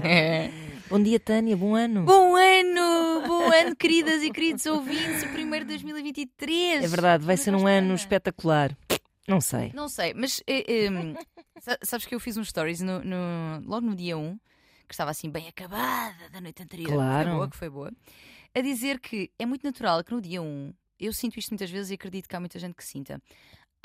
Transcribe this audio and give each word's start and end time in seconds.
Bom 0.88 1.02
dia, 1.02 1.18
Tânia, 1.18 1.56
bom 1.56 1.74
ano. 1.74 2.04
Bom 2.04 2.36
ano! 2.36 3.26
Bom 3.26 3.50
ano, 3.50 3.74
queridas 3.74 4.22
e 4.22 4.30
queridos 4.30 4.66
ouvintes, 4.66 5.22
o 5.22 5.28
primeiro 5.28 5.64
de 5.64 5.70
2023. 5.72 6.84
É 6.84 6.88
verdade, 6.88 7.24
vai 7.24 7.36
ser 7.36 7.54
um 7.54 7.66
ano 7.66 7.94
espetacular. 7.94 8.76
Não 9.26 9.40
sei. 9.40 9.72
Não 9.74 9.88
sei, 9.88 10.12
mas 10.12 10.42
eh, 10.46 10.88
sa- 11.60 11.78
sabes 11.82 12.04
que 12.06 12.14
eu 12.14 12.20
fiz 12.20 12.36
um 12.36 12.44
stories 12.44 12.80
no, 12.82 13.02
no- 13.02 13.62
logo 13.64 13.86
no 13.86 13.94
dia 13.96 14.16
1, 14.18 14.36
que 14.86 14.92
estava 14.94 15.10
assim 15.10 15.30
bem 15.30 15.48
acabada 15.48 16.28
da 16.30 16.40
noite 16.40 16.62
anterior. 16.62 16.88
que 16.90 16.94
Claro. 16.94 17.24
Foi 17.30 17.34
boa, 17.38 17.48
que 17.50 17.56
foi 17.56 17.70
boa. 17.70 17.92
A 18.54 18.60
dizer 18.60 19.00
que 19.00 19.30
é 19.38 19.46
muito 19.46 19.64
natural 19.64 20.04
que 20.04 20.12
no 20.12 20.20
dia 20.20 20.42
1, 20.42 20.74
eu 21.00 21.12
sinto 21.14 21.38
isto 21.38 21.50
muitas 21.50 21.70
vezes 21.70 21.90
e 21.90 21.94
acredito 21.94 22.28
que 22.28 22.36
há 22.36 22.40
muita 22.40 22.58
gente 22.58 22.74
que 22.74 22.84
sinta. 22.84 23.20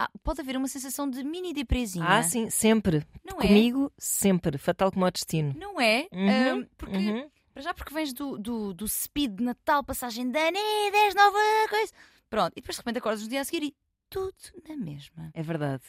Ah, 0.02 0.10
pode 0.24 0.40
haver 0.40 0.56
uma 0.56 0.68
sensação 0.70 1.10
de 1.10 1.22
mini 1.26 1.54
depresinha. 1.54 2.06
Ah, 2.08 2.24
sim, 2.24 2.50
sempre. 2.50 3.06
Não 3.24 3.42
é? 3.42 3.48
Comigo, 3.48 3.92
sempre. 3.98 4.58
Fatal 4.58 4.92
como 4.94 5.06
o 5.06 5.12
destino. 5.12 5.54
Não 5.58 5.80
é? 5.82 6.08
Uhum, 6.14 6.62
Ah, 6.64 6.68
porque 6.78 6.96
Uhum. 6.98 7.30
Para 7.54 7.64
já 7.64 7.74
porque 7.74 7.94
vens 7.94 8.14
do, 8.14 8.38
do, 8.38 8.74
do 8.74 8.88
speed 8.88 9.36
de 9.36 9.44
Natal, 9.44 9.84
passagem 9.84 10.32
de 10.32 10.40
ano, 10.40 10.58
eh, 10.58 10.92
10 10.92 11.16
nova 11.16 11.38
coisa. 11.70 11.92
Pronto, 12.30 12.54
e 12.54 12.62
depois 12.62 12.76
de 12.76 12.80
repente 12.80 12.98
acordas 13.00 13.22
no 13.24 13.28
dia 13.28 13.42
a 13.42 13.44
seguir 13.44 13.64
e 13.66 13.76
tudo 14.10 14.34
na 14.70 14.78
mesma. 14.78 15.30
É 15.34 15.44
verdade. 15.44 15.84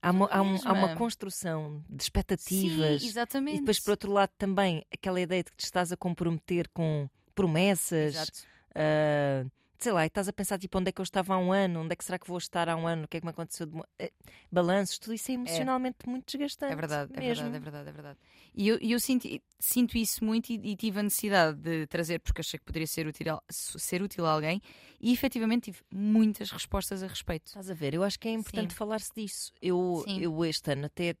Há 0.00 0.10
uma, 0.12 0.26
há 0.30 0.40
um- 0.40 0.58
há 0.64 0.72
uma 0.72 0.96
construção 0.96 1.84
de 1.90 2.02
expectativas. 2.02 3.02
Sim, 3.02 3.08
exatamente. 3.08 3.56
e 3.56 3.60
depois, 3.60 3.78
por 3.80 3.90
outro 3.90 4.10
lado, 4.10 4.30
também 4.38 4.82
aquela 4.90 5.20
ideia 5.20 5.42
de 5.44 5.50
que 5.50 5.56
te 5.58 5.64
estás 5.66 5.92
a 5.92 5.96
comprometer 5.98 6.66
com 6.72 7.06
promessas. 7.34 8.14
Exato. 8.14 8.38
ah, 8.74 9.44
sei 9.80 9.92
lá, 9.92 10.04
e 10.04 10.06
estás 10.08 10.28
a 10.28 10.32
pensar 10.32 10.58
tipo 10.58 10.78
onde 10.78 10.90
é 10.90 10.92
que 10.92 11.00
eu 11.00 11.02
estava 11.02 11.34
há 11.34 11.38
um 11.38 11.52
ano, 11.52 11.80
onde 11.80 11.92
é 11.92 11.96
que 11.96 12.04
será 12.04 12.18
que 12.18 12.28
vou 12.28 12.38
estar 12.38 12.68
há 12.68 12.76
um 12.76 12.86
ano, 12.86 13.04
o 13.04 13.08
que 13.08 13.16
é 13.16 13.20
que 13.20 13.26
me 13.26 13.30
aconteceu 13.30 13.66
de 13.66 13.80
eh, 13.98 14.12
balanços, 14.52 14.98
tudo 14.98 15.14
isso 15.14 15.30
é 15.30 15.34
emocionalmente 15.34 16.06
muito 16.06 16.26
desgastante. 16.26 16.72
É 16.72 16.76
verdade, 16.76 17.12
é 17.14 17.20
mesmo. 17.20 17.44
verdade, 17.50 17.56
é 17.56 17.60
verdade, 17.60 17.88
é 17.88 17.92
verdade. 17.92 18.18
E 18.54 18.68
eu, 18.68 18.78
eu 18.80 19.00
sinto, 19.00 19.26
sinto 19.58 19.96
isso 19.96 20.24
muito 20.24 20.50
e, 20.50 20.60
e 20.62 20.76
tive 20.76 21.00
a 21.00 21.02
necessidade 21.02 21.58
de 21.58 21.86
trazer, 21.86 22.18
porque 22.20 22.40
achei 22.40 22.58
que 22.58 22.64
poderia 22.64 22.86
ser 22.86 23.06
útil, 23.06 23.34
a- 23.34 23.42
ser 23.50 24.02
útil 24.02 24.26
a 24.26 24.30
alguém, 24.32 24.60
e 25.00 25.12
efetivamente 25.12 25.64
tive 25.72 25.78
muitas 25.90 26.50
respostas 26.50 27.02
a 27.02 27.06
respeito. 27.06 27.46
Estás 27.46 27.70
a 27.70 27.74
ver? 27.74 27.94
Eu 27.94 28.02
acho 28.04 28.18
que 28.18 28.28
é 28.28 28.32
importante 28.32 28.74
falar-se 28.74 29.10
disso. 29.14 29.52
Eu, 29.62 30.02
Sim. 30.04 30.20
eu 30.20 30.44
este 30.44 30.72
ano 30.72 30.86
até, 30.86 31.14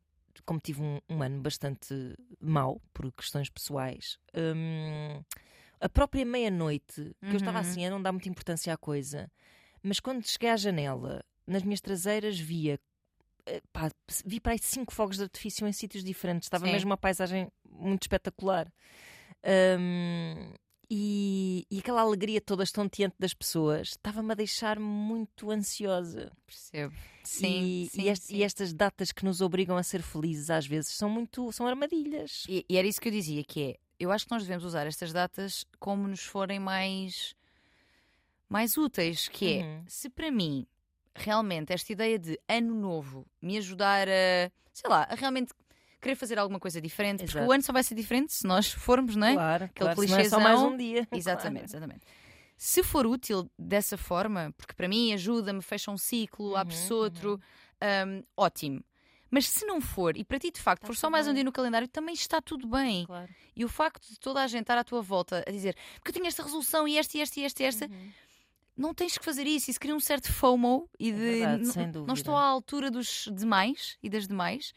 como 0.44 0.60
tive 0.60 0.82
um, 0.82 0.98
um 1.08 1.22
ano 1.22 1.40
bastante 1.40 1.94
mau 2.40 2.80
por 2.92 3.10
questões 3.12 3.48
pessoais, 3.48 4.18
hum, 4.34 5.22
a 5.80 5.88
própria 5.88 6.24
meia-noite, 6.24 7.14
que 7.20 7.32
eu 7.32 7.36
estava 7.36 7.58
Uhum. 7.58 7.64
assim 7.70 7.86
a 7.86 7.90
não 7.90 8.00
dar 8.02 8.12
muita 8.12 8.28
importância 8.28 8.72
à 8.72 8.76
coisa, 8.76 9.30
mas 9.82 9.98
quando 10.00 10.26
cheguei 10.28 10.50
à 10.50 10.56
janela, 10.56 11.24
nas 11.46 11.62
minhas 11.62 11.80
traseiras 11.80 12.38
via 12.38 12.78
eh, 13.46 13.62
pá, 13.72 13.90
vi 14.26 14.38
para 14.40 14.52
aí 14.52 14.58
cinco 14.60 14.92
fogos 14.92 15.16
de 15.16 15.22
artifício 15.24 15.66
em 15.66 15.72
sítios 15.72 16.04
diferentes. 16.04 16.46
Estava 16.46 16.66
Sim. 16.66 16.72
mesmo 16.72 16.90
uma 16.90 16.96
paisagem 16.98 17.48
muito 17.68 18.02
espetacular. 18.02 18.70
Hum, 19.78 20.52
e, 20.90 21.64
e 21.70 21.78
aquela 21.78 22.02
alegria 22.02 22.40
toda 22.40 22.62
estonteante 22.64 23.14
das 23.18 23.32
pessoas 23.32 23.88
estava-me 23.90 24.32
a 24.32 24.34
deixar 24.34 24.78
muito 24.78 25.50
ansiosa. 25.50 26.30
Percebo. 26.46 26.94
Sim, 27.22 27.62
e, 27.62 27.88
sim, 27.90 28.02
e 28.02 28.08
est- 28.08 28.22
sim. 28.26 28.36
e 28.36 28.42
estas 28.42 28.72
datas 28.72 29.12
que 29.12 29.24
nos 29.24 29.40
obrigam 29.40 29.76
a 29.76 29.82
ser 29.82 30.02
felizes 30.02 30.50
às 30.50 30.66
vezes 30.66 30.90
são 30.94 31.08
muito 31.08 31.50
são 31.52 31.66
armadilhas. 31.66 32.44
E, 32.48 32.64
e 32.68 32.76
era 32.76 32.86
isso 32.88 33.00
que 33.00 33.08
eu 33.08 33.12
dizia, 33.12 33.44
que 33.44 33.62
é, 33.62 33.76
eu 34.00 34.10
acho 34.10 34.24
que 34.26 34.32
nós 34.32 34.42
devemos 34.42 34.64
usar 34.64 34.86
estas 34.86 35.12
datas 35.12 35.64
como 35.78 36.08
nos 36.08 36.24
forem 36.24 36.58
mais, 36.58 37.34
mais 38.48 38.76
úteis, 38.76 39.28
que 39.28 39.58
é, 39.58 39.62
Uhum. 39.62 39.84
se 39.86 40.08
para 40.10 40.30
mim, 40.30 40.66
realmente, 41.14 41.72
esta 41.72 41.92
ideia 41.92 42.18
de 42.18 42.38
ano 42.48 42.74
novo 42.74 43.26
me 43.40 43.56
ajudar 43.58 44.08
a, 44.08 44.50
sei 44.72 44.90
lá, 44.90 45.06
a 45.08 45.14
realmente 45.14 45.52
querer 46.00 46.16
fazer 46.16 46.38
alguma 46.38 46.58
coisa 46.58 46.80
diferente, 46.80 47.24
porque 47.24 47.32
Exato. 47.36 47.46
o 47.48 47.52
ano 47.52 47.62
só 47.62 47.72
vai 47.72 47.82
ser 47.82 47.94
diferente 47.94 48.32
se 48.32 48.46
nós 48.46 48.72
formos, 48.72 49.14
não 49.16 49.26
é? 49.26 49.34
Claro, 49.34 49.64
Aquele 49.66 49.94
claro, 50.06 50.22
é 50.22 50.28
só 50.28 50.40
mais 50.40 50.60
um 50.60 50.76
dia. 50.76 51.06
Exatamente, 51.12 51.66
exatamente. 51.66 52.06
Se 52.56 52.82
for 52.82 53.06
útil 53.06 53.50
dessa 53.58 53.96
forma, 53.96 54.52
porque 54.56 54.74
para 54.74 54.88
mim 54.88 55.12
ajuda-me, 55.12 55.62
fecha 55.62 55.90
um 55.90 55.96
ciclo, 55.96 56.48
Uhum, 56.50 56.56
abre-se 56.56 56.92
outro, 56.92 57.40
hum, 58.06 58.22
ótimo. 58.36 58.82
Mas 59.30 59.48
se 59.48 59.64
não 59.64 59.80
for, 59.80 60.16
e 60.16 60.24
para 60.24 60.38
ti 60.38 60.50
de 60.50 60.60
facto 60.60 60.82
Tá 60.82 60.86
for 60.88 60.96
só 60.96 61.08
mais 61.08 61.28
um 61.28 61.32
dia 61.34 61.44
no 61.44 61.52
calendário, 61.52 61.86
também 61.86 62.14
está 62.14 62.40
tudo 62.42 62.66
bem. 62.66 63.06
Claro. 63.06 63.28
E 63.54 63.64
o 63.64 63.68
facto 63.68 64.08
de 64.08 64.18
toda 64.18 64.42
a 64.42 64.46
gente 64.46 64.62
estar 64.62 64.76
à 64.78 64.82
tua 64.84 65.00
volta 65.02 65.44
a 65.46 65.50
dizer 65.50 65.76
porque 65.96 66.10
eu 66.10 66.14
tinha 66.14 66.28
esta 66.28 66.42
resolução 66.42 66.88
e 66.88 66.98
esta 66.98 67.16
e 67.16 67.20
esta 67.20 67.38
e 67.40 67.44
esta 67.44 67.62
e 67.62 67.66
esta, 67.66 67.86
Uhum. 67.86 68.10
não 68.76 68.92
tens 68.94 69.16
que 69.18 69.24
fazer 69.24 69.46
isso. 69.46 69.70
Isso 69.70 69.78
cria 69.78 69.94
um 69.94 70.00
certo 70.00 70.32
FOMO 70.32 70.88
e 70.98 71.10
É 71.10 71.12
de 71.12 71.18
verdade, 71.18 71.62
"N- 71.62 71.72
sem 71.72 71.86
não 71.92 72.14
estou 72.14 72.34
à 72.36 72.42
altura 72.44 72.90
dos 72.90 73.28
demais 73.32 73.96
e 74.02 74.08
das 74.10 74.26
demais. 74.26 74.72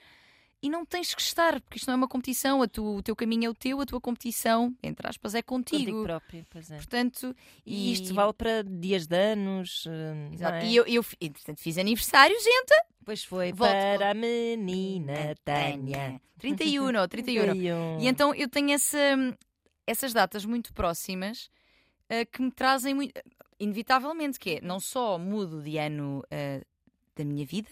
E 0.64 0.70
não 0.70 0.86
tens 0.86 1.14
que 1.14 1.22
estar, 1.22 1.60
porque 1.60 1.78
isto 1.78 1.88
não 1.88 1.94
é 1.96 1.98
uma 1.98 2.08
competição, 2.08 2.62
a 2.62 2.68
tu- 2.70 2.96
o 2.96 3.04
teu 3.04 3.16
caminho 3.16 3.48
é 3.48 3.50
o 3.50 3.54
teu, 3.54 3.82
a 3.82 3.86
tua 3.86 4.00
competição, 4.00 4.74
entre 4.82 5.06
aspas, 5.08 5.36
é 5.36 5.42
Contigo 5.42 5.80
contigo. 5.82 6.04
próprio, 6.04 6.46
pois 6.50 6.72
é. 6.72 6.78
Portanto, 6.78 7.36
E 7.66 7.92
isto 7.92 8.14
vale 8.14 8.32
para 8.32 8.64
dias 8.64 9.06
de 9.06 9.16
anos. 9.18 9.84
não 9.86 10.34
Exato. 10.34 10.56
é? 10.56 10.66
E 10.66 10.76
eu, 10.78 10.86
eu, 10.88 11.06
entretanto, 11.20 11.60
fiz 11.60 11.78
aniversário, 11.78 12.36
gente. 12.40 12.74
Pois 13.06 13.24
foi 13.26 13.52
Volto, 13.52 13.72
para 13.72 14.12
a 14.12 14.14
menina 14.14 15.36
Tânia. 15.44 16.22
31 16.40 16.86
ou 17.02 17.08
31. 17.10 17.44
31. 17.44 18.00
E 18.00 18.08
então 18.08 18.34
eu 18.34 18.48
tenho 18.48 18.72
essa- 18.72 18.98
essas 19.86 20.14
datas 20.14 20.46
muito 20.46 20.74
próximas 20.74 21.50
eh, 22.10 22.24
que 22.26 22.42
me 22.42 22.52
trazem 22.52 22.94
muito. 22.94 23.14
Inevitavelmente, 23.60 24.40
que 24.40 24.52
é 24.58 24.62
não 24.62 24.80
só 24.80 25.18
mudo 25.18 25.62
de 25.62 25.78
ano 25.78 26.24
eh, 26.32 26.62
da 27.16 27.24
minha 27.26 27.46
vida, 27.46 27.70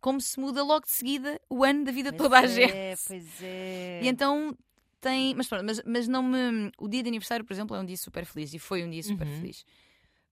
como 0.00 0.20
se 0.20 0.38
muda 0.40 0.62
logo 0.62 0.84
de 0.86 0.90
seguida 0.92 1.40
o 1.48 1.62
ano 1.64 1.84
da 1.84 1.92
vida 1.92 2.10
de 2.10 2.18
Pois 2.18 2.28
toda 2.30 2.40
a 2.40 2.44
é, 2.44 2.48
gente. 2.48 3.02
Pois 3.06 3.42
é. 3.42 4.00
E 4.02 4.08
então 4.08 4.56
tem. 5.00 5.34
Mas, 5.34 5.46
pronto, 5.48 5.64
mas, 5.64 5.82
mas 5.84 6.08
não 6.08 6.22
me. 6.22 6.70
O 6.78 6.88
dia 6.88 7.02
de 7.02 7.08
aniversário, 7.08 7.44
por 7.44 7.52
exemplo, 7.52 7.76
é 7.76 7.80
um 7.80 7.84
dia 7.84 7.96
super 7.96 8.24
feliz 8.24 8.52
e 8.54 8.58
foi 8.58 8.84
um 8.84 8.90
dia 8.90 9.02
super 9.02 9.26
Uhum. 9.26 9.36
feliz. 9.36 9.64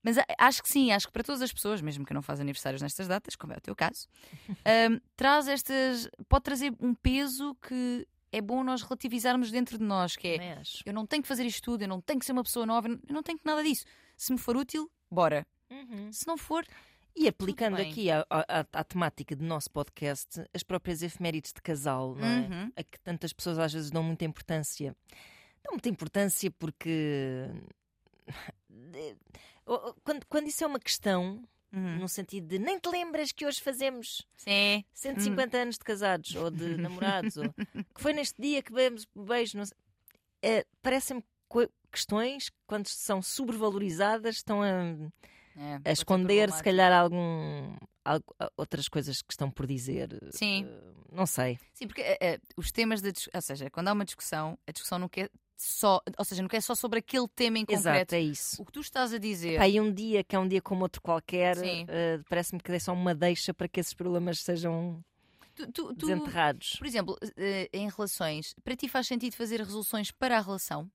Mas 0.03 0.17
a- 0.17 0.25
acho 0.39 0.63
que 0.63 0.69
sim, 0.69 0.91
acho 0.91 1.05
que 1.07 1.13
para 1.13 1.23
todas 1.23 1.41
as 1.43 1.53
pessoas, 1.53 1.79
mesmo 1.79 2.03
que 2.05 2.13
não 2.13 2.21
fazem 2.23 2.41
aniversários 2.43 2.81
nestas 2.81 3.07
datas, 3.07 3.35
como 3.35 3.53
é 3.53 3.57
o 3.57 3.61
teu 3.61 3.75
caso, 3.75 4.07
ahm, 4.65 4.97
traz 5.15 5.47
estas. 5.47 6.09
pode 6.27 6.43
trazer 6.43 6.73
um 6.79 6.93
peso 6.95 7.55
que 7.61 8.07
é 8.31 8.41
bom 8.41 8.63
nós 8.63 8.81
relativizarmos 8.81 9.51
dentro 9.51 9.77
de 9.77 9.83
nós, 9.83 10.15
que 10.15 10.27
é 10.27 10.53
acho. 10.53 10.81
eu 10.85 10.93
não 10.93 11.05
tenho 11.05 11.21
que 11.21 11.27
fazer 11.27 11.45
isto 11.45 11.61
tudo, 11.63 11.83
eu 11.83 11.87
não 11.87 12.01
tenho 12.01 12.17
que 12.19 12.25
ser 12.25 12.31
uma 12.31 12.43
pessoa 12.43 12.65
nova, 12.65 12.87
eu 12.87 12.99
não- 13.13 13.21
tenho 13.21 13.37
que 13.37 13.45
nada 13.45 13.61
disso. 13.63 13.85
Se 14.17 14.31
me 14.31 14.37
for 14.39 14.55
útil, 14.57 14.89
bora. 15.09 15.45
Se 16.11 16.25
não 16.27 16.37
for, 16.37 16.65
E 17.15 17.27
aplicando 17.27 17.77
aqui 17.79 18.09
à, 18.09 18.25
à- 18.29 18.65
à 18.71 18.83
temática 18.83 19.35
do 19.35 19.43
nosso 19.43 19.69
podcast, 19.71 20.43
as 20.53 20.63
próprias 20.63 21.01
efemérides 21.01 21.51
de 21.53 21.61
casal, 21.61 22.15
não 22.15 22.25
é? 22.27 22.39
Uhum. 22.39 22.71
A 22.75 22.83
que 22.83 22.99
tantas 23.01 23.33
pessoas 23.33 23.59
às 23.59 23.73
vezes 23.73 23.91
dão 23.91 24.01
muita 24.01 24.23
importância. 24.25 24.95
Dão 25.63 25.73
muita 25.73 25.89
importância 25.89 26.49
porque. 26.51 27.47
Quando, 30.03 30.25
quando 30.27 30.47
isso 30.47 30.63
é 30.63 30.67
uma 30.67 30.79
questão, 30.79 31.43
Uhum. 31.73 31.99
no 31.99 32.09
sentido 32.09 32.47
de 32.47 32.59
nem 32.59 32.77
te 32.77 32.89
lembras 32.89 33.31
que 33.31 33.45
hoje 33.45 33.61
fazemos 33.61 34.27
sim. 34.35 34.83
150 34.93 35.57
anos 35.57 35.77
de 35.77 35.85
casados 35.85 36.35
ou 36.35 36.51
de 36.51 36.75
namorados, 36.75 37.37
ou 37.37 37.45
que 37.53 38.01
foi 38.01 38.11
neste 38.11 38.41
dia 38.41 38.61
que 38.61 38.73
bebemos 38.73 39.07
beijo. 39.15 39.57
não 39.57 39.65
sei. 39.65 39.77
Eh, 40.41 40.65
Parecem-me 40.81 41.23
questões, 41.89 42.51
quando 42.67 42.87
são 42.87 43.21
sobrevalorizadas, 43.21 44.35
estão 44.37 44.61
a, 44.61 44.67
É, 45.55 45.75
a 45.75 45.81
ser 45.83 45.91
esconder, 45.91 46.51
se 46.51 46.63
calhar, 46.63 46.91
algum, 46.93 47.75
algo- 48.05 48.35
outras 48.57 48.87
coisas 48.87 49.21
que 49.21 49.33
estão 49.33 49.49
por 49.51 49.65
dizer. 49.67 50.09
Sim. 50.31 50.65
Eh, 50.65 50.91
Não 51.11 51.25
sei. 51.25 51.59
Sim, 51.73 51.87
porque 51.87 52.01
eh, 52.01 52.39
os 52.55 52.71
temas 52.71 53.01
da 53.01 53.11
dis- 53.11 53.29
ou 53.33 53.41
seja, 53.41 53.69
quando 53.69 53.89
há 53.89 53.93
uma 53.93 54.05
discussão, 54.05 54.57
a 54.65 54.71
discussão 54.71 54.97
não 54.97 55.09
quer 55.09 55.29
só, 55.57 56.01
ou 56.17 56.25
seja, 56.25 56.41
não 56.41 56.47
quer 56.49 56.61
só 56.61 56.73
sobre 56.73 56.99
aquele 56.99 57.27
tema 57.35 57.59
em 57.59 57.65
concreto. 57.65 57.87
Exato, 57.89 58.15
é 58.15 58.19
isso. 58.21 58.61
O 58.61 58.65
que 58.65 58.71
tu 58.71 58.79
estás 58.79 59.13
a 59.13 59.17
dizer. 59.17 59.57
Pá, 59.59 59.67
e 59.67 59.79
um 59.79 59.93
dia 59.93 60.23
que 60.23 60.35
é 60.35 60.39
um 60.39 60.47
dia 60.47 60.61
como 60.61 60.81
outro 60.83 61.01
qualquer, 61.01 61.57
eh, 61.63 62.19
parece-me 62.29 62.59
que 62.61 62.71
é 62.71 62.79
só 62.79 62.93
uma 62.93 63.13
deixa 63.13 63.53
para 63.53 63.67
que 63.67 63.79
esses 63.79 63.93
problemas 63.93 64.39
sejam 64.41 65.03
tu, 65.53 65.71
tu- 65.71 65.93
tu- 65.93 66.07
desenterrados. 66.07 66.77
por 66.77 66.87
exemplo, 66.87 67.15
eh, 67.37 67.69
em 67.73 67.87
relações, 67.89 68.55
para 68.63 68.75
ti 68.75 68.87
faz 68.87 69.05
sentido 69.05 69.35
fazer 69.35 69.59
resoluções 69.59 70.09
para 70.11 70.37
a 70.37 70.41
relação? 70.41 70.89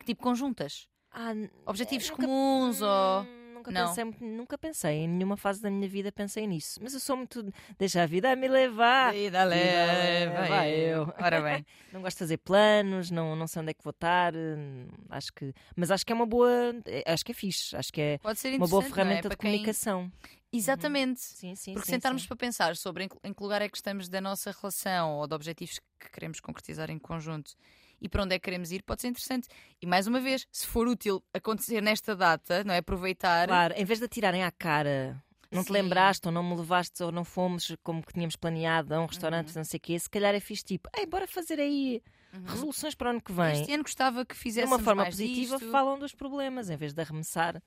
Que 0.00 0.06
tipo 0.06 0.22
conjuntas? 0.22 0.88
Ah, 1.12 1.32
Objetivos 1.66 2.08
nunca- 2.10 2.22
comuns 2.22 2.80
ou. 2.80 3.26
Nunca 3.70 3.80
Não. 3.80 3.88
pensei, 3.94 4.28
nunca 4.28 4.58
pensei, 4.58 4.92
em 4.98 5.08
nenhuma 5.08 5.36
fase 5.36 5.60
da 5.62 5.70
minha 5.70 5.88
vida 5.88 6.10
pensei 6.12 6.46
nisso. 6.46 6.78
Mas 6.82 6.94
eu 6.94 7.00
sou 7.00 7.16
muito. 7.16 7.52
Deixa 7.78 8.02
a 8.02 8.06
vida 8.06 8.34
me 8.36 8.48
levar. 8.48 9.12
Vida 9.12 9.44
leva 9.44 10.68
eu. 10.68 11.12
Ora 11.20 11.40
bem. 11.40 11.64
Não 11.92 12.02
gosto 12.02 12.16
de 12.16 12.18
fazer 12.20 12.36
planos, 12.38 13.10
não, 13.10 13.34
não 13.34 13.46
sei 13.46 13.62
onde 13.62 13.70
é 13.70 13.74
que 13.74 13.82
vou 13.82 13.90
estar. 13.92 14.34
hum, 14.36 14.88
Acho 15.08 15.32
que, 15.32 15.54
mas 15.74 15.90
acho 15.90 16.04
que 16.04 16.12
é 16.12 16.14
uma 16.14 16.26
boa. 16.26 16.50
é- 16.84 17.02
Acho 17.10 17.24
que 17.24 17.32
é 17.32 17.34
fixe. 17.34 17.74
Acho 17.74 17.90
que 17.92 18.00
é 18.00 18.20
uma 18.56 18.68
boa 18.68 18.82
é? 18.84 18.86
ferramenta 18.88 19.22
Para 19.22 19.30
de 19.30 19.36
quem- 19.36 19.50
comunicação. 19.52 20.12
Exatamente. 20.52 21.20
Sim, 21.20 21.54
sim. 21.54 21.72
Porque 21.74 21.86
sim, 21.86 21.92
sentarmos 21.92 22.22
sim. 22.22 22.28
para 22.28 22.36
pensar 22.36 22.76
sobre 22.76 23.04
em 23.04 23.08
que- 23.08 23.16
em 23.24 23.32
que 23.32 23.42
lugar 23.42 23.62
é 23.62 23.68
que 23.68 23.76
estamos 23.76 24.08
da 24.08 24.20
nossa 24.20 24.50
relação 24.50 25.12
ou 25.16 25.26
de 25.26 25.34
objetivos 25.34 25.78
que 25.98 26.10
queremos 26.10 26.40
concretizar 26.40 26.90
em 26.90 26.98
conjunto 26.98 27.52
e 28.00 28.08
para 28.08 28.22
onde 28.22 28.34
é 28.34 28.38
que 28.38 28.44
queremos 28.44 28.70
ir, 28.72 28.82
pode 28.82 29.00
ser 29.02 29.08
interessante. 29.08 29.48
E 29.80 29.86
mais 29.86 30.06
uma 30.06 30.20
vez, 30.20 30.46
se 30.50 30.66
for 30.66 30.86
útil 30.86 31.22
acontecer 31.32 31.80
nesta 31.80 32.14
data, 32.16 32.62
não 32.64 32.74
é? 32.74 32.78
Aproveitar. 32.78 33.48
Claro, 33.48 33.74
em 33.76 33.84
vez 33.84 33.98
de 33.98 34.04
atirarem 34.06 34.42
à 34.44 34.50
cara. 34.50 35.22
Não 35.50 35.62
te 35.64 35.68
Sim. 35.68 35.72
lembraste, 35.72 36.26
ou 36.28 36.32
não 36.32 36.42
me 36.42 36.54
levaste, 36.54 37.02
ou 37.02 37.10
não 37.10 37.24
fomos 37.24 37.74
como 37.82 38.02
que 38.04 38.12
tínhamos 38.12 38.36
planeado 38.36 38.94
a 38.94 39.00
um 39.00 39.06
restaurante, 39.06 39.48
Uhum. 39.48 39.54
não 39.56 39.64
sei 39.64 39.78
o 39.78 39.80
quê. 39.80 39.98
Se 39.98 40.08
calhar 40.10 40.34
é 40.34 40.40
fixe 40.40 40.62
tipo, 40.62 40.90
ei, 40.94 41.06
bora 41.06 41.26
fazer 41.26 41.58
aí 41.58 42.02
resoluções 42.44 42.94
para 42.94 43.06
o 43.08 43.10
ano 43.12 43.22
que 43.22 43.32
vem, 43.32 43.52
Este 43.62 43.72
ano 43.72 43.82
gostava 43.82 44.26
que 44.26 44.34
de 44.34 44.40
fizéssemos 44.40 44.76
uma 44.76 44.84
forma 44.84 45.06
positiva, 45.06 45.56
disto, 45.56 45.70
falam 45.70 45.98
dos 45.98 46.14
problemas, 46.14 46.68
em 46.68 46.76
vez 46.76 46.92
de 46.92 47.00
arremessar 47.00 47.62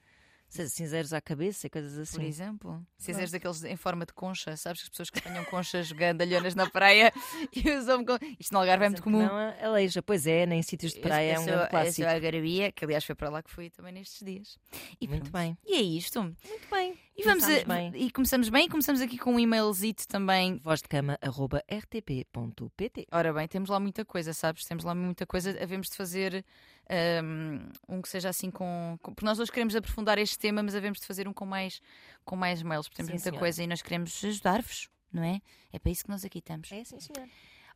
cinzeiros 0.51 1.13
à 1.13 1.21
cabeça 1.21 1.67
e 1.67 1.69
coisas 1.69 1.93
Por 1.93 2.01
assim. 2.19 2.27
exemplo, 2.27 2.85
cinzeiros 2.97 3.31
daqueles 3.31 3.63
em 3.63 3.75
forma 3.75 4.05
de 4.05 4.13
concha, 4.13 4.55
sabes? 4.57 4.83
As 4.83 4.89
pessoas 4.89 5.09
que 5.09 5.19
apanham 5.19 5.43
conchas 5.45 5.91
gandalhonas 5.91 6.55
na 6.55 6.69
praia 6.69 7.11
e 7.55 7.69
usam 7.71 8.03
com... 8.05 8.17
Isto 8.39 8.53
no 8.53 8.59
Algarve 8.59 8.85
é 8.85 8.89
muito 8.89 9.03
comum. 9.03 9.19
Não 9.25 9.35
a 9.35 9.55
Aleija, 9.65 10.01
pois 10.01 10.27
é, 10.27 10.45
nem 10.45 10.59
em 10.59 10.63
sítios 10.63 10.93
de 10.93 10.99
praia 10.99 11.33
é 11.33 11.39
um 11.39 11.41
Esse 11.41 11.45
grande 11.45 11.61
esse 11.63 11.69
clássico. 11.71 12.01
é 12.07 12.11
a 12.11 12.13
Algarabia, 12.13 12.71
que 12.71 12.85
aliás 12.85 13.03
foi 13.03 13.15
para 13.15 13.29
lá 13.29 13.41
que 13.41 13.49
fui 13.49 13.69
também 13.69 13.93
nestes 13.93 14.25
dias. 14.25 14.57
E 14.99 15.07
Muito 15.07 15.31
pronto. 15.31 15.33
bem. 15.33 15.57
E 15.65 15.75
é 15.75 15.81
isto. 15.81 16.21
Muito 16.21 16.67
bem. 16.71 16.97
E 17.17 17.23
vamos 17.23 17.43
Começámos 17.43 17.71
a- 17.71 17.75
bem. 17.75 17.91
e 18.05 18.11
começamos 18.11 18.49
bem 18.49 18.65
e 18.65 18.69
começamos 18.69 19.01
aqui 19.01 19.17
com 19.17 19.33
um 19.35 19.39
e-mailzito 19.39 20.07
também. 20.07 20.59
vozdecama.rtp.pt 20.63 23.07
Ora 23.11 23.33
bem, 23.33 23.47
temos 23.47 23.69
lá 23.69 23.79
muita 23.79 24.05
coisa, 24.05 24.33
sabes? 24.33 24.63
Temos 24.65 24.83
lá 24.83 24.95
muita 24.95 25.25
coisa. 25.25 25.51
Havemos 25.61 25.89
de 25.89 25.95
fazer 25.97 26.43
ahm, 26.89 27.69
um, 27.87 28.01
que 28.01 28.09
seja 28.09 28.29
assim 28.29 28.49
com, 28.49 28.97
com- 29.01 29.13
Porque 29.13 29.25
nós 29.25 29.39
hoje 29.39 29.51
queremos 29.51 29.75
aprofundar 29.75 30.17
este 30.17 30.39
tema, 30.39 30.63
mas 30.63 30.73
havemos 30.73 30.99
de 30.99 31.05
fazer 31.05 31.27
um 31.27 31.33
com 31.33 31.45
mais, 31.45 31.81
com 32.23 32.35
mais 32.35 32.63
mails, 32.63 32.87
porque 32.87 32.97
temos 32.97 33.09
Sim, 33.09 33.13
muita 33.15 33.23
senhora. 33.29 33.39
coisa 33.39 33.63
e 33.63 33.67
nós 33.67 33.81
queremos 33.81 34.23
ajudar-vos, 34.23 34.89
não 35.11 35.23
é? 35.23 35.41
É 35.71 35.79
para 35.79 35.91
isso 35.91 36.03
que 36.05 36.09
nós 36.09 36.23
aqui 36.25 36.39
estamos. 36.39 36.71
É 36.71 36.83
sim, 36.83 36.99
senhor. 36.99 37.27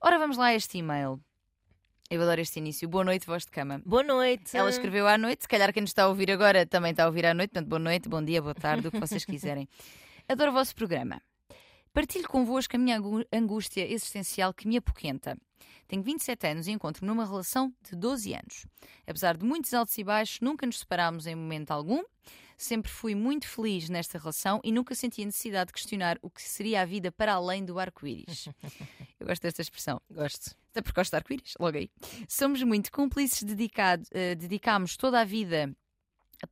Ora, 0.02 0.18
vamos 0.18 0.38
lá 0.38 0.48
a 0.48 0.56
este 0.56 0.78
e-mail. 0.78 1.20
Eu 2.10 2.22
adoro 2.22 2.40
este 2.40 2.60
início. 2.60 2.88
Boa 2.88 3.04
noite, 3.04 3.26
voz 3.26 3.46
de 3.46 3.52
cama. 3.52 3.82
Boa 3.84 4.04
noite. 4.04 4.56
Ela 4.56 4.70
escreveu 4.70 5.08
à 5.08 5.18
noite, 5.18 5.42
se 5.42 5.48
calhar 5.48 5.74
quem 5.74 5.82
nos 5.82 5.90
está 5.90 6.04
a 6.04 6.08
ouvir 6.08 6.30
agora 6.30 6.66
também 6.66 6.92
está 6.92 7.04
a 7.04 7.08
ouvir 7.08 7.26
à 7.26 7.34
noite, 7.34 7.50
portanto, 7.50 7.68
boa 7.68 7.80
noite, 7.80 8.08
bom 8.08 8.24
dia, 8.24 8.42
boa 8.42 8.54
tarde, 8.54 8.88
o 8.88 8.92
que 8.92 9.00
vocês 9.00 9.26
quiserem. 9.26 9.68
Adoro 10.30 10.52
o 10.52 10.54
vosso 10.54 10.76
programa. 10.76 11.20
Partilho 11.96 12.28
convosco 12.28 12.76
a 12.76 12.78
minha 12.78 13.00
angústia 13.32 13.90
existencial 13.90 14.54
que 14.54 14.68
me 14.68 14.76
apoquenta. 14.76 15.38
Tenho 15.88 16.04
27 16.04 16.46
anos 16.46 16.68
e 16.68 16.72
encontro-me 16.72 17.08
numa 17.08 17.26
relação 17.26 17.74
de 17.90 17.96
12 17.96 18.34
anos. 18.34 18.66
Apesar 19.08 19.38
de 19.38 19.46
muitos 19.46 19.74
altos 19.74 19.98
e 19.98 20.04
baixos, 20.04 20.42
nunca 20.42 20.66
nos 20.66 20.80
separámos 20.80 21.26
em 21.26 21.36
momento 21.36 21.72
algum. 21.72 22.04
Sempre 22.58 22.92
fui 22.92 23.16
muito 23.16 23.48
feliz 23.48 23.88
nesta 23.88 24.18
relação 24.18 24.60
e 24.62 24.74
nunca 24.74 24.94
senti 24.94 25.22
a 25.22 25.26
necessidade 25.26 25.68
de 25.68 25.74
questionar 25.74 26.20
o 26.22 26.30
que 26.30 26.42
seria 26.42 26.82
a 26.82 26.86
vida 26.86 27.14
para 27.14 27.32
além 27.32 27.64
do 27.64 27.80
arco-íris. 27.80 28.50
Eu 29.18 29.28
gosto 29.28 29.44
desta 29.44 29.62
expressão. 29.62 30.02
Gosto. 30.12 30.54
Até 30.72 30.82
porque 30.82 31.00
gosto 31.00 31.12
de 31.12 31.16
arco-íris, 31.16 31.54
logo 31.58 31.78
aí. 31.78 31.90
Somos 32.28 32.62
muito 32.62 32.92
cúmplices, 32.92 33.42
dedicado, 33.42 34.04
eh, 34.12 34.36
dedicámos 34.36 34.98
toda 34.98 35.22
a 35.22 35.24
vida 35.24 35.74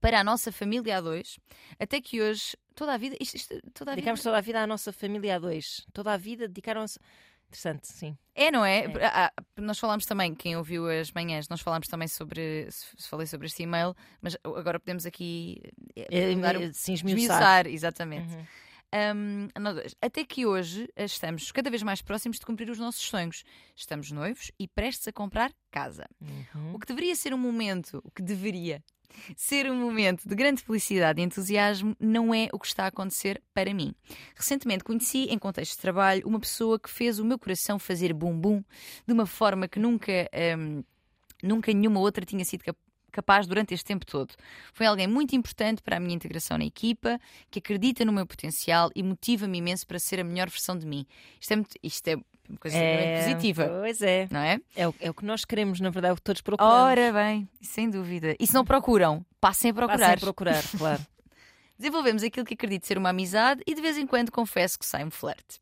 para 0.02 0.20
a 0.20 0.24
nossa 0.24 0.52
família 0.52 0.98
a 0.98 1.02
dois, 1.02 1.38
até 1.80 2.00
que 2.02 2.22
hoje, 2.22 2.56
toda 2.76 2.94
a 2.94 2.98
vida, 2.98 3.16
isto, 3.20 3.36
isto- 3.36 3.60
toda 3.74 3.92
a 3.92 3.96
Dedicámos 3.96 4.20
vida, 4.20 4.30
toda 4.30 4.38
a 4.38 4.42
vida 4.42 4.62
à 4.62 4.68
nossa 4.68 4.92
família 4.94 5.36
a 5.36 5.40
dois. 5.40 5.86
Toda 5.94 6.14
a 6.14 6.18
vida 6.18 6.48
dedicaram-se. 6.48 7.00
Interessante, 7.48 7.88
sim. 7.88 8.18
é, 8.34 8.50
não 8.50 8.66
é? 8.66 8.80
É. 8.86 9.06
Ah, 9.06 9.32
ah, 9.38 9.44
nós 9.62 9.78
falámos 9.78 10.06
também, 10.08 10.34
quem 10.34 10.56
ouviu 10.58 10.90
as 10.90 11.12
manhãs, 11.12 11.48
nós 11.50 11.62
falámos 11.62 11.88
também 11.88 12.08
sobre, 12.08 12.68
se- 12.72 13.08
falei 13.08 13.28
sobre 13.28 13.46
este 13.46 13.62
e-mail, 13.62 13.94
mas 14.20 14.36
agora 14.44 14.80
podemos 14.80 15.06
aqui 15.06 15.62
É, 15.96 16.34
dar 16.36 16.56
sim, 16.74 16.94
esmiuçar. 16.94 17.06
esmiuçar, 17.06 17.68
exatamente. 17.68 18.34
Uhum. 18.34 18.46
Um, 19.16 19.48
até 20.02 20.24
que 20.24 20.46
hoje 20.46 20.88
eh, 20.96 21.06
estamos 21.06 21.52
cada 21.52 21.70
vez 21.70 21.82
mais 21.82 22.02
próximos 22.02 22.38
de 22.40 22.46
cumprir 22.46 22.70
os 22.70 22.78
nossos 22.80 23.02
sonhos. 23.04 23.44
Estamos 23.76 24.12
noivos 24.12 24.52
e 24.60 24.68
prestes 24.68 25.08
a 25.08 25.12
comprar 25.12 25.52
casa. 25.72 26.08
Uhum. 26.22 26.76
O 26.76 26.80
que 26.80 26.86
deveria 26.88 27.16
ser 27.16 27.34
um 27.34 27.38
momento, 27.40 28.02
o 28.04 28.12
que 28.12 28.22
deveria 28.22 28.84
ser 29.36 29.70
um 29.70 29.76
momento 29.76 30.28
de 30.28 30.36
grande 30.36 30.62
felicidade 30.62 31.22
e 31.22 31.24
entusiasmo, 31.24 31.96
não 32.00 32.34
é 32.34 32.48
o 32.52 32.60
que 32.60 32.68
está 32.68 32.86
a 32.86 32.88
acontecer 32.88 33.42
para 33.54 33.74
mim. 33.74 33.94
Recentemente 34.36 34.84
conheci, 34.84 35.26
em 35.30 35.38
contexto 35.38 35.76
de 35.76 35.82
trabalho, 35.82 36.28
uma 36.28 36.40
pessoa 36.40 36.80
que 36.80 36.90
fez 36.90 37.20
o 37.20 37.26
meu 37.26 37.40
coração 37.40 37.80
fazer 37.80 38.14
bum-bum 38.14 38.64
de 39.06 39.14
uma 39.14 39.26
forma 39.26 39.68
que 39.68 39.80
nunca, 39.80 40.30
hum, 40.58 40.84
nunca 41.42 41.74
nenhuma 41.74 42.00
outra 42.00 42.26
tinha 42.26 42.44
sido 42.44 42.64
cap- 42.64 42.80
capaz 43.12 43.46
durante 43.46 43.74
este 43.74 43.86
tempo 43.86 44.06
todo. 44.06 44.34
Foi 44.74 44.86
alguém 44.86 45.08
muito 45.08 45.36
importante 45.36 45.82
para 45.82 45.98
a 45.98 46.00
minha 46.00 46.16
integração 46.16 46.58
na 46.58 46.66
equipa, 46.66 47.20
que 47.52 47.60
acredita 47.60 48.04
no 48.04 48.12
meu 48.12 48.26
potencial 48.26 48.90
e 48.96 49.04
motiva-me 49.04 49.60
imenso 49.60 49.86
para 49.86 50.00
ser 50.00 50.20
a 50.20 50.24
melhor 50.24 50.50
versão 50.50 50.78
de 50.78 50.86
mim. 50.86 51.06
Isto 51.40 51.52
é, 51.52 51.56
muito, 51.56 51.76
isto 51.84 52.08
é 52.08 52.18
uma 52.50 52.58
coisa 52.60 52.78
extremamente 52.78 53.24
positiva, 53.24 53.70
Pois 53.80 54.02
é. 54.02 54.28
não 54.30 54.40
é? 54.40 54.60
É 54.76 54.88
o, 54.88 54.96
é 55.00 55.10
o 55.10 55.14
que 55.14 55.26
nós 55.26 55.46
queremos, 55.46 55.80
na 55.80 55.90
verdade, 55.90 56.12
é 56.12 56.14
o 56.14 56.16
que 56.16 56.22
todos 56.22 56.42
procuramos. 56.42 56.78
Ora 56.78 57.12
bem, 57.14 57.48
sem 57.62 57.90
dúvida. 57.90 58.36
E 58.40 58.46
se 58.46 58.54
não 58.54 58.66
procuram, 58.66 59.26
passem 59.40 59.72
a 59.72 59.74
procurar. 59.74 60.00
Passem 60.00 60.14
a 60.14 60.18
procurar, 60.18 60.64
claro. 60.78 61.02
Desenvolvemos 61.78 62.24
aquilo 62.24 62.46
que 62.46 62.54
acredito 62.54 62.86
ser 62.86 62.98
uma 62.98 63.10
amizade 63.10 63.62
e 63.66 63.74
de 63.74 63.82
vez 63.82 63.98
em 63.98 64.06
quando 64.06 64.32
confesso 64.32 64.78
que 64.78 64.86
sai 64.86 65.04
um 65.04 65.12
flerte. 65.12 65.60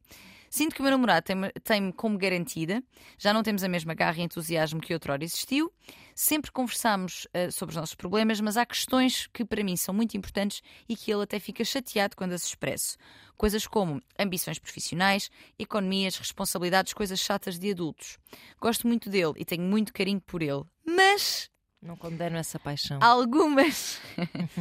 Sinto 0.52 0.76
que 0.76 0.82
o 0.82 0.84
meu 0.84 0.92
namorado 0.92 1.24
tem-me 1.24 1.50
tem 1.64 1.92
como 1.94 2.18
garantida, 2.18 2.84
já 3.18 3.34
não 3.34 3.42
temos 3.42 3.64
a 3.64 3.70
mesma 3.70 3.94
garra 3.94 4.20
e 4.20 4.24
entusiasmo 4.24 4.82
que 4.82 4.94
outrora 4.94 5.24
existiu. 5.24 5.72
Sempre 6.14 6.52
conversamos 6.52 7.26
eh, 7.34 7.50
sobre 7.50 7.72
os 7.72 7.78
nossos 7.78 7.96
problemas, 7.96 8.42
mas 8.42 8.58
há 8.58 8.66
questões 8.66 9.28
que 9.28 9.46
para 9.46 9.64
mim 9.64 9.78
são 9.78 9.94
muito 9.96 10.18
importantes 10.18 10.62
e 10.90 10.96
que 10.98 11.10
ele 11.10 11.24
até 11.24 11.40
fica 11.40 11.64
chateado 11.64 12.18
quando 12.18 12.34
as 12.34 12.44
expresso. 12.44 12.98
Coisas 13.38 13.66
como 13.66 14.02
ambições 14.20 14.60
profissionais, 14.60 15.32
economias, 15.58 16.18
responsabilidades, 16.18 16.92
coisas 16.92 17.22
chatas 17.22 17.58
de 17.58 17.72
adultos. 17.72 18.20
Gosto 18.60 18.86
muito 18.88 19.10
dele 19.10 19.34
e 19.38 19.46
tenho 19.46 19.64
muito 19.64 19.94
carinho 19.94 20.20
por 20.20 20.42
ele, 20.44 20.66
mas 20.86 21.50
Não 21.82 21.96
condeno 21.96 22.36
essa 22.36 22.60
paixão. 22.60 23.00
algumas 23.02 24.02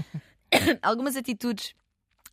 algumas 0.81 1.17
atitudes 1.17 1.75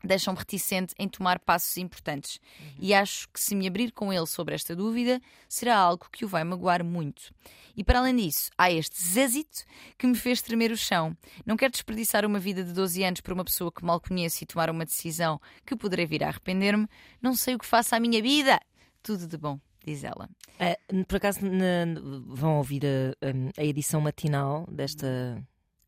deixam-me 0.03 0.37
reticente 0.39 0.93
em 0.99 1.07
tomar 1.07 1.39
passos 1.39 1.75
importantes 1.77 2.39
e 2.79 2.93
acho 2.93 3.27
que 3.29 3.39
se 3.39 3.55
me 3.55 3.67
abrir 3.67 3.91
com 3.91 4.13
ele 4.13 4.25
sobre 4.27 4.55
esta 4.55 4.75
dúvida 4.75 5.19
será 5.49 5.75
algo 5.77 6.07
que 6.11 6.23
o 6.23 6.27
vai 6.27 6.43
magoar 6.43 6.83
muito. 6.83 7.33
E 7.75 7.83
para 7.83 7.99
além 7.99 8.15
disso, 8.15 8.49
há 8.57 8.71
este 8.71 9.03
zézito 9.03 9.63
que 9.97 10.07
me 10.07 10.15
fez 10.15 10.41
tremer 10.41 10.71
o 10.71 10.77
chão. 10.77 11.15
Não 11.45 11.55
quero 11.57 11.71
desperdiçar 11.71 12.25
uma 12.25 12.39
vida 12.39 12.63
de 12.63 12.73
12 12.73 13.03
anos 13.03 13.21
por 13.21 13.33
uma 13.33 13.45
pessoa 13.45 13.71
que 13.71 13.83
mal 13.85 13.99
conheço 14.01 14.43
e 14.43 14.47
tomar 14.47 14.69
uma 14.69 14.85
decisão 14.85 15.39
que 15.65 15.75
poderei 15.75 16.05
vir 16.05 16.23
a 16.23 16.27
arrepender-me. 16.29 16.87
Não 17.21 17.35
sei 17.35 17.55
o 17.55 17.59
que 17.59 17.65
faço 17.65 17.93
à 17.95 17.99
minha 17.99 18.21
vida. 18.21 18.59
Tudo 19.03 19.27
de 19.27 19.37
bom, 19.37 19.59
diz 19.85 20.03
ela. 20.03 20.27
Ah, 20.59 20.75
por 21.07 21.17
acaso 21.17 21.39
na- 21.45 21.99
vão 22.25 22.57
ouvir 22.57 22.81
a, 22.85 23.61
a 23.61 23.63
edição 23.63 24.01
matinal 24.01 24.65
desta 24.71 25.41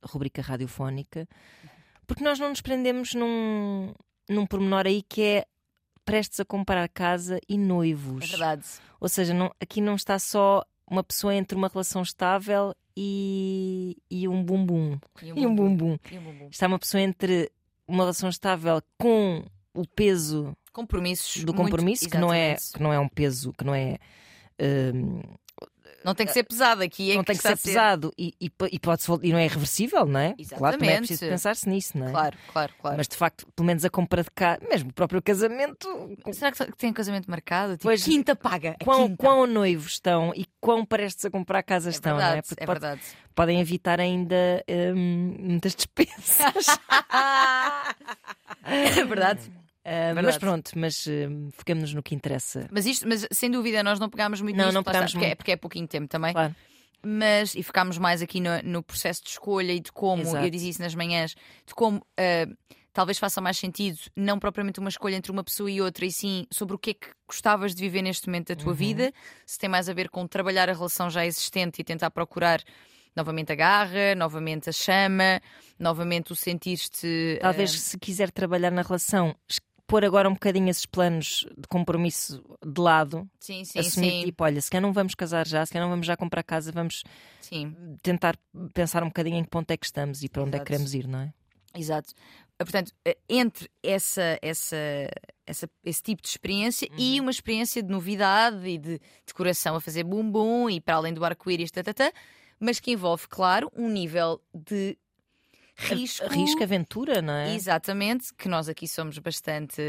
rubrica 0.04 0.42
radiofónica, 0.42 1.28
porque 2.10 2.24
nós 2.24 2.40
não 2.40 2.50
nos 2.50 2.60
prendemos 2.60 3.14
num, 3.14 3.94
num 4.28 4.46
pormenor 4.46 4.86
aí 4.88 5.02
que 5.04 5.22
é 5.22 5.46
prestes 6.04 6.40
a 6.40 6.46
comprar 6.46 6.90
casa 6.90 7.40
e 7.48 7.56
noivos. 7.58 8.24
É 8.24 8.28
verdade. 8.28 8.64
Ou 9.00 9.08
seja, 9.08 9.34
não- 9.34 9.54
aqui 9.62 9.80
não 9.80 9.96
está 9.96 10.18
só 10.18 10.66
uma 10.90 11.04
pessoa 11.04 11.36
entre 11.36 11.56
uma 11.56 11.68
relação 11.68 12.02
estável 12.02 12.74
e, 12.98 13.96
e 14.10 14.28
um 14.28 14.44
bumbum. 14.44 14.98
E 15.22 15.46
um 15.46 15.56
bumbum. 15.56 15.98
E 16.12 16.18
um 16.18 16.22
bumbum. 16.24 16.48
Está 16.50 16.66
uma 16.68 16.80
pessoa 16.80 17.00
entre 17.02 17.52
uma 17.88 18.04
relação 18.04 18.28
estável 18.30 18.82
com 18.98 19.44
o 19.74 19.86
peso 19.88 20.56
Compromissos. 20.74 21.44
do 21.44 21.54
muito- 21.54 21.70
compromisso, 21.70 22.10
que, 22.10 22.18
não 22.18 22.34
é, 22.34 22.56
que 22.56 22.82
não 22.82 22.92
é 22.92 23.00
um 23.00 23.08
peso, 23.08 23.54
que 23.54 23.64
não 23.64 23.76
é. 23.76 23.98
hum, 24.60 25.22
Não 26.04 26.16
tem 26.16 26.26
que 26.26 26.32
ser 26.34 26.44
pesado 26.44 26.82
aqui, 26.82 27.12
é 27.12 27.16
não 27.16 27.24
tem 27.24 27.36
que 27.36 27.42
ser 27.42 27.58
pesado 27.58 28.14
e, 28.18 28.34
e, 28.40 28.52
e 28.72 28.80
pode 28.80 29.04
e 29.22 29.32
não 29.32 29.40
é 29.40 29.46
irreversível, 29.46 30.06
não 30.06 30.20
é? 30.20 30.34
Claro, 30.34 30.78
também 30.78 30.90
é 30.90 30.94
Exatamente. 30.94 31.08
preciso 31.08 31.32
pensar-se 31.32 31.70
nisso, 31.70 31.98
não 31.98 32.08
é? 32.08 32.12
Claro, 32.12 32.38
claro, 32.54 32.74
claro. 32.80 32.98
Mas 32.98 33.08
de 33.08 33.16
facto, 33.18 33.46
pelo 33.56 33.66
menos 33.68 33.84
a 33.84 33.90
compra 33.90 34.24
de 34.24 34.32
cá, 34.32 34.58
mesmo 34.70 34.90
o 34.90 34.94
próprio 34.94 35.22
casamento, 35.22 35.88
Será 36.32 36.52
que 36.52 36.72
tem 36.78 36.90
um 36.90 36.94
casamento 36.94 37.30
marcado? 37.30 37.74
Tipo, 37.74 37.84
Pois, 37.84 38.04
quinta 38.04 38.36
paga. 38.36 38.76
a 38.80 38.84
quão, 38.84 39.08
quinta. 39.10 39.24
quão 39.24 39.46
noivos 39.48 39.94
estão 39.94 40.32
e 40.36 40.46
quão 40.62 40.86
prestes 40.86 41.26
a 41.26 41.30
comprar 41.30 41.64
casa 41.64 41.90
é 41.90 41.92
estão, 41.92 42.14
verdade, 42.16 42.32
não 42.34 42.40
é? 42.40 42.42
Porque 42.42 42.64
é 42.64 42.66
pode- 42.66 42.80
verdade. 42.80 43.02
podem 43.36 43.60
evitar 43.60 44.00
ainda 44.00 44.64
hum, 44.96 45.36
muitas 45.40 45.76
despesas. 45.76 46.40
é 48.64 49.04
verdade. 49.06 49.52
Ah, 49.84 50.14
mas 50.22 50.38
pronto, 50.38 50.72
mas 50.76 51.06
hum, 51.08 51.50
fiquemos 51.52 51.94
no 51.94 52.04
que 52.04 52.14
interessa. 52.14 52.68
Mas 52.72 52.86
isto, 52.86 53.08
mas 53.08 53.28
sem 53.32 53.50
dúvida, 53.50 53.82
nós 53.82 54.00
não 54.00 54.10
pegámos 54.10 54.42
muito 54.42 54.56
Não, 54.56 54.66
nisto, 54.66 54.76
não 54.76 54.84
pegámos 54.84 55.12
porque, 55.12 55.26
é, 55.26 55.28
muito. 55.30 55.38
porque 55.38 55.52
é 55.52 55.56
pouquinho 55.56 55.88
tempo 55.88 56.08
também. 56.08 56.34
Claro. 56.34 56.56
Mas, 57.02 57.56
e 57.56 57.64
focámos 57.64 57.98
mais 57.98 58.22
aqui 58.22 58.42
no, 58.42 58.62
no 58.62 58.84
processo 58.84 59.24
de 59.24 59.30
escolha 59.30 59.72
e 59.72 59.80
de 59.80 59.92
como, 59.92 60.22
Exato. 60.22 60.46
eu 60.46 60.50
dizia 60.50 60.70
isso 60.70 60.82
nas 60.82 60.94
manhãs, 60.94 61.34
de 61.66 61.74
como 61.74 62.06
ah, 62.18 62.46
talvez 62.92 63.18
faça 63.18 63.40
mais 63.40 63.58
sentido, 63.58 63.98
não 64.18 64.38
propriamente 64.38 64.82
uma 64.82 64.90
escolha 64.90 65.16
entre 65.16 65.32
uma 65.32 65.44
pessoa 65.44 65.72
e 65.72 65.82
outra, 65.82 66.06
e 66.06 66.12
sim 66.12 66.46
sobre 66.52 66.76
o 66.76 66.78
que 66.78 66.90
é 66.90 66.94
que 66.96 67.08
gostavas 67.26 67.74
de 67.74 67.82
viver 67.82 68.02
neste 68.02 68.28
momento 68.28 68.50
da 68.50 68.56
tua 68.58 68.72
Uhum. 68.74 68.78
vida, 68.78 69.14
se 69.46 69.58
tem 69.58 69.70
mais 69.70 69.88
a 69.88 69.94
ver 69.94 70.10
com 70.10 70.28
trabalhar 70.28 70.70
a 70.70 70.74
relação 70.74 71.10
já 71.10 71.26
existente 71.26 71.80
e 71.80 71.84
tentar 71.86 72.12
procurar 72.12 72.62
novamente 73.16 73.52
a 73.54 73.56
garra, 73.56 74.14
novamente 74.16 74.70
a 74.70 74.74
chama, 74.74 75.42
novamente 75.80 76.34
o 76.34 76.36
sentir-te. 76.36 77.38
Talvez 77.42 77.74
ah, 77.74 77.78
se 77.78 77.98
quiser 77.98 78.30
trabalhar 78.32 78.72
na 78.72 78.82
relação, 78.82 79.34
pôr 79.90 80.06
agora 80.06 80.30
um 80.30 80.34
bocadinho 80.34 80.70
esses 80.70 80.86
planos 80.86 81.48
de 81.58 81.68
compromisso 81.68 82.44
de 82.64 82.80
lado, 82.80 83.28
sim, 83.40 83.66
sim, 83.66 83.80
assumir 83.80 84.12
sim, 84.12 84.26
tipo, 84.26 84.44
olha, 84.44 84.62
se 84.62 84.70
calhar 84.70 84.84
não 84.84 84.94
vamos 84.94 85.16
casar 85.16 85.48
já, 85.48 85.66
se 85.66 85.74
calhar 85.74 85.86
não 85.86 85.92
vamos 85.92 86.06
já 86.06 86.16
comprar 86.16 86.44
casa, 86.44 86.72
vamos 86.72 87.04
sim. 87.42 87.76
tentar 88.04 88.38
pensar 88.74 89.02
um 89.02 89.08
bocadinho 89.08 89.38
em 89.38 89.44
que 89.44 89.50
ponto 89.50 89.70
é 89.72 89.76
que 89.76 89.86
estamos 89.86 90.24
e 90.24 90.30
para 90.30 90.44
onde 90.44 90.50
é 90.50 90.52
que 90.52 90.58
Exato. 90.58 90.68
queremos 90.68 90.94
ir, 90.94 91.08
não 91.08 91.20
é? 91.20 91.34
Exato. 91.76 92.14
Ah, 92.60 92.66
Portanto, 92.66 92.94
eh, 93.04 93.18
entre 93.28 93.70
essa, 93.82 94.38
essa, 94.42 94.78
essa, 95.46 95.70
esse 95.84 96.04
tipo 96.04 96.22
de 96.22 96.28
experiência 96.28 96.88
e 96.98 97.20
uma 97.20 97.32
experiência 97.32 97.82
de 97.82 97.90
novidade 97.90 98.68
e 98.68 98.78
de 98.78 99.02
decoração 99.26 99.76
a 99.76 99.82
fazer 99.82 100.04
bumbum 100.04 100.70
e 100.70 100.80
para 100.80 100.96
além 100.96 101.14
do 101.14 101.26
arco-íris, 101.26 101.72
mas 102.60 102.80
que 102.80 102.92
envolve, 102.92 103.28
claro, 103.28 103.72
um 103.76 103.90
nível 103.90 104.40
de 104.54 104.98
risco. 105.80 106.28
Risco, 106.28 106.64
aventura, 106.64 107.22
não 107.22 107.34
é? 107.34 107.54
Exatamente, 107.56 108.34
que 108.38 108.48
nós 108.50 108.68
aqui 108.70 108.88
somos 108.88 109.18
bastante. 109.20 109.82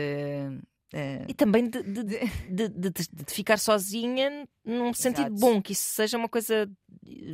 eh, 0.92 1.24
E 1.28 1.34
também 1.34 1.68
de, 1.68 1.82
de, 1.82 2.02
de, 2.04 2.68
de- 2.68 3.04
ficar 3.28 3.58
sozinha 3.58 4.46
num 4.64 4.92
sentido 4.92 5.30
bom, 5.36 5.60
que 5.62 5.72
isso 5.72 5.92
seja 5.94 6.16
uma 6.16 6.28
coisa. 6.28 6.68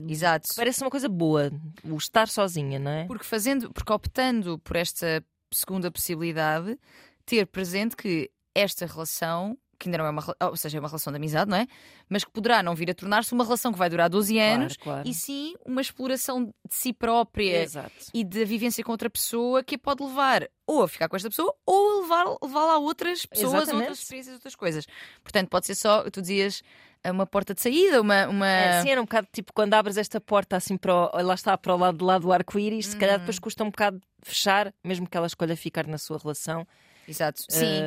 Exato. 0.08 0.48
pareça 0.56 0.84
uma 0.84 0.90
coisa 0.90 1.08
boa, 1.08 1.50
o 1.84 1.96
estar 1.96 2.28
sozinha, 2.28 2.78
não 2.78 2.90
é? 2.90 3.04
Porque 3.06 3.24
fazendo, 3.24 3.72
porque 3.72 3.92
optando 3.92 4.58
por 4.60 4.76
esta 4.76 5.22
segunda 5.52 5.90
possibilidade, 5.90 6.78
ter 7.24 7.46
presente 7.46 7.96
que 7.96 8.30
esta 8.54 8.86
relação, 8.86 9.56
que 9.78 9.88
ainda 9.88 9.98
não 9.98 10.06
é 10.06 10.10
uma, 10.10 10.24
ou 10.40 10.56
seja, 10.56 10.78
é 10.78 10.80
uma 10.80 10.88
relação 10.88 11.12
de 11.12 11.16
amizade, 11.16 11.50
não 11.50 11.56
é? 11.56 11.66
Mas 12.08 12.24
que 12.24 12.30
poderá 12.30 12.62
não 12.62 12.74
vir 12.74 12.90
a 12.90 12.94
tornar-se 12.94 13.32
uma 13.32 13.44
relação 13.44 13.72
que 13.72 13.78
vai 13.78 13.88
durar 13.90 14.08
12 14.08 14.38
anos 14.38 14.76
Claro, 14.76 14.96
claro. 15.02 15.08
e 15.08 15.14
sim 15.14 15.54
uma 15.64 15.80
exploração 15.80 16.44
de 16.44 16.52
si 16.70 16.92
própria 16.92 17.62
Exato. 17.62 17.92
e 18.12 18.24
da 18.24 18.44
vivência 18.44 18.82
com 18.82 18.92
outra 18.92 19.10
pessoa 19.10 19.62
que 19.62 19.74
a 19.74 19.78
pode 19.78 20.02
levar 20.02 20.48
ou 20.66 20.82
a 20.82 20.88
ficar 20.88 21.08
com 21.08 21.16
esta 21.16 21.28
pessoa 21.30 21.54
ou 21.64 21.98
a 21.98 22.02
levar, 22.02 22.24
levá-la 22.42 22.72
a 22.74 22.78
outras 22.78 23.24
pessoas, 23.26 23.52
Exatamente. 23.54 23.82
outras 23.82 23.98
experiências, 23.98 24.34
outras 24.34 24.54
coisas. 24.54 24.86
Portanto, 25.22 25.48
pode 25.48 25.66
ser 25.66 25.74
só, 25.74 26.02
tu 26.10 26.20
dizias, 26.20 26.62
uma 27.10 27.26
porta 27.26 27.54
de 27.54 27.60
saída, 27.62 28.00
uma. 28.00 28.26
uma... 28.26 28.48
É, 28.48 28.82
sim, 28.82 28.90
era 28.90 29.00
um 29.00 29.04
bocado 29.04 29.28
tipo 29.32 29.52
quando 29.52 29.74
abres 29.74 29.96
esta 29.96 30.20
porta 30.20 30.56
assim 30.56 30.76
para 30.76 30.92
o, 30.92 31.22
lá 31.22 31.34
está, 31.34 31.56
para 31.56 31.74
o 31.74 31.78
lado 31.78 31.98
de 31.98 32.04
lá 32.04 32.18
do 32.18 32.32
arco-íris, 32.32 32.88
se 32.88 32.96
calhar 32.96 33.18
depois 33.18 33.38
custa 33.38 33.62
um 33.62 33.70
bocado 33.70 34.00
fechar, 34.22 34.72
mesmo 34.82 35.08
que 35.08 35.16
ela 35.16 35.26
escolha 35.26 35.56
ficar 35.56 35.86
na 35.86 35.98
sua 35.98 36.18
relação. 36.18 36.66
Exato. 37.08 37.42
Sim. 37.48 37.80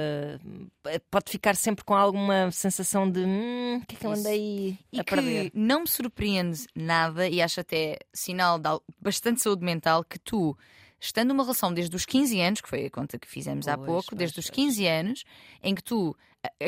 Eh, 0.85 0.99
pode 1.11 1.29
ficar 1.31 1.55
sempre 1.55 1.83
com 1.83 1.93
alguma 1.95 2.49
sensação 2.51 3.09
de 3.09 3.19
hum, 3.19 3.77
o 3.83 3.85
que 3.85 3.95
é 3.95 3.99
que 3.99 4.05
eu 4.05 4.11
andei 4.11 4.77
E 4.91 4.99
a 4.99 5.03
que 5.03 5.15
perder? 5.15 5.51
não 5.53 5.81
me 5.81 5.87
surpreende 5.87 6.65
nada, 6.75 7.27
e 7.27 7.41
acho 7.41 7.59
até 7.59 7.99
sinal 8.13 8.57
de 8.57 8.69
bastante 8.99 9.41
saúde 9.41 9.63
mental, 9.63 10.03
que 10.03 10.17
tu, 10.19 10.57
estando 10.99 11.29
numa 11.29 11.43
relação 11.43 11.73
desde 11.73 11.95
os 11.95 12.05
15 12.05 12.39
anos, 12.39 12.61
que 12.61 12.69
foi 12.69 12.85
a 12.85 12.89
conta 12.89 13.19
que 13.19 13.27
fizemos 13.27 13.67
há 13.67 13.75
Pois, 13.77 13.85
pouco, 13.87 14.09
pois, 14.11 14.19
desde 14.19 14.39
os 14.39 14.45
pois. 14.47 14.55
15 14.55 14.87
anos, 14.87 15.23
em 15.61 15.75
que 15.75 15.83
tu 15.83 16.15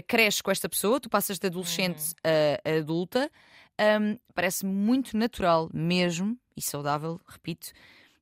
cresces 0.08 0.42
com 0.42 0.52
esta 0.52 0.68
pessoa, 0.68 1.00
tu 1.00 1.10
passas 1.10 1.40
de 1.40 1.48
adolescente 1.48 2.14
Uhum. 2.26 2.32
a, 2.66 2.70
a 2.70 2.78
adulta, 2.80 3.32
hum, 4.02 4.18
parece 4.36 4.66
muito 4.66 5.16
natural 5.16 5.70
mesmo, 5.74 6.38
e 6.56 6.62
saudável, 6.62 7.20
repito, 7.28 7.72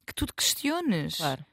que 0.06 0.14
tu 0.14 0.26
te 0.28 0.34
questiones. 0.34 1.18
Claro. 1.18 1.44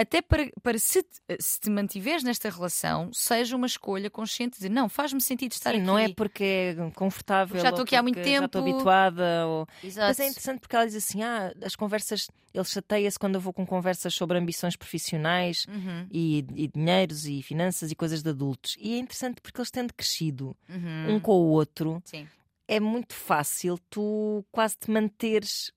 Até 0.00 0.22
para, 0.22 0.48
para 0.62 0.78
se, 0.78 1.02
te- 1.02 1.20
se 1.40 1.58
te 1.58 1.68
mantiveres 1.68 2.22
nesta 2.22 2.48
relação, 2.48 3.10
seja 3.12 3.56
uma 3.56 3.66
escolha 3.66 4.08
consciente 4.08 4.60
de 4.60 4.68
não, 4.68 4.88
faz-me 4.88 5.20
sentido 5.20 5.50
estar 5.50 5.70
Sim, 5.72 5.78
aqui. 5.78 5.86
não 5.86 5.98
é 5.98 6.08
porque 6.14 6.44
é 6.44 6.90
confortável. 6.94 7.48
Porque 7.56 7.62
já 7.62 7.68
ou 7.70 7.70
estou 7.74 7.82
aqui 7.82 7.96
há 7.96 8.02
muito 8.02 8.14
porque 8.14 8.30
Já 8.30 8.44
estou 8.44 8.62
tempo. 8.62 8.74
habituada. 8.76 9.46
Ou... 9.48 9.66
Exato. 9.82 10.06
Mas 10.06 10.20
é 10.20 10.28
interessante 10.28 10.60
porque 10.60 10.76
ela 10.76 10.86
diz 10.86 10.94
assim: 10.94 11.22
ah, 11.24 11.52
as 11.62 11.74
conversas, 11.74 12.28
ele 12.54 12.64
chateia-se 12.64 13.18
quando 13.18 13.34
eu 13.34 13.40
vou 13.40 13.52
com 13.52 13.66
conversas 13.66 14.14
sobre 14.14 14.38
ambições 14.38 14.76
profissionais 14.76 15.66
Uhum, 15.68 16.06
e, 16.12 16.44
e 16.54 16.68
dinheiros 16.68 17.26
e 17.26 17.42
finanças 17.42 17.90
e 17.90 17.96
coisas 17.96 18.22
de 18.22 18.30
adultos. 18.30 18.76
E 18.80 18.94
é 18.94 18.98
interessante 18.98 19.40
porque 19.40 19.58
eles 19.60 19.70
tendo 19.72 19.92
crescido 19.92 20.56
uhum. 20.68 21.16
um 21.16 21.18
com 21.20 21.32
o 21.32 21.48
outro, 21.48 22.00
Sim. 22.04 22.28
é 22.68 22.78
muito 22.78 23.14
fácil 23.14 23.76
tu 23.90 24.44
quase 24.52 24.76
te 24.78 24.90
manteres 24.92 25.72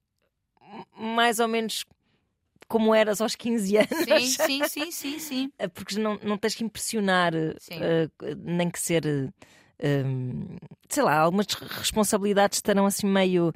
mais 0.95 1.39
ou 1.39 1.47
menos 1.47 1.83
como 2.71 2.95
eras 2.95 3.19
aos 3.21 3.35
15 3.35 3.75
anos. 3.77 3.89
Sim, 3.91 4.19
sim, 4.19 4.67
sim, 4.67 4.91
sim, 4.91 5.19
sim. 5.19 5.51
Eh, 5.59 5.67
porque 5.67 5.99
não, 5.99 6.17
não 6.23 6.37
tens 6.37 6.55
que 6.55 6.63
impressionar, 6.63 7.33
eh, 7.35 7.57
nem 8.37 8.69
que 8.69 8.79
ser, 8.79 9.05
eh, 9.77 10.03
hum, 10.05 10.55
sei 10.89 11.03
lá, 11.03 11.17
algumas 11.19 11.47
responsabilidades 11.47 12.57
estarão 12.57 12.85
assim 12.85 13.07
meio 13.07 13.51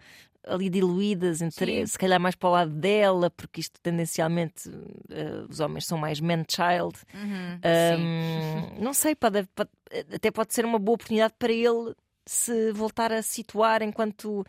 ali 0.47 0.69
diluídas, 0.69 1.41
entre, 1.41 1.77
Sim. 1.77 1.85
se 1.87 1.97
calhar 1.97 2.19
mais 2.19 2.35
para 2.35 2.49
o 2.49 2.51
lado 2.51 2.71
dela, 2.71 3.31
porque 3.31 3.61
isto 3.61 3.79
tendencialmente 3.81 4.69
eh, 5.09 5.45
os 5.49 5.59
homens 5.59 5.85
são 5.87 5.97
mais 5.97 6.19
man-child. 6.19 6.95
Uhum, 7.13 7.59
Hum, 7.97 8.69
não 8.79 8.93
sei, 8.93 9.15
pode, 9.15 9.47
pode- 9.55 9.71
até 10.13 10.29
pode 10.29 10.53
ser 10.53 10.65
uma 10.65 10.77
boa 10.77 10.95
oportunidade 10.95 11.33
para 11.39 11.51
ele 11.51 11.95
se 12.27 12.71
voltar 12.73 13.11
a 13.11 13.21
situar 13.23 13.81
enquanto 13.81 14.45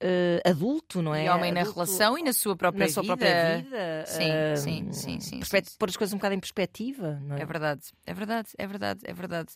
eh, 0.00 0.40
adulto, 0.44 1.00
não 1.00 1.14
é? 1.14 1.24
E 1.24 1.28
homem 1.28 1.52
na 1.52 1.60
Adulto 1.60 1.78
relação 1.78 2.18
e 2.18 2.22
na 2.22 2.32
sua 2.32 2.56
própria 2.56 2.86
na 2.86 2.92
sua 2.92 3.02
vida. 3.02 3.16
própria 3.16 3.56
vida. 3.58 4.04
Sim, 4.06 4.30
hum, 4.30 4.56
sim, 4.56 4.92
sim, 4.92 5.20
sim, 5.20 5.42
sim. 5.42 5.76
Pôr 5.78 5.88
as 5.88 5.96
coisas 5.96 6.12
um 6.12 6.18
bocado 6.18 6.34
em 6.34 6.40
perspectiva, 6.40 7.20
não 7.22 7.36
é? 7.36 7.42
É 7.42 7.46
verdade, 7.46 7.82
é 8.04 8.14
verdade, 8.14 8.48
é 8.58 8.66
verdade, 8.66 9.00
é 9.04 9.12
verdade. 9.12 9.52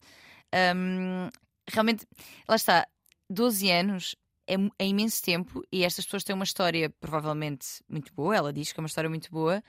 Hum, 0.76 1.28
realmente, 1.70 2.06
lá 2.48 2.56
está, 2.56 2.86
12 3.28 3.70
anos 3.70 4.16
é, 4.46 4.54
é 4.78 4.86
imenso 4.86 5.22
tempo 5.22 5.62
e 5.70 5.84
estas 5.84 6.04
pessoas 6.04 6.24
têm 6.24 6.34
uma 6.34 6.44
história 6.44 6.88
provavelmente 7.00 7.66
muito 7.88 8.12
boa, 8.14 8.34
ela 8.34 8.52
diz 8.52 8.72
que 8.72 8.80
é 8.80 8.82
uma 8.82 8.88
história 8.88 9.10
muito 9.10 9.30
boa. 9.30 9.62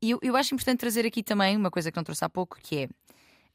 E 0.00 0.10
eu, 0.10 0.18
eu 0.20 0.36
acho 0.36 0.52
importante 0.52 0.80
trazer 0.80 1.06
aqui 1.06 1.22
também 1.22 1.56
uma 1.56 1.70
coisa 1.70 1.90
que 1.90 1.96
não 1.96 2.02
trouxe 2.04 2.24
há 2.24 2.28
pouco, 2.28 2.58
que 2.60 2.76
é 2.76 2.88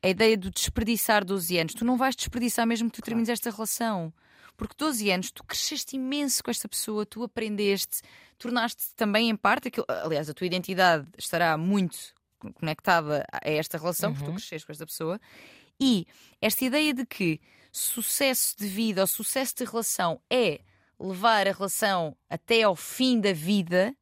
a 0.01 0.09
ideia 0.09 0.37
do 0.37 0.49
desperdiçar 0.49 1.25
12 1.25 1.57
anos. 1.57 1.73
Tu 1.73 1.83
não 1.83 1.97
vais 1.97 2.15
desperdiçar 2.15 2.65
mesmo 2.65 2.89
que 2.89 3.01
tu 3.01 3.03
termines 3.03 3.29
esta 3.29 3.51
relação. 3.51 4.13
Porque 4.57 4.73
12 4.77 5.09
anos 5.11 5.31
tu 5.31 5.43
cresceste 5.43 5.95
imenso 5.95 6.43
com 6.43 6.49
esta 6.51 6.67
pessoa, 6.67 7.05
tu 7.05 7.23
aprendeste, 7.23 8.01
tornaste 8.39 8.93
também 8.95 9.29
em 9.29 9.35
parte 9.35 9.67
aquilo. 9.67 9.85
Aliás, 9.87 10.29
a 10.29 10.33
tua 10.33 10.47
identidade 10.47 11.07
estará 11.17 11.55
muito 11.57 11.95
conectada 12.55 13.23
a 13.31 13.49
esta 13.49 13.77
relação, 13.77 14.11
porque 14.11 14.25
tu 14.25 14.31
Uhum. 14.31 14.35
cresceste 14.37 14.65
com 14.65 14.71
esta 14.71 14.85
pessoa. 14.85 15.21
E 15.79 16.05
esta 16.41 16.65
ideia 16.65 16.91
de 16.93 17.05
que 17.05 17.39
sucesso 17.71 18.55
de 18.57 18.67
vida 18.67 19.01
ou 19.01 19.07
sucesso 19.07 19.53
de 19.57 19.63
relação 19.65 20.19
é 20.29 20.61
levar 20.99 21.47
a 21.47 21.51
relação 21.51 22.17
até 22.27 22.63
ao 22.63 22.75
fim 22.75 23.19
da 23.21 23.31
vida, 23.33 23.95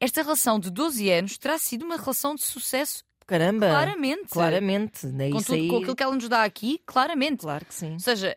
esta 0.00 0.22
relação 0.22 0.58
de 0.58 0.70
12 0.70 1.08
anos 1.10 1.38
terá 1.38 1.56
sido 1.58 1.84
uma 1.84 1.96
relação 1.96 2.34
de 2.34 2.42
sucesso 2.44 3.04
Caramba! 3.26 3.68
claramente. 3.68 4.28
Claramente, 4.28 5.06
né? 5.06 5.30
Com, 5.30 5.38
tudo, 5.38 5.54
aí... 5.54 5.68
com 5.68 5.76
aquilo 5.76 5.96
que 5.96 6.02
ela 6.02 6.14
nos 6.14 6.28
dá 6.28 6.42
aqui, 6.44 6.80
claramente. 6.84 7.40
Claro 7.42 7.64
que 7.64 7.74
sim. 7.74 7.92
Ou 7.92 8.00
seja, 8.00 8.36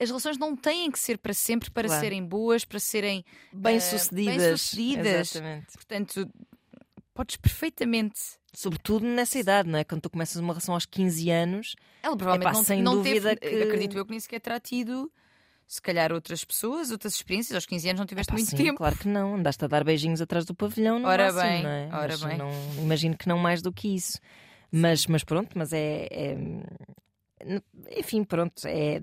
as 0.00 0.08
relações 0.08 0.38
não 0.38 0.54
têm 0.56 0.90
que 0.90 0.98
ser 0.98 1.18
para 1.18 1.32
sempre 1.34 1.70
para 1.70 1.88
Claro. 1.88 2.02
serem 2.02 2.24
boas, 2.24 2.64
para 2.64 2.78
serem. 2.78 3.24
Bem-sucedidas. 3.52 4.36
bem-sucedidas. 4.36 5.30
Exatamente. 5.34 5.66
Portanto, 5.74 6.30
podes 7.14 7.36
perfeitamente. 7.36 8.20
Sobretudo 8.54 9.04
nessa 9.06 9.38
idade, 9.38 9.68
não 9.68 9.78
é? 9.78 9.84
Quando 9.84 10.00
tu 10.02 10.10
começas 10.10 10.36
uma 10.36 10.52
relação 10.54 10.74
aos 10.74 10.86
15 10.86 11.30
anos, 11.30 11.74
Ela 12.02 12.16
provavelmente 12.16 12.48
Epá, 12.50 12.56
não, 12.58 12.64
sem 12.64 12.82
não 12.82 12.94
dúvida 12.94 13.36
teve. 13.36 13.56
que- 13.56 13.62
Acredito 13.64 13.98
eu 13.98 14.04
que 14.04 14.10
nem 14.12 14.20
sequer 14.20 14.40
terá 14.40 14.58
tido. 14.60 15.10
Se 15.68 15.82
calhar 15.82 16.12
outras 16.12 16.44
pessoas, 16.44 16.90
outras 16.92 17.14
experiências, 17.14 17.54
aos 17.54 17.66
15 17.66 17.88
anos 17.88 17.98
não 17.98 18.06
tiveste 18.06 18.30
pá, 18.30 18.36
muito 18.38 18.48
sim, 18.50 18.56
tempo. 18.56 18.76
claro 18.78 18.96
que 18.96 19.08
não. 19.08 19.34
Andaste 19.34 19.64
a 19.64 19.68
dar 19.68 19.82
beijinhos 19.82 20.20
atrás 20.22 20.44
do 20.44 20.54
pavilhão, 20.54 20.98
no 21.00 21.08
Ora 21.08 21.24
máximo, 21.32 21.42
bem, 21.42 21.62
não 21.64 21.70
é? 21.70 21.86
ora 21.92 22.08
Mas 22.08 22.22
bem. 22.22 22.38
Não, 22.38 22.50
imagino 22.78 23.16
que 23.16 23.28
não 23.28 23.36
mais 23.36 23.60
do 23.60 23.72
que 23.72 23.88
isso. 23.94 24.18
Mas, 24.70 25.06
mas 25.08 25.24
pronto, 25.24 25.50
mas 25.58 25.72
é, 25.72 26.06
é- 26.10 26.36
Enfim, 27.96 28.24
pronto, 28.24 28.66
é. 28.66 29.00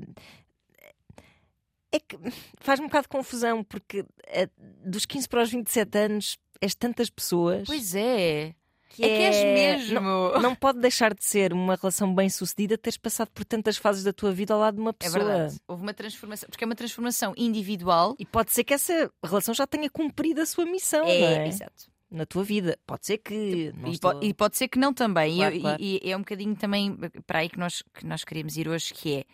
É 1.91 1.99
que 1.99 2.17
faz-me 2.59 2.85
um 2.85 2.89
bocado 2.89 3.03
de 3.03 3.09
confusão, 3.09 3.63
porque 3.63 4.03
é, 4.25 4.49
dos 4.83 5.05
15 5.05 5.29
para 5.29 5.43
os 5.43 5.51
27 5.51 5.97
anos 5.97 6.37
és 6.59 6.73
tantas 6.73 7.09
pessoas. 7.09 7.67
Pois 7.67 7.93
é. 7.93 8.55
que 8.89 9.03
É 9.03 9.07
que 9.07 9.13
és 9.23 9.35
mesmo. 9.43 10.01
Não, 10.01 10.41
não 10.41 10.55
pode 10.55 10.79
deixar 10.79 11.13
de 11.13 11.23
ser 11.23 11.53
uma 11.53 11.75
relação 11.75 12.13
bem 12.15 12.29
sucedida 12.29 12.77
teres 12.79 12.97
passado 12.97 13.29
por 13.31 13.45
tantas 13.45 13.77
fases 13.77 14.03
da 14.03 14.11
tua 14.11 14.31
vida 14.31 14.55
ao 14.55 14.59
lado 14.59 14.75
de 14.75 14.81
uma 14.81 14.89
É 14.89 14.93
pessoa. 14.93 15.23
verdade. 15.23 15.59
Houve 15.67 15.83
uma 15.83 15.93
transformação. 15.93 16.49
Porque 16.49 16.63
é 16.63 16.67
uma 16.67 16.75
transformação 16.75 17.33
individual. 17.37 18.15
E 18.17 18.25
pode 18.25 18.51
ser 18.51 18.63
que 18.63 18.73
essa 18.73 19.11
relação 19.23 19.53
já 19.53 19.67
tenha 19.67 19.87
cumprido 19.89 20.41
a 20.41 20.45
sua 20.47 20.65
missão, 20.65 21.05
não 21.05 21.11
é? 21.11 21.47
exato. 21.47 21.92
Na 22.15 22.25
tua 22.27 22.43
vida. 22.43 22.77
Pode 22.85 23.05
ser 23.07 23.17
que. 23.17 23.73
não 23.75 23.89
E, 23.89 23.93
estou- 23.93 24.13
po- 24.19 24.23
e 24.23 24.33
pode 24.33 24.55
ser 24.55 24.67
que 24.67 24.77
não 24.77 24.93
também. 24.93 25.33
E 25.33 25.37
Claro, 25.37 25.55
e, 25.55 25.61
claro. 25.61 25.81
e 25.81 25.99
é 26.11 26.15
um 26.15 26.19
bocadinho 26.19 26.55
também 26.55 26.95
para 27.25 27.39
aí 27.39 27.49
que 27.49 27.57
nós, 27.57 27.81
que 27.93 28.05
nós 28.05 28.23
queremos 28.23 28.55
ir 28.55 28.67
hoje, 28.69 28.93
que 28.93 29.15
é 29.15 29.25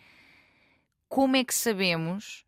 como 1.08 1.36
é 1.36 1.44
que 1.44 1.54
sabemos 1.54 2.44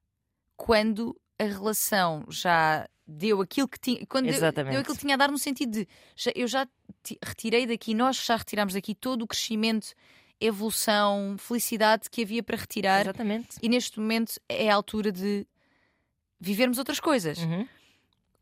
quando 0.56 1.14
a 1.38 1.44
relação 1.44 2.24
já 2.30 2.88
deu 3.06 3.42
aquilo 3.42 3.68
que 3.68 3.78
tinha. 3.78 4.06
Quando 4.06 4.24
deu, 4.26 4.34
Exatamente. 4.34 4.72
deu 4.72 4.80
aquilo 4.80 4.94
que 4.94 5.00
tinha 5.02 5.14
a 5.14 5.18
dar 5.18 5.30
no 5.30 5.38
sentido 5.38 5.70
de 5.72 5.88
já- 6.16 6.32
eu 6.34 6.46
já 6.48 6.66
ti- 7.02 7.18
retirei 7.22 7.66
daqui, 7.66 7.92
nós 7.92 8.16
já 8.24 8.36
retiramos 8.36 8.72
daqui 8.74 8.94
todo 8.94 9.22
o 9.22 9.26
crescimento, 9.26 9.88
evolução, 10.40 11.36
felicidade 11.38 12.08
que 12.10 12.22
havia 12.22 12.42
para 12.42 12.56
retirar. 12.56 13.02
Exatamente. 13.02 13.56
E 13.62 13.68
neste 13.68 13.98
momento 14.00 14.40
é 14.48 14.70
a 14.70 14.74
altura 14.74 15.12
de 15.12 15.46
vivermos 16.40 16.78
outras 16.78 16.98
coisas. 17.00 17.38
Uhum. 17.38 17.66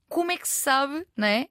Como 0.08 0.30
é 0.32 0.36
que 0.36 0.46
se 0.48 0.56
sabe, 0.56 1.06
não 1.16 1.26
é? 1.26 1.48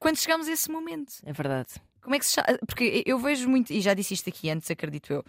Quando 0.00 0.16
chegamos 0.18 0.48
a 0.48 0.52
esse 0.52 0.68
momento. 0.70 1.12
É 1.24 1.32
verdade. 1.32 1.68
Como 2.00 2.14
é 2.16 2.18
que 2.18 2.26
se? 2.26 2.40
Porque 2.66 3.04
eu 3.06 3.18
vejo 3.18 3.48
muito, 3.48 3.72
e 3.72 3.80
já 3.80 3.94
disse 3.94 4.14
isto 4.14 4.28
aqui 4.28 4.50
antes, 4.50 4.68
acredito 4.70 5.12
eu. 5.12 5.24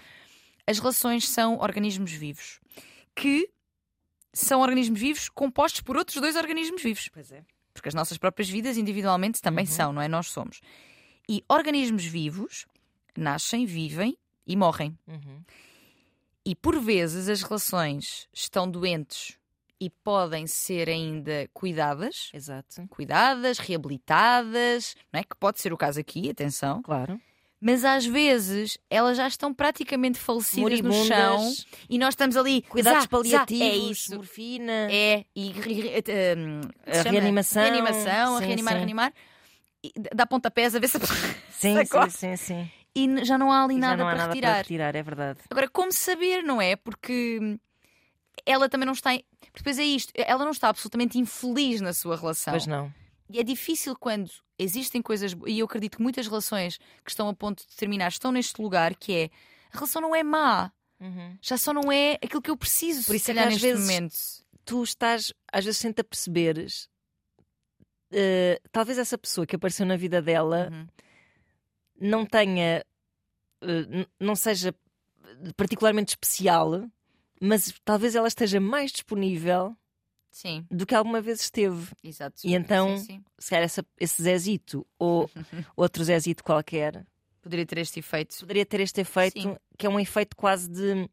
As 0.66 0.80
relações 0.80 1.28
são 1.28 1.60
organismos 1.60 2.12
vivos 2.12 2.60
que 3.14 3.48
são 4.34 4.62
organismos 4.62 5.00
vivos 5.00 5.28
compostos 5.28 5.82
por 5.82 5.98
outros 5.98 6.20
dois 6.22 6.36
organismos 6.38 6.82
vivos. 6.82 7.10
Pois 7.12 7.32
é. 7.32 7.44
Porque 7.74 7.90
as 7.90 7.94
nossas 7.94 8.18
próprias 8.18 8.50
vidas 8.50 8.78
individualmente 8.78 9.42
também 9.42 9.66
Uhum. 9.66 9.72
são, 9.72 9.94
não 9.94 10.02
é? 10.02 10.08
Nós 10.08 10.28
somos. 10.28 10.62
E 11.30 11.44
organismos 11.50 12.06
vivos 12.06 12.66
nascem, 13.18 13.66
vivem 13.66 14.18
e 14.48 14.56
morrem. 14.56 14.98
Uhum. 15.08 15.44
E 16.46 16.56
por 16.56 16.80
vezes 16.80 17.28
as 17.28 17.42
relações 17.44 18.28
estão 18.34 18.70
doentes 18.70 19.38
e 19.82 19.90
podem 19.90 20.46
ser 20.46 20.88
ainda 20.88 21.50
cuidadas, 21.56 22.30
Exato. 22.36 22.86
cuidadas, 22.88 23.58
reabilitadas, 23.58 24.96
não 25.12 25.20
é? 25.20 25.24
Que 25.24 25.36
pode 25.36 25.60
ser 25.60 25.74
o 25.74 25.78
caso 25.78 26.00
aqui, 26.00 26.30
atenção. 26.30 26.84
Claro. 26.84 27.20
Mas 27.60 27.84
às 27.84 28.06
vezes 28.06 28.78
elas 28.90 29.18
já 29.18 29.28
estão 29.28 29.52
praticamente 29.54 30.20
falecidas 30.20 30.82
no 30.82 30.92
chão 30.92 31.38
Moribundas, 31.38 31.66
e 31.90 31.98
nós 31.98 32.10
estamos 32.10 32.38
ali. 32.38 32.62
cuidados 32.64 33.02
zá, 33.02 33.02
zá, 33.02 33.08
paliativos, 33.08 33.62
é 33.62 33.76
isso. 33.76 34.16
morfina, 34.16 34.88
É, 34.92 35.26
e 35.36 35.52
eh, 36.08 36.36
hum, 36.38 36.62
a 36.86 37.02
reanimação. 37.04 37.62
reanimação, 37.62 38.36
a 38.36 38.40
Sim, 38.40 38.46
reanimar, 38.46 38.74
a 38.74 38.76
sim. 38.76 38.80
reanimar. 38.80 39.14
E 39.84 39.92
dá 40.14 40.28
pontapés 40.28 40.76
a 40.76 40.80
ver 40.80 40.88
se. 40.88 41.00
Sim, 41.52 41.86
sim, 41.86 42.10
sim, 42.10 42.36
sim. 42.38 42.72
E 42.96 43.24
já 43.26 43.38
não 43.38 43.52
há 43.52 43.64
ali 43.64 43.78
nada 43.78 43.98
não 43.98 44.08
há 44.08 44.12
para 44.12 44.18
nada 44.18 44.30
retirar. 44.34 44.50
para 44.50 44.58
retirar, 44.58 44.96
é 44.96 45.04
verdade. 45.04 45.40
Agora, 45.50 45.70
como 45.70 45.92
saber, 45.92 46.42
não 46.44 46.60
é? 46.62 46.76
Porque 46.76 47.40
hum, 47.42 47.58
ela 48.46 48.68
também 48.70 48.86
não 48.86 48.94
está. 48.94 49.12
porque 49.12 49.58
Depois 49.58 49.80
é 49.80 49.84
isto, 49.84 50.12
ela 50.16 50.44
não 50.44 50.52
está 50.52 50.70
absolutamente 50.70 51.18
infeliz 51.20 51.82
na 51.82 51.94
sua 51.94 52.16
relação. 52.16 52.54
Pois 52.54 52.66
não. 52.68 52.94
E 53.30 53.40
é 53.40 53.44
difícil 53.44 53.96
quando 53.96 54.30
existem 54.60 55.02
coisas. 55.02 55.36
E 55.48 55.60
eu 55.60 55.66
acredito 55.66 55.98
que 55.98 56.04
muitas 56.04 56.28
relações 56.28 56.78
que 57.04 57.10
estão 57.12 57.30
a 57.30 57.34
ponto 57.34 57.66
de 57.66 57.76
terminar 57.76 58.10
estão 58.10 58.32
neste 58.32 58.62
lugar 58.62 58.96
que 58.96 59.14
é. 59.14 59.30
A 59.72 59.78
relação 59.78 60.02
não 60.02 60.14
é 60.16 60.22
má, 60.24 60.72
já 61.42 61.58
só 61.58 61.74
não 61.74 61.90
é 61.92 62.14
aquilo 62.22 62.42
que 62.42 62.52
eu 62.52 62.58
preciso, 62.58 63.06
Por 63.06 63.16
isso 63.16 63.32
é 63.32 63.34
que 63.34 63.40
calhar, 63.40 63.54
às 63.56 63.62
vezes- 63.62 63.80
momento. 63.82 64.16
Tu 64.66 64.84
estás, 64.84 65.34
às 65.52 65.64
vezes, 65.66 65.80
sem 65.80 65.92
te 65.92 66.02
aperceberes, 66.02 66.90
eh, 68.12 68.60
talvez 68.72 68.98
essa 68.98 69.18
pessoa 69.18 69.48
que 69.48 69.56
apareceu 69.56 69.86
na 69.86 69.96
vida 69.96 70.22
dela 70.22 70.70
Uhum. 70.72 70.88
não 72.00 72.26
tenha, 72.26 72.86
n- 73.62 74.08
não 74.20 74.36
seja 74.36 74.76
particularmente 75.56 76.10
especial, 76.12 76.84
mas 77.42 77.74
talvez 77.84 78.16
ela 78.16 78.28
esteja 78.28 78.60
mais 78.60 78.92
disponível 78.92 79.76
Sim, 80.30 80.66
do 80.72 80.86
que 80.86 80.96
alguma 80.96 81.20
vez 81.20 81.42
esteve. 81.42 81.92
exato. 82.04 82.40
E 82.46 82.54
então- 82.56 82.98
Sim, 83.00 83.06
sim. 83.06 83.24
Se 83.40 83.50
calhar 83.50 83.66
essa, 83.66 83.86
esse 84.00 84.22
Zezito 84.24 84.86
ou 85.00 85.30
outro 85.76 86.04
Zezito 86.04 86.44
qualquer 86.44 87.06
Poderia 87.42 87.66
ter 87.66 87.80
este 87.80 88.00
efeito. 88.00 88.38
poderia 88.40 88.66
ter 88.66 88.80
este 88.82 89.02
efeito, 89.02 89.42
Sim. 89.42 89.56
que 89.78 89.88
é 89.88 89.90
um 89.90 90.00
efeito 90.00 90.36
quase 90.38 90.70
de. 90.70 91.10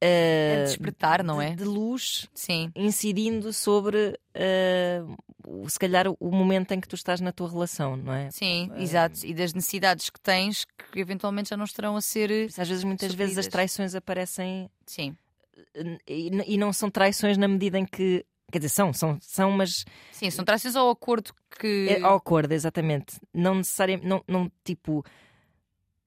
É 0.00 0.60
eh, 0.60 0.64
despertar, 0.64 1.22
não 1.24 1.38
de- 1.38 1.44
é? 1.46 1.54
De 1.56 1.64
luz 1.64 2.28
Sim. 2.34 2.70
incidindo 2.76 3.52
sobre 3.52 4.18
eh, 4.34 5.02
se 5.68 5.78
calhar 5.78 6.06
o 6.08 6.30
momento 6.30 6.72
em 6.72 6.80
que 6.80 6.88
tu 6.88 6.94
estás 6.94 7.20
na 7.20 7.32
tua 7.32 7.50
relação, 7.50 7.96
não 7.96 8.12
é? 8.12 8.30
Sim, 8.30 8.70
Eh, 8.74 8.82
exato. 8.82 9.24
E 9.26 9.34
das 9.34 9.52
necessidades 9.52 10.10
que 10.10 10.20
tens 10.20 10.64
que 10.92 11.00
eventualmente 11.00 11.50
já 11.50 11.56
não 11.56 11.64
estarão 11.64 11.96
a 11.96 12.00
ser. 12.00 12.30
Às 12.58 12.68
vezes, 12.68 12.84
muitas 12.84 13.14
vezes 13.14 13.38
as 13.38 13.44
Supridas. 13.44 13.52
traições 13.52 13.94
aparecem 13.94 14.70
Sim, 14.86 15.16
eh, 15.74 15.98
e, 16.08 16.30
n- 16.30 16.44
e 16.46 16.56
não 16.56 16.72
são 16.72 16.90
traições 16.90 17.36
na 17.36 17.46
medida 17.48 17.78
em 17.78 17.84
que. 17.84 18.24
Quer 18.52 18.58
dizer, 18.58 18.68
são, 18.68 18.92
são, 18.92 19.18
são 19.20 19.50
mas 19.50 19.84
sim, 20.12 20.30
são 20.30 20.44
traços 20.44 20.76
ao 20.76 20.88
acordo 20.90 21.32
que. 21.58 21.88
é 21.90 22.02
ao 22.02 22.16
acordo, 22.16 22.52
exatamente. 22.52 23.16
Não 23.32 23.56
necessariamente, 23.56 24.06
não, 24.08 24.22
não 24.28 24.52
tipo. 24.62 25.04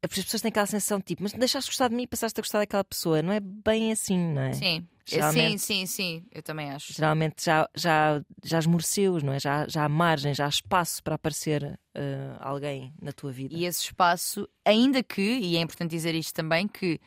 As 0.04 0.10
pessoas 0.12 0.42
têm 0.42 0.50
aquela 0.50 0.66
sensação 0.68 1.02
tipo, 1.02 1.24
mas 1.24 1.34
deixaste 1.34 1.70
de 1.70 1.74
gostar 1.74 1.88
de 1.90 1.96
mim 1.96 2.04
e 2.04 2.08
passaste 2.08 2.40
a 2.40 2.44
gostar 2.44 2.60
daquela 2.60 2.84
pessoa. 2.84 3.22
Não 3.22 3.34
é 3.34 3.40
bem 3.40 3.92
assim, 3.92 4.18
não 4.18 4.42
é? 4.44 4.54
Sim, 4.54 4.62
sim, 4.62 4.88
Geralmente- 5.06 5.60
sim, 5.60 5.86
sim, 5.88 6.24
eu 6.32 6.44
também 6.44 6.70
acho. 6.70 6.94
Geralmente 6.94 7.44
já, 7.44 7.68
já, 7.76 8.22
já 8.44 8.60
esmoreceu, 8.60 9.20
não 9.24 9.34
é? 9.34 9.40
Já, 9.40 9.68
já 9.68 9.86
há 9.86 9.90
margem, 9.90 10.34
já 10.36 10.46
há 10.46 10.50
espaço 10.50 11.02
para 11.02 11.16
aparecer 11.16 11.80
eh, 11.96 12.36
alguém 12.40 12.94
na 13.02 13.12
tua 13.12 13.32
vida. 13.32 13.56
E 13.56 13.66
esse 13.66 13.82
espaço, 13.86 14.48
ainda 14.64 15.02
que, 15.02 15.22
e 15.22 15.58
é 15.58 15.62
importante 15.62 15.90
dizer 15.92 16.14
isto 16.14 16.34
também, 16.34 16.68
que 16.68 17.00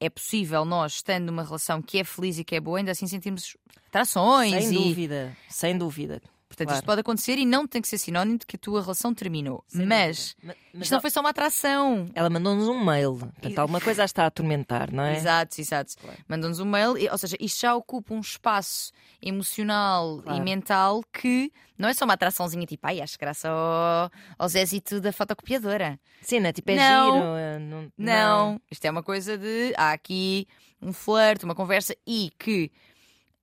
é 0.00 0.10
possível 0.10 0.64
nós, 0.64 0.94
estando 0.94 1.26
numa 1.26 1.44
relação 1.44 1.80
que 1.80 1.98
é 1.98 2.04
feliz 2.04 2.38
e 2.38 2.44
que 2.44 2.56
é 2.56 2.60
boa, 2.60 2.78
ainda 2.78 2.90
assim 2.90 3.06
sentirmos 3.06 3.56
atrações 3.86 4.64
Sem 4.64 4.70
e. 4.72 4.74
dúvida, 4.74 5.36
sem 5.48 5.78
dúvida. 5.78 6.20
Portanto, 6.56 6.68
claro. 6.68 6.78
isto 6.78 6.86
pode 6.86 7.00
acontecer 7.02 7.36
e 7.38 7.44
não 7.44 7.66
tem 7.66 7.82
que 7.82 7.88
ser 7.88 7.98
sinónimo 7.98 8.38
de 8.38 8.46
que 8.46 8.56
a 8.56 8.58
tua 8.58 8.80
relação 8.80 9.12
terminou. 9.12 9.62
Mas 9.74 10.34
dúvida. 10.40 10.54
Ma- 10.58 10.66
mas 10.72 10.82
isto 10.84 10.92
não 10.92 11.00
foi 11.02 11.10
só 11.10 11.20
uma 11.20 11.28
atração. 11.30 12.06
ela 12.14 12.30
mandou-nos 12.30 12.66
um 12.66 12.82
mail. 12.82 13.16
Portanto, 13.18 13.58
alguma 13.58 13.78
coisa 13.80 14.02
a 14.02 14.04
está 14.06 14.24
a 14.24 14.26
atormentar, 14.28 14.90
não 14.90 15.02
é? 15.04 15.16
Exato, 15.18 15.60
exato. 15.60 15.92
Claro. 15.98 16.16
Mandam-nos 16.26 16.58
um 16.58 16.64
mail, 16.64 16.94
ou 17.12 17.18
seja, 17.18 17.36
isto 17.38 17.60
já 17.60 17.74
ocupa 17.76 18.14
um 18.14 18.20
espaço 18.20 18.90
emocional 19.20 20.22
Claro. 20.22 20.38
e 20.38 20.42
mental 20.42 21.02
que 21.12 21.52
não 21.78 21.88
é 21.88 21.94
só 21.94 22.04
uma 22.06 22.14
atraçãozinha 22.14 22.64
tipo, 22.66 22.86
ai, 22.86 23.00
acho 23.02 23.18
graça 23.18 23.48
ao, 23.50 24.10
ao 24.38 24.48
Zézito 24.48 24.98
da 25.00 25.12
fotocopiadora. 25.12 26.00
Sim, 26.22 26.40
não 26.40 26.48
é? 26.48 26.52
Tipo, 26.52 26.70
é 26.70 26.76
Não. 26.76 27.12
giro. 27.12 27.24
é, 27.36 27.58
não, 27.58 27.92
Não. 27.98 28.60
Isto 28.70 28.84
é 28.86 28.90
uma 28.90 29.02
coisa 29.02 29.36
de. 29.36 29.74
Há 29.76 29.92
aqui 29.92 30.48
um 30.80 30.92
flerte, 30.92 31.44
uma 31.44 31.54
conversa 31.54 31.94
e 32.06 32.30
que. 32.38 32.70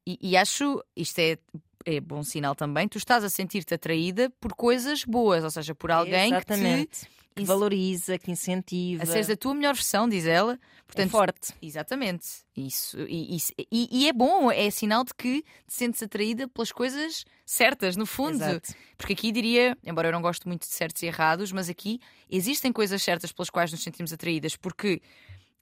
E, 0.05 0.17
e 0.21 0.35
acho, 0.37 0.83
isto 0.97 1.17
é, 1.19 1.37
é 1.85 1.99
bom 1.99 2.23
sinal 2.23 2.55
também, 2.55 2.87
tu 2.87 2.97
estás 2.97 3.23
a 3.23 3.29
sentir-te 3.29 3.73
atraída 3.73 4.29
por 4.39 4.53
coisas 4.53 5.03
boas, 5.03 5.43
ou 5.43 5.51
seja, 5.51 5.73
por 5.75 5.91
alguém 5.91 6.27
Exatamente. 6.33 6.87
que 7.01 7.05
te. 7.07 7.23
Que 7.35 7.43
valoriza, 7.45 8.19
que 8.19 8.29
incentiva. 8.29 9.01
A 9.01 9.05
seres 9.07 9.27
a 9.27 9.35
tua 9.35 9.55
melhor 9.55 9.73
versão, 9.73 10.07
diz 10.07 10.23
ela. 10.27 10.53
é 10.53 10.57
Portanto, 10.85 11.09
forte. 11.09 11.51
Exatamente. 11.63 12.27
Isso. 12.55 12.95
E, 13.09 13.35
isso- 13.35 13.51
e- 13.71 13.89
e 13.91 14.07
é 14.07 14.13
bom, 14.13 14.51
é 14.51 14.69
sinal 14.69 15.03
de 15.03 15.15
que 15.15 15.41
te 15.41 15.73
sentes 15.73 16.03
atraída 16.03 16.47
pelas 16.47 16.71
coisas 16.71 17.25
certas, 17.43 17.97
no 17.97 18.05
fundo. 18.05 18.35
Exato. 18.35 18.73
Porque 18.95 19.13
aqui 19.13 19.31
diria, 19.31 19.75
embora 19.83 20.09
eu 20.09 20.11
não 20.11 20.21
goste 20.21 20.47
muito 20.47 20.61
de 20.67 20.75
certos 20.75 21.01
e 21.01 21.07
errados, 21.07 21.51
mas 21.51 21.69
aqui 21.69 21.99
existem 22.29 22.71
coisas 22.71 23.01
certas 23.01 23.31
pelas 23.31 23.49
quais 23.49 23.71
nos 23.71 23.81
sentimos 23.81 24.13
atraídas, 24.13 24.55
porque 24.55 25.01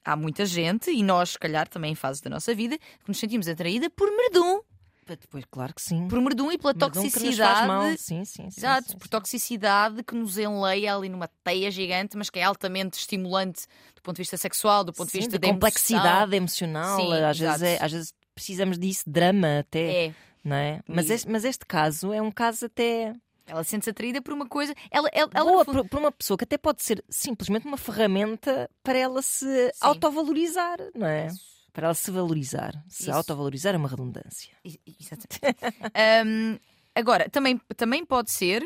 há 0.04 0.14
muita 0.14 0.44
gente, 0.44 0.90
e 0.90 1.02
nós, 1.02 1.30
se 1.30 1.38
calhar, 1.38 1.66
também 1.66 1.92
em 1.92 1.94
fases 1.94 2.20
da 2.20 2.28
nossa 2.28 2.54
vida, 2.54 2.76
que 2.76 3.08
nos 3.08 3.18
sentimos 3.18 3.48
atraída 3.48 3.88
por 3.88 4.10
merdum. 4.14 4.60
Depois, 5.06 5.44
claro 5.50 5.74
que 5.74 5.82
sim. 5.82 6.06
Por 6.08 6.20
merdum 6.20 6.50
e 6.52 6.56
pela 6.58 6.72
faz 6.74 6.92
toxicidade. 6.92 7.98
Sim, 7.98 8.24
sim, 8.24 8.24
sim, 8.24 8.48
Exato, 8.56 8.92
sim, 8.92 8.98
por 8.98 9.04
sim. 9.04 9.10
toxicidade 9.10 10.02
que 10.04 10.14
nos 10.14 10.38
enleia 10.38 10.94
ali 10.94 11.08
numa 11.08 11.28
teia 11.42 11.70
gigante, 11.70 12.16
mas 12.16 12.30
que 12.30 12.38
é 12.38 12.44
altamente 12.44 12.98
estimulante 12.98 13.66
do 13.96 14.02
ponto 14.02 14.16
de 14.16 14.22
vista 14.22 14.36
sexual, 14.36 14.84
do 14.84 14.92
ponto 14.92 15.06
de 15.08 15.12
Sim, 15.12 15.18
vista 15.18 15.38
de 15.38 15.46
da 15.46 15.48
complexidade 15.52 16.36
emocional. 16.36 16.96
Sim, 16.96 17.12
às, 17.14 17.38
vezes 17.38 17.62
é- 17.62 17.78
às 17.84 17.92
vezes 17.92 18.14
precisamos 18.34 18.78
disso, 18.78 19.02
drama 19.06 19.58
até. 19.58 20.06
É, 20.06 20.14
Não 20.44 20.56
é? 20.56 20.80
mas, 20.88 21.10
este, 21.10 21.28
mas 21.28 21.44
este 21.44 21.66
caso 21.66 22.12
é 22.12 22.22
um 22.22 22.30
caso 22.30 22.66
até. 22.66 23.12
ela 23.46 23.64
sente-se 23.64 23.90
atraída 23.90 24.22
por 24.22 24.32
uma 24.32 24.46
coisa. 24.48 24.72
Ela, 24.90 25.08
ela, 25.12 25.30
ela, 25.34 25.50
boa 25.50 25.64
fundo- 25.64 25.82
por, 25.82 25.88
por 25.90 25.98
uma 25.98 26.12
pessoa 26.12 26.38
que 26.38 26.44
até 26.44 26.56
pode 26.56 26.82
ser 26.82 27.04
simplesmente 27.08 27.66
uma 27.66 27.76
ferramenta 27.76 28.70
para 28.84 28.98
ela 28.98 29.20
se 29.20 29.72
autovalorizar, 29.80 30.78
não 30.94 31.06
é? 31.06 31.28
Para 31.72 31.86
ela 31.86 31.94
se 31.94 32.10
valorizar. 32.10 32.72
Se 32.88 33.04
Isso. 33.04 33.12
autovalorizar 33.12 33.74
é 33.74 33.78
uma 33.78 33.88
redundância. 33.88 34.54
Ex- 34.64 34.78
Exatamente. 35.00 35.58
Hum, 36.26 36.58
agora, 36.94 37.28
também, 37.30 37.58
também 37.76 38.04
pode 38.04 38.30
ser 38.30 38.62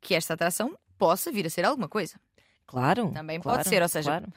que 0.00 0.14
esta 0.14 0.34
atração 0.34 0.76
possa 0.98 1.30
vir 1.32 1.46
a 1.46 1.50
ser 1.50 1.64
alguma 1.64 1.88
coisa. 1.88 2.14
Claro. 2.66 3.10
Também 3.12 3.40
claro, 3.40 3.58
pode 3.58 3.68
ser, 3.68 3.82
ou 3.82 3.88
seja, 3.88 4.10
claro. 4.10 4.32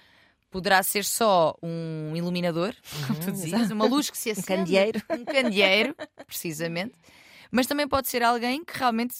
Poderá 0.51 0.81
ser 0.81 1.05
só 1.05 1.55
um 1.61 2.15
iluminador, 2.15 2.73
como 3.07 3.19
tu 3.19 3.27
Uhum, 3.27 3.31
dizias, 3.33 3.69
uma 3.69 3.85
luz 3.85 4.09
que 4.09 4.17
se 4.17 4.31
acende. 4.31 4.47
candeeiro. 4.47 5.01
Um 5.11 5.23
candeeiro, 5.23 5.95
precisamente. 6.25 6.95
Mas 7.51 7.67
também 7.67 7.87
pode 7.87 8.07
ser 8.09 8.23
alguém 8.23 8.63
que 8.65 8.75
realmente 8.77 9.17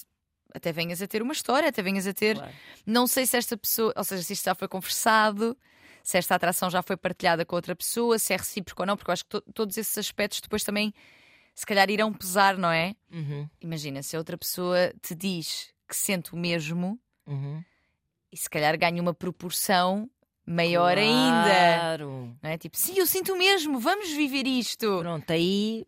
até 0.52 0.72
venhas 0.72 1.00
a 1.00 1.06
ter 1.06 1.22
uma 1.22 1.32
história, 1.32 1.68
até 1.68 1.80
venhas 1.82 2.04
a 2.08 2.12
ter. 2.12 2.34
Claro. 2.36 2.52
Não 2.84 3.06
sei 3.06 3.26
se 3.26 3.36
esta 3.36 3.56
pessoa, 3.56 3.92
ou 3.96 4.02
seja, 4.02 4.22
se 4.24 4.32
isto 4.32 4.44
já 4.44 4.54
foi 4.56 4.66
conversado, 4.66 5.56
se 6.02 6.18
esta 6.18 6.34
atração 6.34 6.70
já 6.70 6.82
foi 6.82 6.96
partilhada 6.96 7.44
com 7.44 7.56
outra 7.56 7.74
pessoa, 7.76 8.18
se 8.18 8.32
é 8.32 8.36
recíproco 8.36 8.82
ou 8.82 8.86
não, 8.86 8.96
porque 8.96 9.10
eu 9.10 9.12
acho 9.12 9.24
que 9.24 9.30
to- 9.30 9.44
todos 9.54 9.76
esses 9.76 9.96
aspectos 9.98 10.40
depois 10.40 10.64
também, 10.64 10.92
se 11.54 11.66
calhar, 11.66 11.90
irão 11.90 12.12
pesar, 12.12 12.56
não 12.56 12.70
é? 12.70 12.94
Uhum, 13.12 13.48
Imagina, 13.60 14.02
se 14.02 14.16
a 14.16 14.18
outra 14.18 14.36
pessoa 14.38 14.92
te 15.02 15.14
diz 15.14 15.72
que 15.88 15.94
sente 15.96 16.32
o 16.34 16.36
mesmo 16.36 16.98
uhum. 17.26 17.62
e 18.32 18.36
se 18.36 18.48
calhar 18.48 18.76
ganha 18.78 19.02
uma 19.02 19.12
proporção 19.14 20.08
maior 20.46 20.96
ainda. 20.98 21.44
Claro. 21.78 22.36
Não 22.42 22.50
é? 22.50 22.56
Tipo, 22.58 22.76
sim, 22.76 22.94
eu 22.98 23.06
sinto 23.06 23.32
o 23.34 23.36
mesmo, 23.38 23.78
vamos 23.78 24.10
viver 24.10 24.46
isto. 24.46 24.98
Pronto, 25.00 25.30
aí 25.30 25.84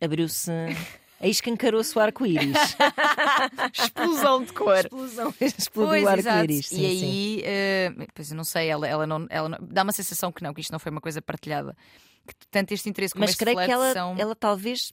abriu-se. 0.00 0.50
Aí 1.24 1.30
escancarou-se 1.30 1.96
o 1.96 2.00
arco-íris. 2.02 2.54
Explosão 3.72 4.44
de 4.44 4.52
cor. 4.52 4.76
Explosão. 4.76 5.34
Explodiu 5.40 6.04
o 6.04 6.08
arco-íris. 6.08 6.66
sim, 6.66 6.76
E 6.76 6.98
sim. 6.98 7.04
aí, 7.06 7.42
eh, 7.44 7.92
pois 8.14 8.30
eu 8.30 8.36
não 8.36 8.44
sei, 8.44 8.68
ela, 8.68 8.86
ela, 8.86 9.06
não, 9.06 9.26
ela 9.30 9.48
não- 9.48 9.58
dá 9.62 9.82
uma 9.82 9.92
sensação 9.92 10.30
que 10.30 10.42
não, 10.42 10.52
que 10.52 10.60
isto 10.60 10.70
não 10.72 10.78
foi 10.78 10.90
uma 10.92 11.00
coisa 11.00 11.22
partilhada. 11.22 11.74
Que 12.26 12.34
tanto 12.50 12.72
este 12.72 12.88
interesse 12.88 13.14
como 13.14 13.22
Mas 13.22 13.30
este 13.30 13.38
creio 13.44 13.56
que 13.58 13.70
ela, 13.70 13.92
são... 13.92 14.14
ela 14.18 14.34
talvez, 14.34 14.92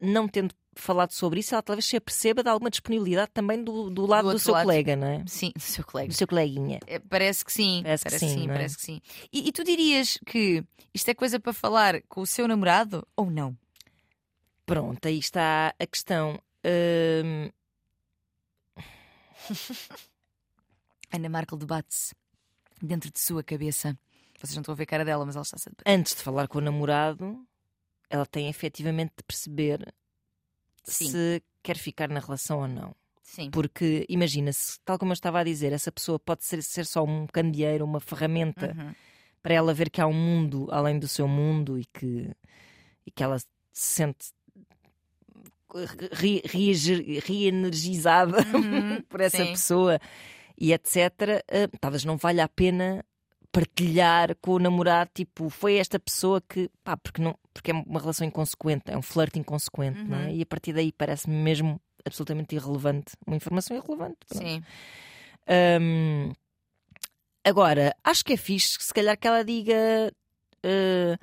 não 0.00 0.28
tendo 0.28 0.54
falado 0.76 1.10
sobre 1.12 1.40
isso, 1.40 1.54
ela 1.56 1.62
talvez 1.62 1.84
se 1.86 1.96
aperceba 1.96 2.40
de 2.42 2.48
alguma 2.48 2.70
disponibilidade 2.70 3.30
também 3.34 3.62
do, 3.64 3.90
do 3.90 4.06
lado 4.06 4.22
do, 4.24 4.28
outro 4.28 4.42
seu 4.44 4.54
lado. 4.54 4.64
colega, 4.64 4.94
não 4.94 5.08
é? 5.08 5.24
Sim, 5.26 5.50
do 5.56 5.60
seu 5.60 5.84
colega. 5.84 6.08
Do 6.08 6.14
seu 6.14 6.26
coleguinha. 6.28 6.78
Eh, 6.86 7.00
Parece 7.00 7.44
que 7.44 7.52
sim. 7.52 7.80
Parece 7.82 8.04
que 8.04 8.18
sim, 8.18 8.46
não 8.46 8.54
é? 8.54 8.56
parece 8.58 8.76
que 8.76 8.82
sim. 8.84 9.00
E, 9.32 9.48
e 9.48 9.52
tu 9.52 9.64
dirias 9.64 10.18
que 10.24 10.62
isto 10.94 11.08
é 11.08 11.14
coisa 11.14 11.40
para 11.40 11.52
falar 11.52 12.00
com 12.08 12.20
o 12.20 12.26
seu 12.26 12.46
namorado 12.46 13.04
ou 13.16 13.28
não? 13.28 13.56
Pronto, 14.68 15.06
aí 15.08 15.18
está 15.18 15.74
a 15.78 15.86
questão. 15.86 16.38
Hum, 17.24 17.50
Ana 21.12 21.28
Markel 21.28 21.56
debate-se. 21.58 22.14
dentro 22.82 23.10
de 23.10 23.18
sua 23.18 23.42
cabeça. 23.42 23.98
Vocês 24.38 24.54
não 24.54 24.60
estão 24.60 24.72
a 24.72 24.76
ver 24.76 24.82
a 24.84 24.86
cara 24.86 25.04
dela, 25.04 25.24
mas 25.26 25.34
ela 25.36 25.42
está 25.42 25.56
a 25.86 25.90
Antes 25.92 26.14
de 26.14 26.22
falar 26.22 26.46
com 26.48 26.58
o 26.58 26.60
namorado, 26.60 27.44
ela 28.08 28.26
tem 28.26 28.48
efetivamente 28.48 29.12
de 29.16 29.22
perceber 29.24 29.92
Sim. 30.84 31.10
se 31.10 31.42
quer 31.62 31.76
ficar 31.76 32.08
na 32.08 32.20
relação 32.20 32.60
ou 32.60 32.68
não. 32.68 32.94
Sim. 33.22 33.50
Porque 33.50 34.06
imagina-se, 34.08 34.78
tal 34.84 34.98
como 34.98 35.10
eu 35.12 35.14
estava 35.14 35.40
a 35.40 35.44
dizer, 35.44 35.72
essa 35.72 35.90
pessoa 35.90 36.18
pode 36.18 36.44
ser, 36.44 36.62
ser 36.62 36.86
só 36.86 37.02
um 37.04 37.26
candeeiro, 37.26 37.84
uma 37.84 38.00
ferramenta 38.00 38.74
Uhum. 38.78 38.94
para 39.42 39.54
ela 39.54 39.74
ver 39.74 39.90
que 39.90 40.00
há 40.00 40.06
um 40.06 40.12
mundo 40.14 40.68
além 40.70 40.98
do 40.98 41.08
seu 41.08 41.26
mundo 41.26 41.78
e 41.78 41.84
que, 41.86 42.30
e 43.06 43.10
que 43.10 43.22
ela 43.22 43.38
se 43.38 43.46
sente 43.72 44.30
re- 46.12 46.42
reeger- 46.44 47.22
reenergizada 47.24 48.38
Uhum, 48.54 49.02
por 49.08 49.20
essa 49.20 49.36
sim. 49.44 49.52
pessoa 49.52 49.98
e 50.58 50.72
etc. 50.72 51.42
eh, 51.48 51.68
talvez 51.80 52.04
não 52.04 52.16
valha 52.16 52.44
a 52.44 52.48
pena 52.48 53.04
partilhar 53.50 54.36
com 54.42 54.52
o 54.52 54.58
namorado, 54.58 55.10
tipo, 55.14 55.48
foi 55.48 55.76
esta 55.76 55.98
pessoa 55.98 56.40
que, 56.46 56.70
pá, 56.84 56.96
porque, 56.96 57.20
não, 57.22 57.36
porque 57.54 57.70
é 57.70 57.74
uma 57.74 57.98
relação 57.98 58.26
inconsequente, 58.26 58.84
é 58.88 58.96
um 58.96 59.02
flerte 59.02 59.38
inconsequente, 59.38 60.02
não 60.04 60.18
é? 60.18 60.24
Uhum. 60.26 60.30
E 60.36 60.42
a 60.42 60.46
partir 60.46 60.72
daí 60.72 60.92
parece-me 60.92 61.34
mesmo 61.36 61.80
absolutamente 62.04 62.54
irrelevante, 62.54 63.12
uma 63.26 63.36
informação 63.36 63.76
irrelevante. 63.76 64.18
pronto. 64.28 64.44
Sim. 64.46 64.62
Hum, 65.80 66.32
agora, 67.44 67.94
acho 68.04 68.24
que 68.24 68.34
é 68.34 68.36
fixe, 68.36 68.76
se 68.80 68.92
calhar 68.92 69.18
que 69.18 69.26
ela 69.26 69.44
diga. 69.44 70.12
eh, 70.62 71.16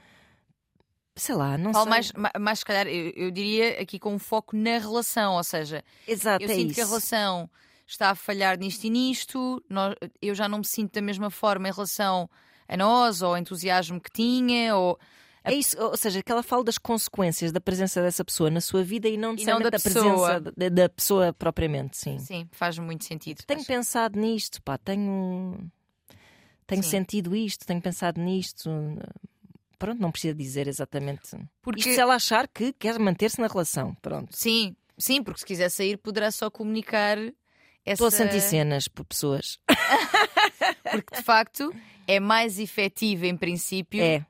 sei 1.16 1.36
lá, 1.36 1.58
não 1.58 1.72
Falo 1.72 1.84
sei. 1.86 1.90
mais, 1.90 2.12
ma- 2.14 2.32
mais, 2.40 2.60
se 2.60 2.66
calhar, 2.66 2.88
eu, 2.88 3.12
eu 3.16 3.32
diria 3.32 3.82
aqui 3.82 3.98
com 4.00 4.14
um 4.14 4.20
foco 4.20 4.56
na 4.56 4.78
relação, 4.78 5.36
ou 5.36 5.44
seja, 5.44 5.84
Exato, 6.08 6.44
eu 6.44 6.50
é 6.50 6.54
sinto 6.56 6.68
isso. 6.68 6.76
que 6.76 6.82
a 6.82 6.86
relação 6.86 7.50
está 7.88 8.10
a 8.10 8.16
falhar 8.16 8.58
nisto 8.58 8.84
e 8.86 8.90
nisto, 8.90 9.64
nó- 9.70 9.94
eu 10.22 10.34
já 10.36 10.48
não 10.50 10.60
me 10.60 10.66
sinto 10.66 10.94
da 10.94 11.02
mesma 11.02 11.30
forma 11.30 11.70
em 11.70 11.72
relação 11.72 12.30
a 12.68 12.76
nós, 12.76 13.22
ou 13.22 13.30
ao 13.30 13.38
entusiasmo 13.38 14.02
que 14.02 14.10
tinha, 14.12 14.76
ou 14.76 15.00
É 15.44 15.54
isso, 15.54 15.80
ou 15.80 15.96
seja, 15.96 16.24
que 16.24 16.32
ela 16.32 16.42
fala 16.42 16.64
das 16.64 16.80
consequências 16.80 17.52
da 17.52 17.62
presença 17.62 18.02
dessa 18.02 18.26
pessoa 18.26 18.50
na 18.50 18.60
sua 18.60 18.84
vida 18.84 19.08
e 19.08 19.16
não 19.16 19.36
E 19.36 19.46
não 19.46 19.60
da 19.60 19.70
da, 19.70 19.80
pessoa. 19.80 20.42
presença 20.42 20.54
da, 20.58 20.70
da 20.70 20.90
pessoa 20.90 21.32
propriamente, 21.34 21.96
sim. 21.98 22.18
sim, 22.18 22.50
faz 22.52 22.80
muito 22.80 23.06
sentido. 23.06 23.44
Tenho 23.46 23.60
Faz- 23.60 23.68
pensado 23.68 24.20
nisto, 24.20 24.60
pá, 24.64 24.76
tenho, 24.80 25.70
tenho 26.66 26.82
Sim. 26.82 26.90
sentido 26.90 27.36
isto, 27.36 27.64
tenho 27.68 27.80
pensado 27.80 28.20
nisto. 28.20 28.70
Pronto, 29.86 30.02
não 30.02 30.12
precisa 30.12 30.34
dizer 30.34 30.68
exatamente. 30.68 31.38
Porque 31.62 31.80
Isto 31.82 31.94
se 31.94 32.00
ela 32.00 32.16
achar 32.16 32.48
que 32.48 32.74
quer 32.74 32.98
manter-se 33.00 33.40
na 33.40 33.48
relação, 33.48 33.94
pronto. 34.02 34.36
sim, 34.36 34.76
sim, 34.98 35.22
porque 35.24 35.40
se 35.40 35.46
quiser 35.46 35.70
sair 35.70 35.98
poderá 35.98 36.32
só 36.32 36.50
comunicar 36.50 37.18
essa 37.20 37.34
Estou 37.86 38.08
a 38.08 38.12
sentir 38.12 38.42
cenas 38.42 38.88
por 38.88 39.06
pessoas. 39.06 39.60
porque 40.92 41.16
de 41.16 41.22
facto 41.24 41.74
é 42.08 42.20
mais 42.20 42.58
efetivo 42.60 43.26
em 43.26 43.36
princípio 43.38 44.02
É, 44.04 44.26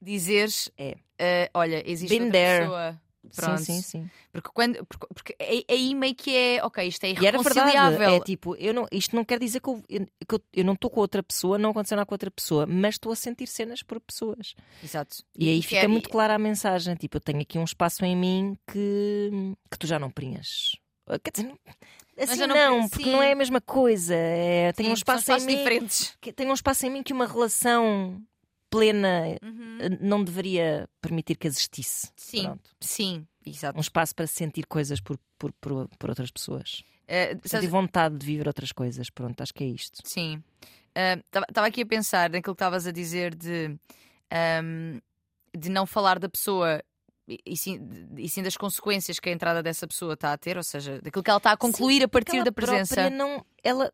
dizeres 0.00 0.70
É. 0.76 0.96
eh, 1.18 1.50
olha, 1.54 1.82
existe 1.90 2.10
Been 2.16 2.26
outra 2.26 2.38
there. 2.40 2.60
pessoa. 2.64 3.00
Pronto. 3.34 3.58
sim, 3.58 3.80
sim, 3.80 3.82
sim. 3.82 4.10
Porque, 4.32 4.48
quando, 4.52 4.84
porque, 4.86 5.06
porque 5.14 5.36
aí- 5.68 5.94
meio 5.94 6.14
que 6.14 6.34
é, 6.36 6.64
ok, 6.64 6.86
isto 6.86 7.04
é 7.04 7.08
E 7.10 7.12
era 7.26 7.36
irreconciliável. 7.36 8.10
É 8.14 8.20
tipo, 8.20 8.54
eu 8.56 8.72
não, 8.74 8.86
isto 8.92 9.14
não 9.16 9.24
quer 9.24 9.38
dizer 9.38 9.60
que 9.60 9.68
eu, 9.68 9.82
que 9.88 10.34
eu, 10.34 10.40
eu 10.52 10.64
não 10.64 10.74
estou 10.74 10.90
com 10.90 11.00
outra 11.00 11.22
pessoa, 11.22 11.56
não 11.58 11.70
aconteceu 11.70 11.96
nada 11.96 12.06
com 12.06 12.14
outra 12.14 12.30
pessoa, 12.30 12.66
mas 12.66 12.94
estou 12.96 13.12
a 13.12 13.16
sentir 13.16 13.46
cenas 13.46 13.82
por 13.82 14.00
pessoas. 14.00 14.54
Exato. 14.82 15.18
E, 15.38 15.48
aí 15.48 15.62
fica 15.62 15.82
quer- 15.82 15.88
muito 15.88 16.08
clara 16.08 16.34
a 16.34 16.38
mensagem: 16.38 16.94
tipo, 16.96 17.16
eu 17.16 17.20
tenho 17.20 17.40
aqui 17.40 17.58
um 17.58 17.64
espaço 17.64 18.04
em 18.04 18.16
mim 18.16 18.56
que, 18.70 19.30
que 19.70 19.78
tu 19.78 19.86
já 19.86 19.98
não 19.98 20.10
preenches. 20.10 20.76
Quer 21.22 21.30
dizer, 21.32 21.48
não- 21.48 21.58
assim 22.18 22.46
não, 22.46 22.80
não- 22.80 22.88
porque 22.88 23.04
sim. 23.04 23.12
não 23.12 23.22
é 23.22 23.32
a 23.32 23.36
mesma 23.36 23.60
coisa. 23.60 24.14
É, 24.14 24.72
Sim, 24.76 24.88
um 24.88 24.94
espaço 24.94 25.32
em 25.32 25.40
mim. 25.40 25.56
diferentes. 25.56 26.16
Que, 26.20 26.32
tenho 26.32 26.50
um 26.50 26.54
espaço 26.54 26.86
em 26.86 26.90
mim 26.90 27.02
que 27.02 27.12
uma 27.12 27.26
relação 27.26 28.22
plena 28.76 29.22
Uhum. 29.42 29.78
eh, 29.80 29.88
não 30.00 30.22
deveria 30.24 30.88
permitir 31.00 31.36
que 31.36 31.46
existisse. 31.46 32.10
Sim, 32.16 32.42
Pronto. 32.44 32.70
sim, 32.80 33.26
exato. 33.44 33.78
Um 33.78 33.80
espaço 33.80 34.14
para 34.14 34.26
sentir 34.26 34.66
coisas 34.66 35.00
por, 35.00 35.18
por, 35.38 35.52
por, 35.60 35.88
por 35.98 36.08
outras 36.10 36.30
pessoas. 36.30 36.82
Eh, 37.06 37.36
Sentir 37.44 37.68
vontade 37.68 38.16
de 38.16 38.24
viver 38.26 38.46
outras 38.46 38.72
coisas. 38.72 39.10
Pronto, 39.10 39.40
acho 39.40 39.52
que 39.54 39.64
é 39.64 39.66
isto. 39.68 40.00
sim. 40.04 40.42
Estava 41.48 41.66
aqui 41.66 41.82
a 41.82 41.86
pensar 41.86 42.30
naquilo 42.30 42.54
que 42.54 42.62
estavas 42.62 42.86
a 42.86 42.92
dizer 42.92 43.34
de, 43.34 43.76
ahm, 44.30 45.00
de 45.56 45.68
não 45.68 45.86
falar 45.86 46.18
da 46.20 46.28
pessoa 46.28 46.80
e, 47.26 47.56
sim, 47.56 47.80
e 48.18 48.28
sim 48.28 48.42
das 48.42 48.56
consequências 48.56 49.18
que 49.18 49.28
a 49.28 49.32
entrada 49.32 49.62
dessa 49.62 49.86
pessoa 49.86 50.14
está 50.14 50.32
a 50.32 50.38
ter, 50.38 50.56
ou 50.56 50.62
seja, 50.62 51.00
daquilo 51.00 51.22
que 51.22 51.30
ela 51.30 51.38
está 51.38 51.52
a 51.52 51.56
concluir 51.56 52.02
a 52.02 52.08
partir 52.08 52.42
da 52.44 52.52
presença. 52.52 53.08
Não, 53.10 53.44
ela, 53.62 53.92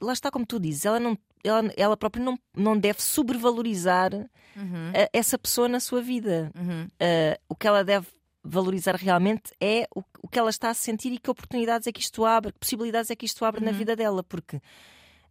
lá 0.00 0.12
está 0.12 0.30
como 0.30 0.46
tu 0.46 0.60
dizes, 0.60 0.84
ela, 0.84 1.00
não, 1.00 1.18
ela, 1.42 1.72
ela 1.76 1.96
própria 1.96 2.24
não, 2.24 2.38
não 2.56 2.78
deve 2.78 3.02
sobrevalorizar 3.02 4.12
Uhum, 4.56 4.90
a- 4.94 5.08
essa 5.12 5.38
pessoa 5.38 5.68
na 5.68 5.80
sua 5.80 6.02
vida. 6.02 6.50
uhum, 6.56 6.86
Ah, 7.00 7.38
o 7.48 7.54
que 7.54 7.66
ela 7.66 7.82
deve 7.84 8.06
valorizar 8.42 8.94
realmente 8.96 9.52
é 9.60 9.86
o, 9.94 10.02
o 10.22 10.28
que 10.28 10.38
ela 10.38 10.50
está 10.50 10.70
a 10.70 10.74
sentir 10.74 11.12
e 11.12 11.18
que 11.18 11.30
oportunidades 11.30 11.86
é 11.86 11.92
que 11.92 12.00
isto 12.00 12.24
abre, 12.24 12.52
que 12.52 12.58
possibilidades 12.58 13.10
é 13.10 13.16
que 13.16 13.26
isto 13.26 13.44
abre 13.44 13.64
na 13.64 13.70
Uhum. 13.70 13.76
vida 13.76 13.94
dela, 13.96 14.22
porque 14.24 14.60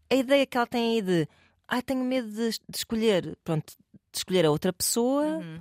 a 0.10 0.16
ideia 0.16 0.46
que 0.46 0.56
ela 0.58 0.68
tem 0.68 0.96
aí 0.98 1.02
de 1.02 1.28
ai, 1.68 1.82
tenho 1.82 2.04
medo 2.04 2.28
de, 2.30 2.50
de 2.50 2.78
escolher, 2.78 3.38
pronto, 3.44 3.74
de 4.12 4.18
escolher 4.18 4.46
a 4.46 4.52
outra 4.52 4.72
pessoa, 4.74 5.24
uhum. 5.26 5.60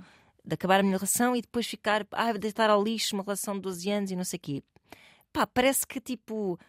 De 0.49 0.55
acabar 0.55 0.79
a 0.79 0.83
minha 0.83 0.97
relação 0.97 1.35
e 1.35 1.41
depois 1.41 1.65
ficar, 1.67 2.05
ah, 2.11 2.33
deitar 2.33 2.69
ao 2.69 2.83
lixo 2.83 3.15
uma 3.15 3.23
relação 3.23 3.53
de 3.55 3.61
12 3.61 3.89
anos 3.89 4.11
e 4.11 4.15
não 4.15 4.23
sei 4.25 4.37
o 4.37 4.41
quê. 4.41 4.63
Pá, 5.31 5.45
parece 5.47 5.85
que 5.87 5.99
tipo, 6.01 6.59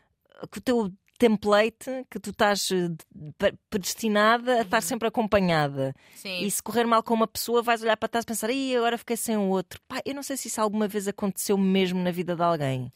que 0.52 0.58
o 0.58 0.60
teu 0.60 0.92
template, 1.18 1.90
que 2.10 2.18
tu 2.18 2.30
estás 2.30 2.70
eh, 2.70 2.88
de- 2.88 3.32
pre- 3.36 3.54
predestinada 3.68 4.56
a 4.58 4.62
estar 4.62 4.80
sempre 4.80 5.06
acompanhada. 5.08 5.94
Sim. 6.16 6.44
E 6.44 6.50
se 6.50 6.62
correr 6.62 6.84
mal 6.86 7.02
com 7.02 7.12
uma 7.14 7.26
pessoa, 7.26 7.62
vais 7.62 7.82
olhar 7.82 7.96
para 7.96 8.08
trás 8.08 8.22
e 8.24 8.26
pensar, 8.26 8.50
Ih, 8.50 8.76
agora 8.76 8.96
fiquei 8.98 9.16
sem 9.16 9.36
o 9.36 9.48
outro. 9.48 9.80
Pá, 9.86 10.00
eu 10.04 10.14
não 10.14 10.22
sei 10.22 10.36
se 10.36 10.48
isso 10.48 10.60
alguma 10.60 10.88
vez 10.88 11.06
aconteceu 11.08 11.58
mesmo 11.58 12.00
na 12.02 12.10
vida 12.10 12.34
de 12.34 12.42
alguém. 12.42 12.92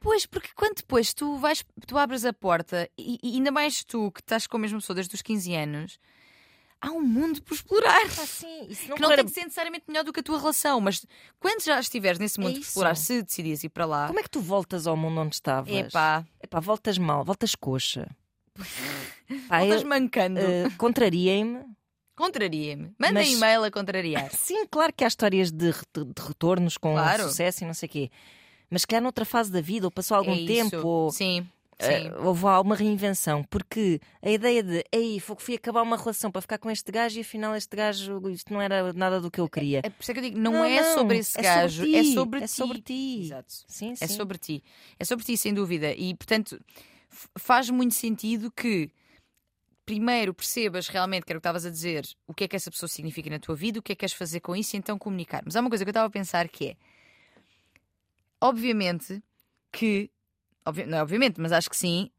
Pois, 0.00 0.24
porque 0.24 0.48
quando 0.56 0.76
depois 0.76 1.12
tu 1.12 1.36
vais, 1.36 1.62
tu 1.86 1.98
abres 1.98 2.24
a 2.24 2.32
porta 2.32 2.88
e, 2.96 3.18
e 3.22 3.34
ainda 3.36 3.50
mais 3.50 3.84
tu 3.84 4.10
que 4.12 4.20
estás 4.20 4.46
com 4.46 4.56
a 4.56 4.60
mesma 4.60 4.78
pessoa 4.78 4.94
desde 4.94 5.14
os 5.14 5.20
15 5.20 5.54
anos, 5.54 5.98
há 6.80 6.90
um 6.90 7.00
mundo 7.02 7.42
por 7.42 7.54
explorar. 7.54 8.02
Pá, 8.14 8.26
sim, 8.26 8.66
isso 8.68 8.88
não 8.88 8.96
que 8.96 9.02
não 9.02 9.08
correr- 9.08 9.16
tem 9.16 9.26
que 9.26 9.32
ser 9.32 9.42
necessariamente 9.44 9.84
melhor 9.88 10.02
do 10.04 10.12
que 10.12 10.20
a 10.20 10.22
tua 10.22 10.38
relação, 10.38 10.80
mas 10.80 11.04
quando 11.38 11.62
já 11.62 11.78
estiveres 11.78 12.18
nesse 12.18 12.38
mundo 12.40 12.52
por 12.52 12.58
isso. 12.60 12.68
explorar, 12.70 12.96
se 12.96 13.22
decidias 13.22 13.62
ir 13.64 13.68
para 13.68 13.84
lá, 13.86 14.06
Como 14.06 14.18
é 14.18 14.22
que 14.22 14.30
tu 14.30 14.40
voltas 14.40 14.86
ao 14.86 14.96
mundo 14.96 15.20
onde 15.20 15.34
estavas? 15.34 15.72
epá, 15.72 16.24
Epá, 16.42 16.60
voltas 16.60 16.96
mal, 16.98 17.24
voltas 17.24 17.54
coxa. 17.54 18.08
Pá, 19.48 19.58
voltas 19.60 19.82
eu- 19.82 19.88
mancando. 19.88 20.40
eh, 20.40 20.68
contraria-me. 20.76 21.64
Contraria-me. 22.16 22.92
Manda 22.98 23.14
mas- 23.14 23.28
e-mail 23.30 23.64
a 23.64 23.70
contrariar. 23.70 24.30
Sim, 24.36 24.66
claro 24.66 24.92
que 24.92 25.04
há 25.04 25.08
histórias 25.08 25.50
de, 25.50 25.70
de 25.72 26.22
retornos 26.26 26.76
com 26.76 26.92
Claro. 26.92 27.22
sucesso 27.24 27.64
e 27.64 27.66
não 27.66 27.74
sei 27.74 27.88
o 27.88 27.92
quê. 27.92 28.10
Mas 28.68 28.82
se 28.82 28.86
calhar 28.86 29.02
noutra 29.02 29.24
fase 29.24 29.50
da 29.50 29.60
vida, 29.60 29.86
ou 29.86 29.90
passou 29.90 30.16
algum 30.16 30.32
É 30.34 30.46
tempo, 30.46 30.86
ou 30.86 31.10
Sim, 31.10 31.48
eh, 31.80 32.02
sim. 32.02 32.10
houve 32.18 32.46
alguma 32.46 32.74
reinvenção. 32.74 33.42
Porque 33.44 34.00
a 34.22 34.30
ideia 34.30 34.62
de, 34.62 34.84
ei, 34.92 35.20
fui 35.20 35.54
acabar 35.54 35.82
uma 35.82 35.96
relação 35.96 36.30
para 36.30 36.40
ficar 36.40 36.58
com 36.58 36.70
este 36.70 36.90
gajo 36.92 37.18
e 37.18 37.22
afinal 37.22 37.54
este 37.56 37.76
gajo, 37.76 38.28
isto 38.30 38.52
não 38.52 38.60
era 38.60 38.92
nada 38.92 39.20
do 39.20 39.30
que 39.30 39.40
eu 39.40 39.48
queria. 39.48 39.80
É 39.82 39.90
por 39.90 40.02
isso 40.02 40.12
que 40.12 40.18
eu 40.18 40.22
digo, 40.22 40.38
não, 40.38 40.64
é 40.64 40.82
sobre 40.94 41.18
esse 41.18 41.38
é 41.38 41.42
gajo, 41.42 41.82
sobre 41.82 41.96
é 41.96 42.02
ti, 42.02 42.12
sobre 42.12 42.38
é 42.38 42.42
ti. 42.42 42.48
sobre 42.48 42.80
ti. 42.82 43.20
Exato. 43.22 43.52
Sim, 43.66 43.94
sim. 43.94 44.04
É 44.04 44.08
sobre 44.08 44.38
ti. 44.38 44.62
É 44.98 45.04
sobre 45.04 45.24
ti, 45.24 45.36
sem 45.36 45.54
dúvida. 45.54 45.92
E, 45.92 46.14
portanto, 46.14 46.60
faz 47.36 47.70
muito 47.70 47.94
sentido 47.94 48.50
que 48.50 48.90
primeiro 49.84 50.32
percebas 50.32 50.86
realmente, 50.86 51.24
que 51.24 51.32
era 51.32 51.38
o 51.38 51.40
que 51.40 51.48
estavas 51.48 51.66
a 51.66 51.70
dizer, 51.70 52.06
o 52.24 52.32
que 52.32 52.44
é 52.44 52.48
que 52.48 52.54
essa 52.54 52.70
pessoa 52.70 52.88
significa 52.88 53.28
na 53.28 53.40
tua 53.40 53.56
vida, 53.56 53.80
o 53.80 53.82
que 53.82 53.90
é 53.90 53.94
que 53.96 54.00
queres 54.00 54.14
fazer 54.14 54.38
com 54.38 54.54
isso 54.54 54.76
e 54.76 54.78
então 54.78 54.96
comunicar. 54.96 55.42
Mas 55.44 55.56
há 55.56 55.60
uma 55.60 55.68
coisa 55.68 55.84
que 55.84 55.88
eu 55.88 55.92
estava 55.92 56.06
a 56.06 56.10
pensar 56.10 56.48
que 56.48 56.68
é, 56.68 56.76
obviamente, 58.40 59.20
que, 59.72 60.08
obvi- 60.66 60.86
não 60.86 60.98
é 60.98 61.02
obviamente, 61.02 61.40
mas 61.40 61.52
acho 61.52 61.68
que 61.70 61.76
sim, 61.76 62.10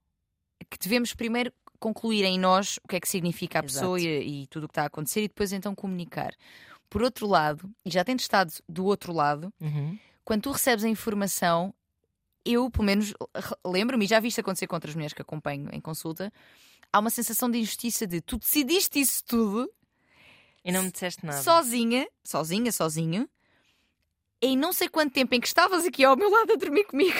que 0.69 0.77
devemos 0.79 1.13
primeiro 1.13 1.51
concluir 1.79 2.23
em 2.25 2.37
nós 2.39 2.77
o 2.83 2.87
que 2.87 2.95
é 2.95 2.99
que 2.99 3.07
significa 3.09 3.59
a 3.59 3.63
pessoa 3.63 3.99
e, 3.99 4.43
e 4.43 4.47
tudo 4.47 4.65
o 4.65 4.67
que 4.67 4.71
está 4.73 4.83
a 4.83 4.87
acontecer 4.87 5.23
e 5.23 5.27
depois 5.27 5.51
então 5.51 5.73
comunicar. 5.73 6.33
Por 6.89 7.01
outro 7.01 7.25
lado, 7.25 7.69
e 7.85 7.89
já 7.89 8.03
tendo 8.03 8.19
estado 8.19 8.51
do 8.67 8.85
outro 8.85 9.11
lado, 9.13 9.51
Uhum. 9.59 9.97
quando 10.23 10.43
tu 10.43 10.51
recebes 10.51 10.83
a 10.85 10.89
informação, 10.89 11.73
eu, 12.45 12.69
pelo 12.69 12.83
menos, 12.85 13.13
lembro-me, 13.65 14.05
e 14.05 14.07
já 14.07 14.19
vi 14.19 14.27
isto 14.27 14.41
acontecer 14.41 14.67
com 14.67 14.75
outras 14.75 14.93
mulheres 14.93 15.13
que 15.13 15.21
acompanho 15.21 15.69
em 15.71 15.79
consulta, 15.79 16.31
há 16.91 16.99
uma 16.99 17.09
sensação 17.09 17.49
de 17.49 17.59
injustiça 17.59 18.05
de 18.05 18.19
tu 18.21 18.37
decidiste 18.37 18.99
isso 18.99 19.23
tudo 19.25 19.71
E 20.63 20.71
não 20.71 20.83
me 20.83 20.91
disseste 20.91 21.25
nada. 21.25 21.41
sozinha, 21.41 22.07
sozinha, 22.23 22.71
sozinho, 22.71 23.27
em 24.41 24.57
não 24.57 24.73
sei 24.73 24.89
quanto 24.89 25.13
tempo 25.13 25.33
em 25.35 25.39
que 25.39 25.47
estavas 25.47 25.85
aqui 25.85 26.03
ao 26.03 26.17
meu 26.17 26.29
lado 26.29 26.53
a 26.53 26.55
dormir 26.55 26.83
comigo. 26.85 27.17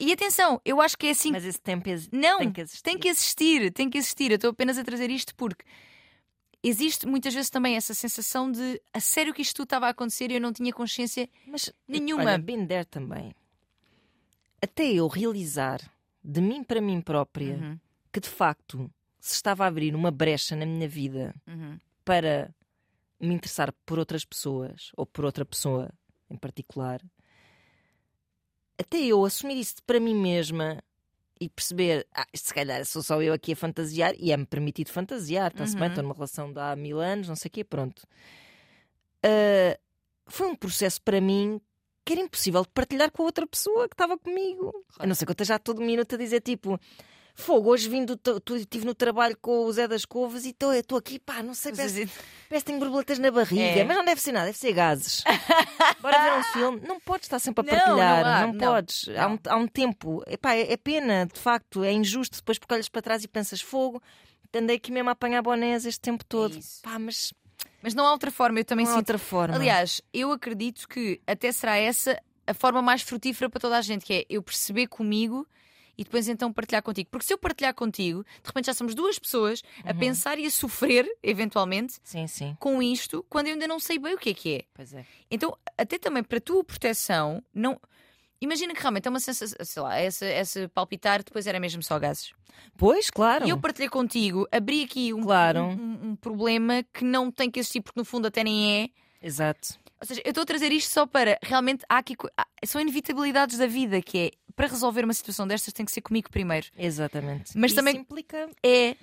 E 0.00 0.12
atenção, 0.12 0.60
eu 0.64 0.80
acho 0.80 0.96
que 0.98 1.06
é 1.06 1.10
assim. 1.10 1.30
Mas 1.32 1.44
esse 1.44 1.60
tempo 1.60 1.88
exi- 1.88 2.08
Não, 2.12 2.38
tem 2.38 2.52
que 2.52 2.60
existir. 2.60 2.82
tem 2.82 2.98
que 2.98 3.08
existir, 3.08 3.72
tem 3.72 3.90
que 3.90 3.98
existir. 3.98 4.30
Eu 4.30 4.36
estou 4.36 4.50
apenas 4.50 4.76
a 4.78 4.84
trazer 4.84 5.10
isto 5.10 5.34
porque 5.34 5.64
existe 6.62 7.06
muitas 7.06 7.34
vezes 7.34 7.50
também 7.50 7.76
essa 7.76 7.92
sensação 7.94 8.50
de 8.50 8.80
a 8.92 9.00
sério 9.00 9.32
que 9.34 9.42
isto 9.42 9.56
tudo 9.56 9.64
estava 9.66 9.86
a 9.86 9.90
acontecer 9.90 10.30
e 10.30 10.34
eu 10.34 10.40
não 10.40 10.52
tinha 10.52 10.72
consciência 10.72 11.28
Mas 11.46 11.72
nenhuma. 11.86 12.24
Olha, 12.24 12.38
been 12.38 12.66
there 12.66 12.84
também. 12.86 13.34
Até 14.62 14.92
eu 14.92 15.06
realizar 15.08 15.80
de 16.22 16.40
mim 16.40 16.64
para 16.64 16.80
mim 16.80 17.00
própria 17.00 17.54
Uhum. 17.56 17.78
que 18.12 18.20
de 18.20 18.28
facto 18.28 18.90
se 19.20 19.34
estava 19.34 19.64
a 19.64 19.66
abrir 19.66 19.94
uma 19.94 20.10
brecha 20.10 20.56
na 20.56 20.64
minha 20.66 20.88
vida 20.88 21.34
Uhum. 21.46 21.78
para 22.04 22.54
me 23.20 23.34
interessar 23.34 23.72
por 23.86 23.98
outras 23.98 24.24
pessoas 24.24 24.90
ou 24.96 25.04
por 25.06 25.24
outra 25.24 25.44
pessoa 25.44 25.90
em 26.30 26.36
particular, 26.36 27.00
até 28.78 28.98
eu 28.98 29.24
assumir 29.24 29.58
isso 29.58 29.76
para 29.86 30.00
mim 30.00 30.14
mesma 30.14 30.82
e 31.40 31.48
perceber, 31.48 32.06
ah, 32.14 32.26
se 32.34 32.52
calhar 32.54 32.84
sou 32.86 33.02
só 33.02 33.20
eu 33.20 33.32
aqui 33.32 33.52
a 33.52 33.56
fantasiar 33.56 34.14
e 34.18 34.30
é-me 34.32 34.46
permitido 34.46 34.88
fantasiar, 34.90 35.50
está-se 35.50 35.74
bem, 35.74 35.82
Uhum. 35.84 35.88
estou 35.88 36.02
numa 36.04 36.14
relação 36.14 36.52
de 36.52 36.58
há 36.60 36.74
mil 36.76 37.00
anos, 37.00 37.28
não 37.28 37.36
sei 37.36 37.48
o 37.48 37.52
quê, 37.52 37.64
pronto. 37.64 38.02
Ah, 39.22 39.78
foi 40.26 40.46
um 40.48 40.54
processo 40.56 41.00
para 41.02 41.20
mim 41.20 41.60
que 42.04 42.12
era 42.12 42.22
impossível 42.22 42.62
de 42.62 42.68
partilhar 42.68 43.10
com 43.10 43.22
a 43.22 43.26
outra 43.26 43.46
pessoa 43.46 43.88
que 43.88 43.94
estava 43.94 44.18
comigo. 44.18 44.72
A 44.98 45.06
não 45.06 45.14
ser 45.14 45.24
que 45.24 45.30
eu 45.30 45.34
esteja 45.34 45.58
todo 45.58 45.80
minuto 45.82 46.14
a 46.14 46.18
dizer 46.18 46.40
tipo. 46.40 46.78
Fogo, 47.36 47.70
hoje 47.70 47.88
vim 47.88 48.04
do. 48.04 48.18
Estive 48.56 48.86
no 48.86 48.94
trabalho 48.94 49.36
com 49.40 49.64
o 49.64 49.72
Zé 49.72 49.88
das 49.88 50.04
Covas 50.04 50.44
e 50.44 50.50
estou 50.50 50.70
aqui, 50.96 51.18
pá, 51.18 51.42
não 51.42 51.52
sei, 51.52 51.72
parece, 51.72 52.06
parece 52.48 52.64
que 52.64 52.70
tenho 52.70 52.78
borboletas 52.78 53.18
na 53.18 53.30
barriga, 53.30 53.62
É. 53.80 53.84
mas 53.84 53.96
não 53.96 54.04
deve 54.04 54.20
ser 54.20 54.30
nada, 54.30 54.46
deve 54.46 54.58
ser 54.58 54.72
gases. 54.72 55.24
Bora 56.00 56.22
ver 56.22 56.38
um 56.38 56.42
filme. 56.44 56.80
Não 56.86 57.00
podes 57.00 57.26
estar 57.26 57.40
sempre 57.40 57.68
a 57.68 57.72
Não, 57.72 57.78
partilhar, 57.84 58.24
não 58.24 58.30
há, 58.30 58.46
não, 58.46 58.58
podes. 58.58 59.08
Há, 59.08 59.26
um, 59.28 59.38
há 59.48 59.56
um 59.56 59.66
tempo. 59.66 60.22
Epá, 60.28 60.54
é, 60.54 60.72
é 60.72 60.76
pena, 60.76 61.26
de 61.26 61.38
facto, 61.40 61.82
é 61.82 61.92
injusto 61.92 62.36
depois 62.36 62.56
porque 62.58 62.72
olhas 62.74 62.88
para 62.88 63.02
trás 63.02 63.24
e 63.24 63.28
pensas 63.28 63.60
fogo. 63.60 64.00
Andei 64.56 64.76
aqui 64.76 64.92
mesmo 64.92 65.08
a 65.08 65.12
apanhar 65.12 65.42
bonés 65.42 65.84
este 65.84 66.00
tempo 66.00 66.24
todo. 66.24 66.56
Isso. 66.56 66.80
Pá, 66.82 66.96
mas 67.00 67.34
Mas 67.82 67.94
não 67.94 68.06
há 68.06 68.12
outra 68.12 68.30
forma, 68.30 68.60
eu 68.60 68.64
também 68.64 68.84
não 68.86 68.92
há 68.92 68.94
sinto. 68.94 69.02
outra 69.02 69.18
forma. 69.18 69.56
Aliás, 69.56 70.00
eu 70.12 70.30
acredito 70.30 70.86
que 70.88 71.20
até 71.26 71.50
será 71.50 71.76
essa 71.76 72.16
a 72.46 72.54
forma 72.54 72.80
mais 72.80 73.02
frutífera 73.02 73.50
para 73.50 73.58
toda 73.60 73.76
a 73.76 73.80
gente, 73.82 74.04
que 74.04 74.12
é 74.14 74.24
eu 74.30 74.40
perceber 74.40 74.86
comigo 74.86 75.44
e 75.96 76.04
depois 76.04 76.28
então 76.28 76.52
partilhar 76.52 76.82
contigo. 76.82 77.08
Porque 77.10 77.26
se 77.26 77.32
eu 77.32 77.38
partilhar 77.38 77.74
contigo, 77.74 78.22
de 78.42 78.46
repente 78.48 78.66
já 78.66 78.74
somos 78.74 78.94
duas 78.94 79.18
pessoas 79.18 79.62
a 79.84 79.92
Uhum. 79.92 79.98
pensar 79.98 80.38
e 80.38 80.46
a 80.46 80.50
sofrer, 80.50 81.06
eventualmente, 81.22 81.94
Sim, 82.02 82.26
sim. 82.26 82.56
com 82.58 82.82
isto, 82.82 83.24
quando 83.28 83.46
eu 83.48 83.52
ainda 83.54 83.66
não 83.66 83.78
sei 83.80 83.98
bem 83.98 84.14
o 84.14 84.18
que 84.18 84.30
é 84.30 84.34
que 84.34 84.54
é. 84.56 84.64
Pois 84.74 84.92
é. 84.94 85.04
Então, 85.30 85.56
até 85.78 85.98
também 85.98 86.22
para 86.22 86.38
a 86.38 86.40
tua 86.40 86.62
proteção, 86.64 87.42
não. 87.54 87.80
Imagina 88.40 88.74
que 88.74 88.80
realmente 88.80 89.06
é 89.06 89.10
uma 89.10 89.20
sensação, 89.20 89.56
sei 89.64 89.82
lá, 89.82 89.96
essa, 89.96 90.26
essa 90.26 90.68
palpitar 90.68 91.22
depois 91.22 91.46
era 91.46 91.58
mesmo 91.58 91.82
só 91.82 91.98
gases. 91.98 92.32
Pois, 92.76 93.08
claro. 93.08 93.46
E 93.46 93.50
eu 93.50 93.58
partilhei 93.58 93.88
contigo, 93.88 94.46
abri 94.52 94.84
aqui 94.84 95.14
um, 95.14 95.22
Claro. 95.22 95.60
um, 95.62 95.72
um- 95.72 96.10
um 96.10 96.16
problema 96.16 96.84
que 96.92 97.04
não 97.04 97.30
tem 97.30 97.50
que 97.50 97.58
existir, 97.60 97.80
porque 97.80 97.98
no 97.98 98.04
fundo 98.04 98.26
até 98.26 98.44
nem 98.44 98.82
é. 98.82 98.88
Exato. 99.26 99.78
Ou 100.00 100.06
seja, 100.06 100.20
eu 100.24 100.30
estou 100.30 100.42
a 100.42 100.46
trazer 100.46 100.70
isto 100.72 100.92
só 100.92 101.06
para 101.06 101.38
realmente 101.42 101.84
há 101.88 101.96
aqui 101.98 102.14
há- 102.36 102.46
são 102.66 102.80
inevitabilidades 102.80 103.56
da 103.56 103.66
vida 103.66 104.02
que 104.02 104.18
é 104.18 104.30
para 104.56 104.66
resolver 104.68 105.04
uma 105.04 105.14
situação 105.14 105.46
destas 105.46 105.72
tem 105.72 105.84
que 105.84 105.92
ser 105.92 106.00
comigo 106.00 106.30
primeiro. 106.30 106.66
Exatamente. 106.76 107.56
Mas 107.56 107.70
Isso 107.72 107.76
também- 107.80 107.96
implica. 107.96 108.48
É 108.62 108.96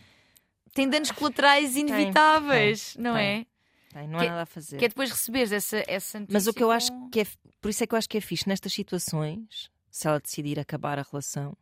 tem 0.74 0.88
danos 0.90 1.12
colaterais 1.12 1.76
inevitáveis, 1.76 2.96
não 2.98 3.16
tem. 3.16 3.26
é? 3.42 3.46
Tem, 3.94 4.08
não 4.08 4.20
Que- 4.20 4.26
há 4.26 4.30
nada 4.30 4.42
a 4.44 4.46
fazer. 4.46 4.78
Que 4.78 4.86
é 4.86 4.88
depois 4.88 5.10
receberes 5.12 5.52
essa 5.52 5.84
essa 5.86 6.26
Mas 6.30 6.48
o 6.48 6.54
que 6.54 6.64
eu 6.64 6.70
notícia 6.72 6.94
acho 6.96 7.10
que 7.10 7.20
é. 7.22 7.28
Por 7.60 7.70
isso 7.70 7.84
é 7.84 7.88
que 7.88 7.94
eu 7.94 7.98
acho 7.98 8.08
que 8.08 8.18
é 8.18 8.22
fixe 8.22 8.48
nestas 8.48 8.72
situações, 8.72 9.70
se 9.90 10.08
ela 10.08 10.20
decidir 10.20 10.58
acabar 10.60 10.98
a 10.98 11.04
relação, 11.10 11.56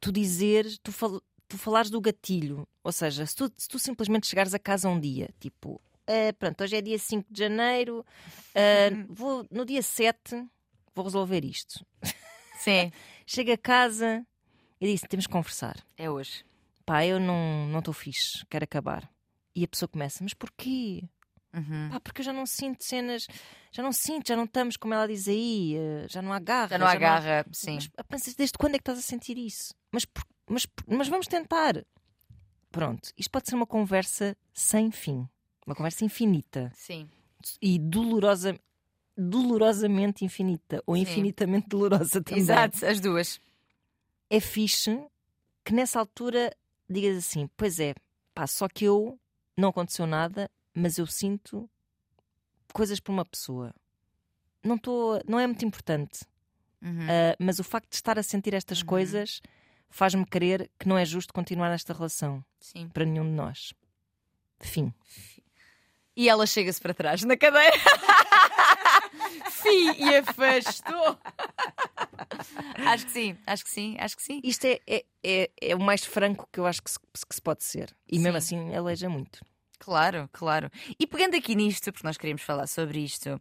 tu 0.00 0.12
dizeres, 0.12 0.78
tu, 0.78 0.92
fal, 0.92 1.20
tu 1.48 1.58
falares 1.58 1.90
do 1.90 2.00
gatilho. 2.00 2.66
Ou 2.84 2.92
seja, 2.92 3.26
se 3.26 3.34
tu, 3.34 3.52
se 3.56 3.68
tu 3.68 3.78
simplesmente 3.80 4.28
chegares 4.28 4.54
a 4.54 4.58
casa 4.60 4.88
um 4.88 4.98
dia, 5.00 5.28
tipo, 5.40 5.80
"Ah, 6.06 6.32
pronto, 6.38 6.62
hoje 6.62 6.76
é 6.76 6.80
dia 6.80 6.98
5 6.98 7.26
de 7.32 7.38
janeiro, 7.40 8.06
ah, 8.54 8.58
vou, 9.10 9.44
no 9.50 9.64
dia 9.66 9.82
7 9.82 10.36
vou 10.94 11.04
resolver 11.04 11.44
isto. 11.44 11.84
Sim, 12.58 12.92
Chego 13.26 13.52
a 13.52 13.58
casa 13.58 14.26
e 14.80 14.92
disse: 14.92 15.06
temos 15.06 15.26
que 15.26 15.32
conversar. 15.32 15.76
é 15.96 16.10
hoje. 16.10 16.44
Pá, 16.84 17.04
eu 17.04 17.20
não 17.20 17.78
estou 17.78 17.92
fixe, 17.92 18.44
quero 18.48 18.64
acabar. 18.64 19.08
E 19.54 19.62
a 19.64 19.68
pessoa 19.68 19.88
começa, 19.88 20.22
mas 20.22 20.32
porquê? 20.32 21.02
Uhum. 21.54 21.88
Pá, 21.90 22.00
porque 22.00 22.20
eu 22.20 22.24
já 22.24 22.32
não 22.32 22.46
sinto 22.46 22.82
cenas, 22.84 23.26
já 23.72 23.82
não 23.82 23.92
sinto, 23.92 24.28
já 24.28 24.36
não 24.36 24.44
estamos, 24.44 24.76
como 24.76 24.94
ela 24.94 25.06
diz 25.06 25.28
aí, 25.28 25.74
eh, 25.76 26.06
já 26.08 26.22
não 26.22 26.32
há 26.32 26.38
garra. 26.38 26.68
Já 26.68 26.78
não 26.78 26.86
há 26.86 26.94
garra, 26.96 27.46
sim. 27.52 27.74
Mas 27.74 27.88
pensas, 28.08 28.34
desde 28.34 28.56
quando 28.56 28.74
é 28.74 28.78
que 28.78 28.82
estás 28.82 28.98
a 28.98 29.02
sentir 29.02 29.36
isso? 29.36 29.74
Mas, 29.92 30.06
mas, 30.48 30.66
mas 30.86 31.08
vamos 31.08 31.26
tentar. 31.26 31.84
Pronto, 32.70 33.10
isto 33.16 33.30
pode 33.30 33.48
ser 33.48 33.54
uma 33.54 33.66
conversa 33.66 34.36
sem 34.52 34.90
fim, 34.90 35.26
uma 35.66 35.74
conversa 35.74 36.04
infinita 36.04 36.70
Sim. 36.74 37.08
e 37.60 37.78
dolorosa, 37.78 38.58
dolorosamente 39.18 40.24
infinita, 40.24 40.82
ou 40.86 40.94
Sim. 40.94 41.02
infinitamente 41.02 41.68
dolorosa 41.68 42.22
também. 42.22 42.40
Exato, 42.40 42.86
as 42.86 43.00
duas. 43.00 43.40
É 44.30 44.38
fixe 44.40 44.98
que 45.64 45.72
nessa 45.74 45.98
altura 45.98 46.54
digas 46.88 47.16
assim: 47.18 47.48
pois 47.56 47.80
é, 47.80 47.94
pá, 48.34 48.46
só 48.46 48.68
que 48.68 48.84
eu 48.84 49.18
não 49.56 49.70
aconteceu 49.70 50.06
nada, 50.06 50.48
mas 50.72 50.96
eu 50.98 51.06
sinto 51.06 51.68
coisas 52.72 53.00
por 53.00 53.10
uma 53.12 53.24
pessoa. 53.24 53.74
Não, 54.62 54.78
tô, 54.78 55.20
não 55.26 55.38
é 55.40 55.46
muito 55.46 55.64
importante, 55.64 56.20
Uhum. 56.80 57.06
ah, 57.10 57.34
mas 57.40 57.58
o 57.58 57.64
facto 57.64 57.90
de 57.90 57.96
estar 57.96 58.18
a 58.18 58.22
sentir 58.22 58.54
estas 58.54 58.80
Uhum. 58.80 58.86
coisas 58.86 59.40
faz-me 59.90 60.24
crer 60.26 60.70
que 60.78 60.86
não 60.86 60.96
é 60.98 61.04
justo 61.04 61.32
continuar 61.32 61.70
nesta 61.70 61.92
relação 61.92 62.44
Sim. 62.60 62.88
para 62.88 63.04
nenhum 63.04 63.24
de 63.24 63.32
nós. 63.32 63.72
Fim. 64.60 64.92
E 66.14 66.28
ela 66.28 66.46
chega-se 66.46 66.80
para 66.80 66.92
trás 66.92 67.22
na 67.24 67.36
cadeira. 67.36 67.72
Fim 69.50 69.92
e 69.98 70.16
afastou. 70.16 71.18
acho 72.86 73.06
que 73.06 73.12
sim, 73.12 73.36
acho 73.46 73.64
que 73.64 73.70
sim, 73.70 73.96
acho 73.98 74.16
que 74.16 74.22
sim. 74.22 74.40
Isto 74.44 74.64
é, 74.66 74.80
é, 74.86 75.04
é, 75.24 75.50
é 75.60 75.74
o 75.76 75.80
mais 75.80 76.04
franco 76.04 76.48
que 76.52 76.60
eu 76.60 76.66
acho 76.66 76.82
que 76.82 76.90
se, 76.90 76.98
que 76.98 77.34
se 77.34 77.42
pode 77.42 77.64
ser. 77.64 77.94
E 78.10 78.18
mesmo 78.18 78.40
Sim. 78.40 78.56
assim 78.66 78.74
aleija 78.76 79.08
muito. 79.08 79.44
Claro, 79.78 80.28
claro. 80.32 80.70
E 80.98 81.06
pegando 81.06 81.36
aqui 81.36 81.54
nisto, 81.54 81.92
porque 81.92 82.06
nós 82.06 82.16
queríamos 82.16 82.42
falar 82.42 82.66
sobre 82.66 82.98
isto, 83.00 83.40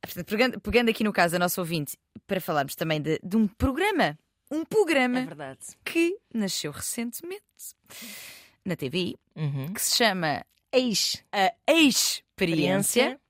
portanto, 0.00 0.26
pegando, 0.26 0.60
pegando 0.60 0.88
aqui 0.90 1.02
no 1.04 1.12
caso 1.12 1.32
da 1.32 1.38
nossa 1.38 1.60
ouvinte, 1.60 1.96
para 2.26 2.40
falarmos 2.40 2.74
também 2.76 3.00
de, 3.00 3.18
de 3.22 3.36
um 3.36 3.48
programa, 3.48 4.16
um 4.50 4.64
programa 4.64 5.18
É 5.20 5.24
verdade. 5.24 5.60
que 5.84 6.16
nasceu 6.32 6.70
recentemente 6.70 7.42
na 8.64 8.76
TVI, 8.76 9.16
Uhum. 9.34 9.72
que 9.72 9.80
se 9.80 9.96
chama 9.96 10.44
Eis. 10.72 11.24
A 11.32 11.52
Experiência, 11.72 13.20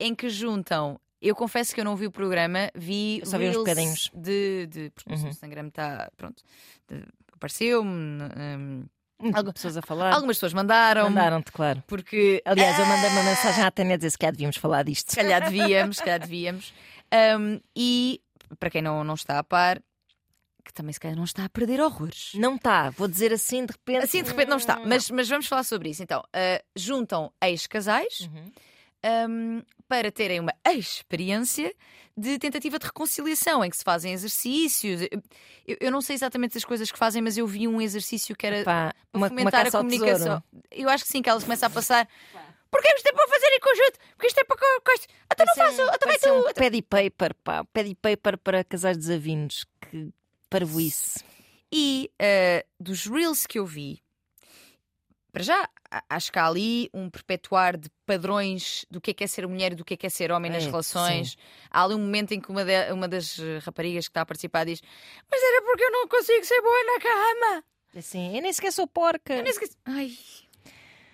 em 0.00 0.14
que 0.14 0.28
juntam. 0.28 0.98
Eu 1.22 1.36
confesso 1.36 1.74
que 1.74 1.80
eu 1.80 1.84
não 1.84 1.94
vi 1.96 2.06
o 2.06 2.10
programa, 2.10 2.70
vi 2.74 3.20
só 3.24 3.36
vi 3.36 3.50
uns 3.50 3.56
bocadinhos. 3.58 4.10
de, 4.14 4.66
de 4.66 4.90
porque 4.90 5.12
Uhum. 5.12 5.24
o 5.26 5.28
Instagram 5.28 5.68
está 5.68 6.10
pronto. 6.16 6.42
Apareceu-me. 7.34 8.22
hum, 8.24 8.84
Algu- 9.34 9.52
pessoas 9.52 9.76
a 9.76 9.82
falar. 9.82 10.14
algumas 10.14 10.36
pessoas 10.36 10.54
mandaram. 10.54 11.04
Mandaram-te, 11.10 11.52
claro. 11.52 11.82
Porque 11.86 12.40
Aliás, 12.44 12.78
eu 12.78 12.86
mandei 12.86 13.10
uma 13.10 13.22
mensagem 13.22 13.62
à 13.64 13.70
Tânia 13.70 13.94
a 13.94 13.96
dizer 13.98 14.10
se 14.10 14.18
calhar 14.18 14.32
devíamos 14.32 14.56
falar 14.56 14.82
disto. 14.82 15.10
se 15.10 15.16
calhar 15.16 15.42
devíamos, 15.44 15.96
se 15.98 16.02
calhar 16.02 16.20
devíamos. 16.20 16.72
Um, 17.38 17.60
e 17.76 18.20
para 18.58 18.70
quem 18.70 18.80
não, 18.80 19.04
não 19.04 19.14
está 19.14 19.38
a 19.38 19.44
par, 19.44 19.78
que 20.64 20.72
também 20.72 20.92
se 20.94 21.00
calhar 21.00 21.16
não 21.16 21.24
está 21.24 21.44
a 21.44 21.48
perder 21.50 21.80
horrores. 21.82 22.32
Não 22.34 22.56
está, 22.56 22.88
vou 22.90 23.06
dizer 23.08 23.30
assim 23.32 23.66
de 23.66 23.72
repente. 23.72 24.04
Assim 24.04 24.22
de 24.22 24.30
repente 24.30 24.48
não 24.48 24.56
está, 24.56 24.78
mas, 24.86 25.10
mas 25.10 25.28
vamos 25.28 25.46
falar 25.46 25.64
sobre 25.64 25.90
isso. 25.90 26.02
Então, 26.02 26.20
uh, 26.20 26.64
juntam 26.74 27.30
ex-casais 27.42 28.20
Uhum. 28.20 28.50
Um, 29.28 29.62
para 29.88 30.10
terem 30.12 30.40
uma 30.40 30.54
experiência 30.66 31.74
de 32.16 32.38
tentativa 32.38 32.78
de 32.78 32.86
reconciliação, 32.86 33.64
em 33.64 33.70
que 33.70 33.76
se 33.76 33.84
fazem 33.84 34.12
exercícios. 34.12 35.02
Eu, 35.66 35.76
eu 35.80 35.90
não 35.90 36.00
sei 36.02 36.14
exatamente 36.14 36.56
as 36.58 36.64
coisas 36.64 36.90
que 36.90 36.98
fazem, 36.98 37.22
mas 37.22 37.36
eu 37.38 37.46
vi 37.46 37.66
um 37.66 37.80
exercício 37.80 38.36
que 38.36 38.46
era 38.46 38.62
para 38.64 38.94
uma, 39.12 39.26
uma 39.26 39.28
fomentar 39.28 39.66
a 39.66 39.70
comunicação. 39.70 40.42
Eu 40.70 40.88
acho 40.88 41.04
que 41.04 41.10
sim, 41.10 41.22
que 41.22 41.30
elas 41.30 41.44
começam 41.44 41.66
a 41.66 41.70
passar. 41.70 42.08
Porque 42.70 42.88
isto 42.94 43.06
é 43.08 43.12
para 43.12 43.26
fazer 43.26 43.46
em 43.48 43.58
conjunto, 43.60 43.98
porque 44.14 44.26
isto 44.28 44.38
é 44.38 44.44
para 44.44 44.56
coisa. 44.56 45.02
Então 45.32 45.46
não 45.46 45.54
faço, 45.56 45.82
um- 45.82 45.86
então 45.94 46.08
vai 46.08 46.18
tu. 46.18 46.50
um 46.50 46.52
paddy 46.54 46.82
paper, 46.82 47.34
pá. 47.42 47.64
Paddy 47.64 47.94
paper 47.96 48.38
para 48.38 48.62
casais 48.62 48.96
desavindos. 48.96 49.66
Que 49.90 50.10
parvoíce. 50.48 51.18
E 51.72 52.10
eh, 52.18 52.64
dos 52.78 53.06
reels 53.06 53.44
que 53.46 53.58
eu 53.58 53.66
vi, 53.66 54.00
para 55.30 55.42
já, 55.42 55.68
acho 56.08 56.30
que 56.32 56.38
há 56.38 56.46
ali 56.46 56.90
um 56.92 57.08
perpetuar 57.08 57.76
de 57.76 57.88
padrões 58.06 58.84
do 58.90 59.00
que 59.00 59.12
é 59.12 59.14
que 59.14 59.24
é 59.24 59.26
ser 59.26 59.46
mulher 59.46 59.72
e 59.72 59.74
do 59.74 59.84
que 59.84 59.94
é 59.94 59.96
que 59.96 60.06
é 60.06 60.10
ser 60.10 60.30
homem 60.32 60.50
nas 60.50 60.64
É, 60.64 60.66
relações. 60.66 61.36
Há 61.70 61.84
ali 61.84 61.94
um 61.94 61.98
momento 62.00 62.32
em 62.32 62.40
que 62.40 62.50
uma, 62.50 62.64
de- 62.64 62.92
uma 62.92 63.06
das 63.08 63.38
eh, 63.38 63.58
raparigas 63.64 64.06
que 64.06 64.10
está 64.10 64.22
a 64.22 64.26
participar 64.26 64.64
diz: 64.64 64.82
Mas 65.30 65.42
era 65.42 65.62
porque 65.62 65.82
eu 65.84 65.90
não 65.90 66.08
consigo 66.08 66.44
ser 66.44 66.60
boa 66.60 66.84
na 66.84 67.00
cama. 67.00 67.64
Assim, 67.96 68.36
eu 68.36 68.42
nem 68.42 68.52
sequer 68.52 68.72
sou 68.72 68.86
porca. 68.86 69.34
Eu 69.34 69.42
nem 69.42 69.50
esqueci. 69.52 69.76
Ai. 69.84 70.12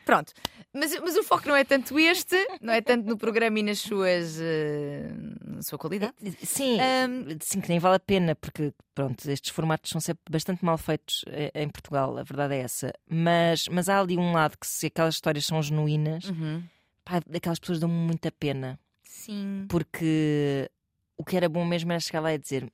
Pronto. 0.04 0.32
Mas, 0.76 0.98
mas 1.00 1.16
o 1.16 1.22
foco 1.22 1.48
não 1.48 1.56
é 1.56 1.64
tanto 1.64 1.98
este, 1.98 2.36
não 2.60 2.72
é 2.72 2.80
tanto 2.80 3.08
no 3.08 3.16
programa 3.16 3.58
e 3.58 3.62
nas 3.62 3.78
suas. 3.78 4.38
eh, 4.40 5.10
na 5.56 5.62
sua 5.62 5.78
qualidade. 5.78 6.14
Sim, 6.42 6.78
Ahm, 6.80 7.38
sim, 7.40 7.60
que 7.60 7.68
nem 7.68 7.78
vale 7.78 7.96
a 7.96 8.00
pena, 8.00 8.34
porque 8.34 8.72
pronto, 8.94 9.28
estes 9.30 9.50
formatos 9.50 9.90
são 9.90 10.00
sempre 10.00 10.22
bastante 10.30 10.64
mal 10.64 10.76
feitos 10.78 11.24
eh, 11.28 11.50
em 11.54 11.68
Portugal, 11.68 12.16
a 12.18 12.22
verdade 12.22 12.54
é 12.54 12.58
essa. 12.58 12.92
Mas, 13.08 13.66
mas 13.68 13.88
há 13.88 13.98
ali 13.98 14.16
um 14.16 14.32
lado 14.32 14.56
que, 14.58 14.66
se 14.66 14.86
aquelas 14.86 15.14
histórias 15.14 15.46
são 15.46 15.62
genuínas, 15.62 16.24
uhum. 16.26 16.62
pá, 17.04 17.20
aquelas 17.34 17.58
pessoas 17.58 17.80
dão-me 17.80 17.94
muita 17.94 18.30
pena. 18.30 18.78
Sim. 19.02 19.66
Porque 19.68 20.70
o 21.16 21.24
que 21.24 21.36
era 21.36 21.48
bom 21.48 21.64
mesmo 21.64 21.90
era 21.90 22.00
chegar 22.00 22.20
lá 22.20 22.34
e 22.34 22.38
dizer: 22.38 22.70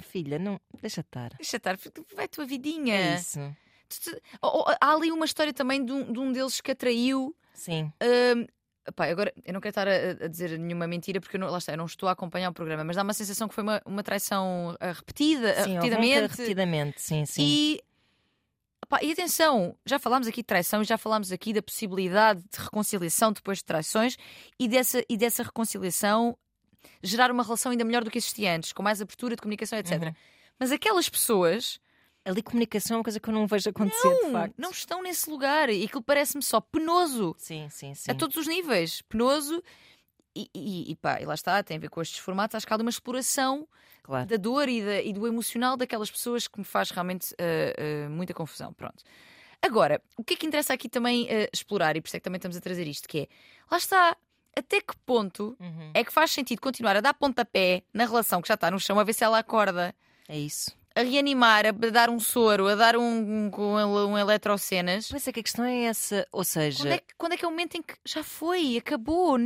Filha, 0.00 0.38
não, 0.38 0.58
deixa 0.80 1.02
estar. 1.02 1.30
Deixa 1.36 1.58
estar, 1.58 1.78
vai 2.14 2.24
a 2.24 2.28
tua 2.28 2.46
vidinha. 2.46 2.94
É 2.94 3.14
isso. 3.16 3.38
Há 4.80 4.92
ali 4.94 5.12
uma 5.12 5.26
história 5.26 5.52
também 5.52 5.84
de 5.84 5.92
um, 5.92 6.12
de 6.12 6.18
um 6.18 6.32
deles 6.32 6.60
que 6.60 6.70
atraiu. 6.70 7.36
Sim. 7.52 7.92
Epá, 8.86 9.06
agora 9.06 9.32
eu 9.44 9.52
não 9.52 9.60
quero 9.60 9.70
estar 9.70 9.86
a, 9.86 10.24
a 10.24 10.28
dizer 10.28 10.58
nenhuma 10.58 10.88
mentira 10.88 11.20
porque 11.20 11.36
eu 11.36 11.40
não, 11.40 11.48
lá 11.48 11.58
está, 11.58 11.72
eu 11.72 11.76
não 11.76 11.86
estou 11.86 12.08
a 12.08 12.12
acompanhar 12.12 12.50
o 12.50 12.52
programa, 12.52 12.82
mas 12.82 12.96
dá 12.96 13.02
uma 13.02 13.14
sensação 13.14 13.46
que 13.46 13.54
foi 13.54 13.62
uma, 13.62 13.80
uma 13.86 14.02
traição 14.02 14.76
ah, 14.80 14.92
repetida, 14.92 15.52
ah, 15.52 15.64
sim, 15.64 15.74
repetidamente. 15.74 16.20
repetidamente, 16.20 17.00
sim, 17.00 17.24
sim. 17.24 17.42
E, 17.42 17.80
epá, 18.84 18.98
e 19.00 19.12
atenção, 19.12 19.76
já 19.86 20.00
falámos 20.00 20.26
aqui 20.26 20.38
de 20.38 20.46
traição, 20.46 20.82
já 20.82 20.98
falámos 20.98 21.30
aqui 21.30 21.52
da 21.52 21.62
possibilidade 21.62 22.42
de 22.42 22.58
reconciliação 22.60 23.32
depois 23.32 23.58
de 23.58 23.64
traições 23.64 24.16
e 24.58 24.66
dessa, 24.66 25.04
e 25.08 25.16
dessa 25.16 25.44
reconciliação 25.44 26.36
gerar 27.04 27.30
uma 27.30 27.44
relação 27.44 27.70
ainda 27.70 27.84
melhor 27.84 28.02
do 28.02 28.10
que 28.10 28.18
existia 28.18 28.56
antes, 28.56 28.72
com 28.72 28.82
mais 28.82 29.00
abertura 29.00 29.36
de 29.36 29.42
comunicação, 29.42 29.78
etc. 29.78 30.02
Uhum. 30.02 30.14
Mas 30.58 30.72
aquelas 30.72 31.08
pessoas 31.08 31.78
Ali 32.24 32.42
comunicação 32.42 32.94
é 32.94 32.98
uma 32.98 33.04
coisa 33.04 33.18
que 33.18 33.28
eu 33.28 33.34
não 33.34 33.46
vejo 33.46 33.68
acontecer, 33.70 34.14
de 34.16 34.22
não, 34.22 34.32
facto. 34.32 34.54
não 34.56 34.70
estão 34.70 35.02
nesse 35.02 35.28
lugar 35.28 35.68
e 35.70 35.84
aquilo 35.84 36.02
parece-me 36.02 36.42
só 36.42 36.60
penoso 36.60 37.34
Sim, 37.38 37.68
sim, 37.68 37.94
sim. 37.94 38.10
a 38.10 38.14
todos 38.14 38.36
os 38.36 38.46
níveis. 38.46 39.02
Penoso 39.02 39.60
e, 40.36 40.48
e, 40.54 40.92
e 40.92 40.96
pá, 40.96 41.20
e 41.20 41.24
lá 41.24 41.34
está, 41.34 41.60
tem 41.62 41.76
a 41.76 41.80
ver 41.80 41.88
com 41.90 42.00
estes 42.00 42.18
formatos. 42.18 42.54
Acho 42.54 42.66
que 42.66 42.72
há 42.72 42.76
ali 42.76 42.82
uma 42.84 42.90
exploração 42.90 43.66
Claro. 44.04 44.26
da 44.26 44.36
dor 44.36 44.68
e, 44.68 44.82
da- 44.84 45.02
e 45.02 45.12
do 45.12 45.26
emocional 45.26 45.76
daquelas 45.76 46.10
pessoas 46.10 46.46
que 46.48 46.58
me 46.58 46.64
faz 46.64 46.90
realmente 46.90 47.34
ah, 47.38 48.06
ah, 48.06 48.08
muita 48.08 48.32
confusão. 48.34 48.72
Pronto. 48.72 49.02
Agora, 49.60 50.00
o 50.16 50.24
que 50.24 50.34
é 50.34 50.36
que 50.36 50.46
interessa 50.46 50.72
aqui 50.74 50.88
também 50.88 51.28
ah, 51.30 51.48
explorar, 51.52 51.96
e 51.96 52.00
por 52.00 52.06
isso 52.08 52.16
é 52.16 52.20
que 52.20 52.24
também 52.24 52.38
estamos 52.38 52.56
a 52.56 52.60
trazer 52.60 52.86
isto, 52.86 53.08
que 53.08 53.18
é, 53.20 53.28
lá 53.70 53.78
está, 53.78 54.16
até 54.56 54.80
que 54.80 54.96
ponto 55.06 55.56
Uhum. 55.60 55.90
é 55.94 56.04
que 56.04 56.12
faz 56.12 56.30
sentido 56.30 56.60
continuar 56.60 56.96
a 56.96 57.00
dar 57.00 57.14
pontapé 57.14 57.82
na 57.92 58.04
relação 58.04 58.40
que 58.42 58.48
já 58.48 58.54
está 58.54 58.70
no 58.70 58.78
chão, 58.80 58.98
a 58.98 59.04
ver 59.04 59.12
se 59.12 59.22
ela 59.24 59.38
acorda, 59.38 59.94
É 60.28 60.38
isso. 60.38 60.70
A 60.94 61.02
reanimar, 61.02 61.66
a 61.66 61.72
dar 61.72 62.10
um 62.10 62.18
soro, 62.20 62.68
a 62.68 62.74
dar 62.74 62.96
um, 62.96 63.50
um, 63.56 64.10
um, 64.10 64.18
eletrocenas. 64.18 65.08
Pois 65.08 65.26
é 65.26 65.32
que 65.32 65.40
a 65.40 65.42
questão 65.42 65.64
é 65.64 65.84
essa, 65.84 66.26
ou 66.32 66.44
seja, 66.44 66.82
Quando 66.84 66.92
é, 66.92 66.98
que, 66.98 67.14
quando 67.16 67.32
é 67.32 67.36
que 67.36 67.44
é 67.44 67.48
o 67.48 67.50
momento 67.50 67.76
em 67.76 67.82
que 67.82 67.94
já 68.06 68.22
foi, 68.22 68.76
acabou, 68.76 69.38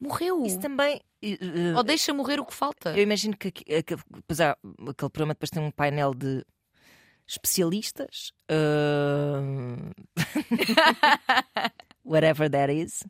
morreu? 0.00 0.44
isso 0.44 0.58
também. 0.60 1.00
eh, 1.22 1.38
Ou 1.76 1.82
deixa 1.82 2.12
morrer 2.12 2.40
o 2.40 2.46
que 2.46 2.54
falta? 2.54 2.90
Eu 2.96 3.02
imagino 3.02 3.36
que, 3.36 3.50
que, 3.50 3.64
que 3.82 3.94
aquele 3.94 5.10
programa 5.10 5.34
depois 5.34 5.50
tem 5.50 5.62
um 5.62 5.70
painel 5.70 6.14
de 6.14 6.44
especialistas. 7.26 8.32
ah, 8.50 9.40
whatever 12.04 12.48
that 12.50 12.72
is. 12.72 13.04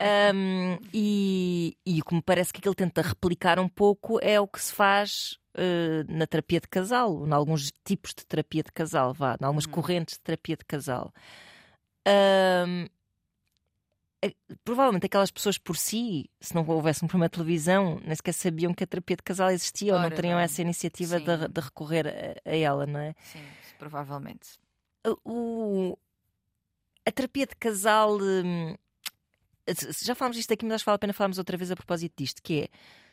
Um, 0.00 0.78
e, 0.92 1.76
e 1.86 2.00
o 2.00 2.04
que 2.04 2.14
me 2.14 2.22
parece 2.22 2.52
que 2.52 2.66
ele 2.66 2.74
tenta 2.74 3.00
replicar 3.00 3.58
um 3.58 3.68
pouco 3.68 4.18
é 4.22 4.38
o 4.38 4.46
que 4.46 4.60
se 4.60 4.72
faz 4.74 5.38
na 6.08 6.26
terapia 6.26 6.60
de 6.60 6.68
casal, 6.68 7.26
em 7.26 7.32
alguns 7.32 7.72
tipos 7.84 8.14
de 8.14 8.26
terapia 8.26 8.62
de 8.62 8.72
casal, 8.72 9.12
vá, 9.14 9.36
em 9.40 9.44
algumas 9.44 9.64
Uhum. 9.66 9.72
correntes 9.72 10.14
de 10.16 10.20
terapia 10.20 10.56
de 10.56 10.64
casal. 10.64 11.12
Ahm, 12.06 12.86
eh, 14.22 14.34
provavelmente 14.64 15.06
aquelas 15.06 15.30
pessoas 15.30 15.58
por 15.58 15.76
si, 15.76 16.30
se 16.40 16.54
não 16.54 16.66
houvesse 16.66 17.04
um 17.04 17.08
programa 17.08 17.28
de 17.28 17.32
televisão, 17.32 18.00
nem 18.04 18.14
sequer 18.14 18.32
sabiam 18.32 18.72
que 18.72 18.84
a 18.84 18.86
terapia 18.86 19.16
de 19.16 19.22
casal 19.22 19.50
existia 19.50 19.92
ou 19.92 19.98
não 19.98 20.06
Ora 20.06 20.14
teriam 20.16 20.36
bem. 20.36 20.44
essa 20.44 20.62
iniciativa 20.62 21.18
de, 21.20 21.48
de 21.48 21.60
recorrer 21.60 22.06
a, 22.06 22.50
a 22.50 22.56
ela, 22.56 22.86
não 22.86 23.00
é? 23.00 23.14
Sim, 23.22 23.42
provavelmente. 23.78 24.58
O, 25.24 25.96
a 27.04 27.12
terapia 27.12 27.46
de 27.46 27.54
casal. 27.56 28.18
hum, 28.20 28.74
Já 30.02 30.14
falámos 30.14 30.36
disto 30.36 30.52
aqui, 30.52 30.64
mas 30.64 30.74
acho 30.76 30.84
que 30.84 30.86
vale 30.86 30.96
a 30.96 30.98
pena 30.98 31.12
falarmos 31.12 31.38
outra 31.38 31.56
vez 31.56 31.70
a 31.70 31.76
propósito 31.76 32.14
disto, 32.16 32.42
que 32.42 32.62
é 32.62 32.68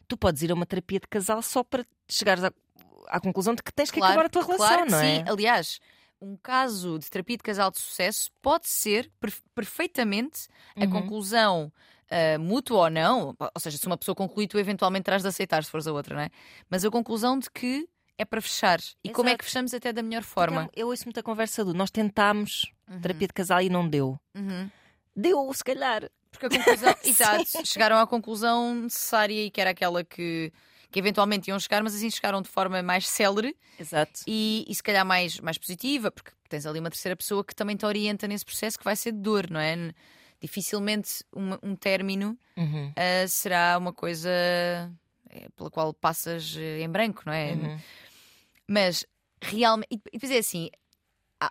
tu 0.07 0.17
podes 0.17 0.41
ir 0.41 0.51
a 0.51 0.53
uma 0.53 0.65
terapia 0.65 0.99
de 0.99 1.07
casal 1.07 1.41
só 1.41 1.63
para 1.63 1.85
chegares 2.09 2.43
à, 2.43 2.51
à 3.07 3.19
conclusão 3.19 3.53
de 3.55 3.63
que 3.63 3.71
tens 3.73 3.89
que 3.91 3.99
Claro, 3.99 4.13
acabar 4.13 4.25
a 4.25 4.29
tua 4.29 4.41
relação, 4.43 4.67
claro 4.67 4.91
não 4.91 4.99
é? 4.99 5.17
sim. 5.17 5.23
Aliás, 5.27 5.79
um 6.21 6.37
caso 6.37 6.97
de 6.99 7.09
terapia 7.09 7.37
de 7.37 7.43
casal 7.43 7.69
de 7.71 7.79
sucesso 7.79 8.29
pode 8.41 8.67
ser 8.67 9.11
per- 9.19 9.33
perfeitamente 9.53 10.47
a 10.77 10.81
Uhum. 10.85 10.89
conclusão 10.89 11.71
ah, 12.09 12.37
mútua 12.37 12.77
ou 12.83 12.89
não, 12.89 13.35
ou 13.39 13.59
seja, 13.59 13.77
se 13.77 13.87
uma 13.87 13.97
pessoa 13.97 14.15
conclui, 14.15 14.47
tu 14.47 14.57
eventualmente 14.59 15.03
terás 15.05 15.21
de 15.23 15.27
aceitar 15.27 15.63
se 15.63 15.71
fores 15.71 15.87
a 15.87 15.91
outra, 15.93 16.15
não 16.15 16.21
é? 16.21 16.29
Mas 16.69 16.85
a 16.85 16.91
conclusão 16.91 17.37
de 17.39 17.49
que 17.49 17.87
é 18.17 18.23
para 18.23 18.39
fechar. 18.41 18.79
E 19.03 19.09
como 19.09 19.27
é 19.29 19.31
Exato. 19.31 19.39
que 19.39 19.45
fechamos 19.45 19.73
até 19.73 19.91
da 19.91 20.03
melhor 20.03 20.21
forma? 20.23 20.69
Eu 20.75 20.87
ouço 20.89 21.05
muita 21.05 21.23
conversa 21.23 21.65
do 21.65 21.73
nós 21.73 21.89
tentámos 21.89 22.71
Uhum, 22.89 22.99
terapia 23.01 23.27
de 23.27 23.33
casal 23.33 23.61
e 23.61 23.69
não 23.69 23.87
deu. 23.89 24.19
uhum. 24.35 24.69
Deu, 25.15 25.51
se 25.53 25.63
calhar. 25.63 26.09
Porque 26.33 26.45
a 26.47 26.49
conclusão, 26.49 26.95
exato, 27.05 27.65
chegaram 27.65 27.97
à 27.97 28.05
conclusão 28.05 28.75
necessária 28.75 29.45
e 29.45 29.49
que 29.49 29.61
era 29.61 29.69
aquela 29.69 30.03
que, 30.03 30.51
que 30.91 30.99
eventualmente 30.99 31.49
iam 31.49 31.59
chegar, 31.59 31.81
mas 31.83 31.95
assim 31.95 32.09
chegaram 32.09 32.41
de 32.41 32.49
forma 32.49 32.81
mais 32.83 33.07
célere 33.07 33.55
Exato. 33.79 34.21
e, 34.27 34.65
e 34.67 34.75
se 34.75 34.83
calhar 34.83 35.05
mais, 35.05 35.39
mais 35.39 35.57
positiva, 35.57 36.11
porque 36.11 36.31
tens 36.49 36.65
ali 36.65 36.79
uma 36.79 36.89
terceira 36.89 37.15
pessoa 37.15 37.43
que 37.43 37.55
também 37.55 37.75
te 37.77 37.85
orienta 37.85 38.27
nesse 38.27 38.43
processo 38.45 38.77
que 38.77 38.83
vai 38.83 38.95
ser 38.95 39.11
de 39.13 39.19
dor, 39.19 39.49
não 39.49 39.59
é? 39.59 39.91
Dificilmente 40.41 41.23
uma- 41.31 41.59
um 41.63 41.75
término 41.75 42.37
Uhum. 42.57 42.91
ah, 42.95 43.27
será 43.27 43.77
uma 43.77 43.93
coisa 43.93 44.29
eh, 45.29 45.47
pela 45.55 45.71
qual 45.71 45.93
passas 45.93 46.55
eh, 46.57 46.81
em 46.81 46.89
branco, 46.89 47.23
não 47.25 47.33
é? 47.33 47.53
Uhum. 47.53 47.79
Mas 48.67 49.05
realmente. 49.41 49.87
E 49.91 49.97
depois 50.11 50.31
é 50.31 50.37
assim. 50.37 50.69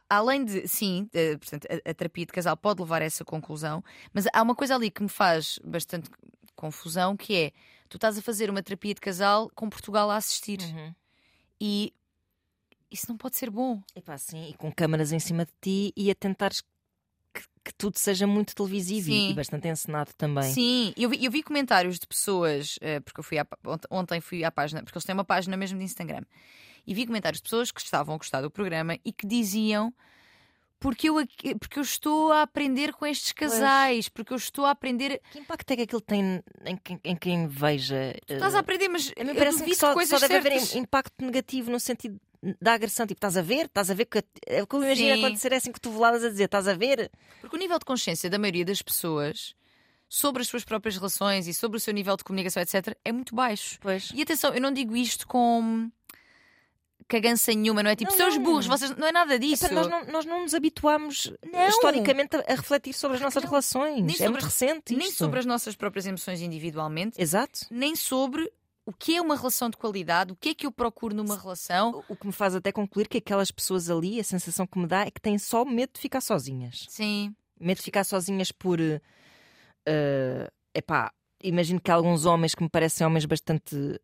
Além 0.08 0.44
de, 0.44 0.66
sim, 0.68 1.08
eh, 1.12 1.36
portanto, 1.36 1.66
a, 1.70 1.90
a 1.90 1.94
terapia 1.94 2.26
de 2.26 2.32
casal 2.32 2.56
pode 2.56 2.80
levar 2.80 3.02
a 3.02 3.04
essa 3.04 3.24
conclusão, 3.24 3.82
mas 4.12 4.26
há 4.32 4.42
uma 4.42 4.54
coisa 4.54 4.74
ali 4.74 4.90
que 4.90 5.02
me 5.02 5.08
faz 5.08 5.58
bastante 5.64 6.08
confusão, 6.54 7.16
que 7.16 7.34
é 7.34 7.52
tu 7.88 7.96
estás 7.96 8.16
a 8.16 8.22
fazer 8.22 8.48
uma 8.50 8.62
terapia 8.62 8.94
de 8.94 9.00
casal 9.00 9.50
com 9.54 9.68
Portugal 9.68 10.10
a 10.10 10.16
assistir 10.16 10.60
Uhum. 10.60 10.94
e 11.60 11.92
isso 12.90 13.06
não 13.08 13.16
pode 13.16 13.36
ser 13.36 13.50
bom. 13.50 13.82
Epá, 13.96 14.16
sim, 14.18 14.50
e 14.50 14.54
com 14.54 14.70
câmaras 14.70 15.12
em 15.12 15.18
cima 15.18 15.44
de 15.46 15.52
ti 15.60 15.92
e 15.96 16.10
a 16.10 16.14
tentares 16.14 16.60
que, 17.34 17.42
que 17.64 17.74
tudo 17.74 17.98
seja 17.98 18.26
muito 18.26 18.54
televisivo 18.54 19.08
e- 19.10 19.12
Sim. 19.20 19.30
e 19.30 19.34
bastante 19.34 19.66
encenado 19.68 20.12
também. 20.14 20.52
Sim, 20.52 20.92
eu 20.96 21.08
vi, 21.08 21.24
eu 21.24 21.30
vi 21.30 21.42
comentários 21.42 21.98
de 21.98 22.06
pessoas, 22.06 22.78
eh, 22.82 23.00
porque 23.00 23.20
eu 23.20 23.24
fui 23.24 23.38
à, 23.38 23.46
ontem 23.90 24.20
fui 24.20 24.44
à 24.44 24.50
página, 24.50 24.82
porque 24.82 24.96
eles 24.96 25.04
têm 25.04 25.14
uma 25.14 25.24
página 25.24 25.56
mesmo 25.56 25.78
de 25.78 25.84
Instagram, 25.84 26.22
e 26.86 26.94
vi 26.94 27.06
comentários 27.06 27.38
de 27.40 27.44
pessoas 27.44 27.70
que 27.70 27.80
estavam 27.80 28.14
a 28.14 28.18
gostar 28.18 28.40
do 28.40 28.50
programa 28.50 28.98
e 29.04 29.12
que 29.12 29.26
diziam 29.26 29.92
porque 30.80 31.08
eu, 31.08 31.14
porque 31.60 31.78
eu 31.78 31.82
estou 31.82 32.32
a 32.32 32.42
aprender 32.42 32.92
com 32.92 33.06
estes 33.06 33.30
casais, 33.30 34.08
porque 34.08 34.32
eu 34.32 34.36
estou 34.36 34.64
a 34.66 34.72
aprender. 34.72 35.20
Que 35.30 35.38
impacto 35.38 35.70
é 35.70 35.76
que 35.76 35.82
aquilo 35.82 36.00
tem 36.00 36.42
em 36.66 36.76
quem, 36.76 37.00
em 37.04 37.14
quem 37.16 37.46
veja? 37.46 38.16
Estás 38.28 38.56
a 38.56 38.58
aprender, 38.58 38.88
mas 38.88 39.12
A 39.16 39.22
mim 39.22 39.32
parece 39.34 39.62
que 39.62 39.76
só, 39.76 39.92
coisas 39.94 40.18
só 40.18 40.26
deve 40.26 40.38
haver 40.48 40.58
certas. 40.58 40.74
im- 40.74 40.80
impacto 40.80 41.24
negativo 41.24 41.70
no 41.70 41.78
sentido 41.78 42.20
da 42.60 42.72
agressão. 42.72 43.06
Tipo, 43.06 43.18
estás 43.18 43.36
a 43.36 43.42
ver? 43.42 43.66
Estás 43.66 43.90
a 43.92 43.94
ver? 43.94 44.06
Que, 44.06 44.24
é 44.44 44.60
o 44.60 44.66
que 44.66 44.74
eu 44.74 44.82
imagino 44.82 45.14
Sim. 45.14 45.24
acontecer 45.24 45.52
é 45.52 45.56
assim 45.58 45.70
cotoveladas 45.70 46.24
a 46.24 46.28
dizer, 46.30 46.44
estás 46.46 46.66
a 46.66 46.74
ver? 46.74 47.12
Porque 47.40 47.54
o 47.54 47.58
nível 47.60 47.78
de 47.78 47.84
consciência 47.84 48.28
da 48.28 48.36
maioria 48.36 48.64
das 48.64 48.82
pessoas 48.82 49.54
sobre 50.08 50.42
as 50.42 50.48
suas 50.48 50.64
próprias 50.64 50.96
relações 50.96 51.46
e 51.46 51.54
sobre 51.54 51.76
o 51.76 51.80
seu 51.80 51.94
nível 51.94 52.16
de 52.16 52.24
comunicação, 52.24 52.60
etc., 52.60 52.96
é 53.04 53.12
muito 53.12 53.36
baixo. 53.36 53.78
Pois. 53.80 54.10
E 54.12 54.20
atenção, 54.20 54.52
eu 54.52 54.60
não 54.60 54.72
digo 54.72 54.96
isto 54.96 55.28
com 55.28 55.88
cagança 57.08 57.52
nenhuma, 57.52 57.82
não 57.82 57.90
é 57.90 57.96
tipo, 57.96 58.10
Não, 58.10 58.16
seus 58.16 58.36
não. 58.36 58.42
burros, 58.42 58.66
vocês 58.66 58.94
não 58.96 59.06
é 59.06 59.12
nada 59.12 59.38
disso. 59.38 59.72
Nós, 59.72 59.88
não, 59.88 60.04
nós 60.06 60.24
não 60.24 60.42
nos 60.42 60.54
habituamos 60.54 61.32
Não. 61.52 61.68
historicamente 61.68 62.36
a, 62.36 62.40
a 62.40 62.54
refletir 62.54 62.92
sobre 62.94 63.16
as 63.16 63.22
nossas 63.22 63.42
não. 63.42 63.50
relações. 63.50 63.96
Nem 64.02 64.14
é 64.14 64.18
sobre 64.18 64.30
muito 64.30 64.44
recente 64.44 64.96
nem 64.96 65.08
isto. 65.08 65.18
sobre 65.18 65.38
as 65.40 65.46
nossas 65.46 65.74
próprias 65.76 66.06
emoções 66.06 66.40
individualmente, 66.40 67.20
Exato. 67.20 67.60
nem 67.70 67.94
sobre 67.96 68.50
o 68.84 68.92
que 68.92 69.14
é 69.16 69.20
uma 69.22 69.36
relação 69.36 69.70
de 69.70 69.76
qualidade, 69.76 70.32
o 70.32 70.36
que 70.36 70.48
é 70.48 70.54
que 70.54 70.66
eu 70.66 70.72
procuro 70.72 71.14
numa 71.14 71.36
relação. 71.38 72.02
O 72.08 72.16
que 72.16 72.26
me 72.26 72.32
faz 72.32 72.54
até 72.54 72.72
concluir 72.72 73.06
que 73.08 73.18
aquelas 73.18 73.50
pessoas 73.50 73.88
ali, 73.88 74.18
a 74.18 74.24
sensação 74.24 74.66
que 74.66 74.78
me 74.78 74.86
dá 74.86 75.02
é 75.06 75.10
que 75.10 75.20
têm 75.20 75.38
só 75.38 75.64
medo 75.64 75.90
de 75.94 76.00
ficar 76.00 76.20
sozinhas. 76.20 76.86
Sim, 76.88 77.34
Medo 77.60 77.76
de 77.78 77.84
ficar 77.84 78.02
sozinhas 78.02 78.50
por. 78.50 78.80
eh, 78.80 80.50
epá, 80.74 81.12
imagino 81.42 81.80
que 81.80 81.90
alguns 81.90 82.24
homens 82.24 82.54
que 82.54 82.62
me 82.62 82.68
parecem 82.68 83.06
homens 83.06 83.24
bastante 83.24 84.00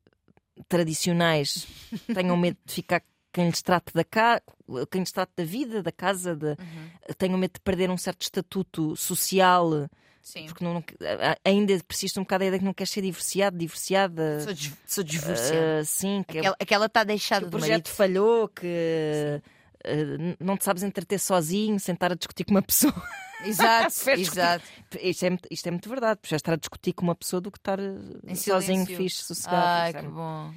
tradicionais 0.68 1.66
tenham 2.14 2.36
medo 2.36 2.58
de 2.64 2.72
ficar 2.72 3.02
quem 3.32 3.46
lhes 3.46 3.62
trate 3.62 3.92
da 3.92 4.04
casa, 4.04 4.42
quem 4.90 5.02
lhes 5.02 5.12
trate 5.12 5.32
da 5.36 5.44
vida, 5.44 5.82
da 5.82 5.92
casa, 5.92 6.34
de, 6.34 6.56
tenham 7.16 7.38
medo 7.38 7.52
de 7.54 7.60
perder 7.60 7.90
um 7.90 7.96
certo 7.96 8.22
estatuto 8.22 8.96
social, 8.96 9.88
sim. 10.22 10.46
porque 10.46 10.64
não, 10.64 10.82
ainda 11.44 11.78
persiste 11.86 12.18
um 12.18 12.22
bocado 12.22 12.44
a 12.44 12.46
ideia 12.46 12.58
que 12.58 12.64
não 12.64 12.74
queres 12.74 12.90
ser 12.90 13.02
divorciado, 13.02 13.56
divorciada. 13.56 14.40
Sou, 14.40 14.72
sou 14.86 15.04
divorciada. 15.04 15.80
Ah, 15.80 15.84
sim, 15.84 16.24
que, 16.26 16.38
Aquela, 16.38 16.56
aquela 16.58 16.86
está 16.86 17.00
que 17.00 17.06
deixada 17.06 17.46
o 17.46 17.50
do 17.50 17.58
projeto 17.58 17.70
marido. 17.70 17.88
falhou, 17.88 18.48
que 18.48 18.66
ah, 18.66 19.40
não 20.40 20.56
te 20.56 20.64
sabes 20.64 20.82
entreter 20.82 21.18
sozinho, 21.18 21.78
sem 21.80 21.92
estar 21.94 22.12
a 22.12 22.14
discutir 22.14 22.44
com 22.44 22.50
uma 22.52 22.62
pessoa. 22.62 22.94
Exato, 23.44 23.92
exato. 24.18 24.64
Isto 25.00 25.24
é, 25.26 25.30
muito- 25.30 25.48
isto 25.50 25.66
é 25.66 25.70
muito 25.70 25.88
verdade, 25.88 26.20
já 26.24 26.36
estar 26.36 26.52
a 26.54 26.56
discutir 26.56 26.92
com 26.92 27.02
uma 27.04 27.14
pessoa 27.14 27.40
do 27.40 27.50
que 27.52 27.58
estar 27.58 27.78
ah, 27.78 27.84
Em 28.26 28.34
sozinho, 28.34 28.84
silêncio. 28.84 28.96
fixe, 28.96 29.22
sossegado. 29.24 29.56
Ai, 29.64 29.92
que 29.92 30.08
bom. 30.08 30.52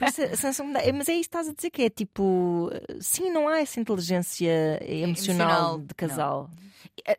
Mas 0.00 0.18
é 0.18 1.12
isso 1.12 1.12
que 1.12 1.18
estás 1.20 1.48
a 1.48 1.52
dizer 1.54 1.70
que 1.70 1.82
é 1.82 1.90
tipo, 1.90 2.70
sim, 3.00 3.30
não 3.30 3.46
há 3.48 3.60
essa 3.60 3.78
inteligência 3.80 4.48
emocional, 4.82 5.08
Emocional, 5.08 5.78
de 5.80 5.94
casal. 5.94 6.50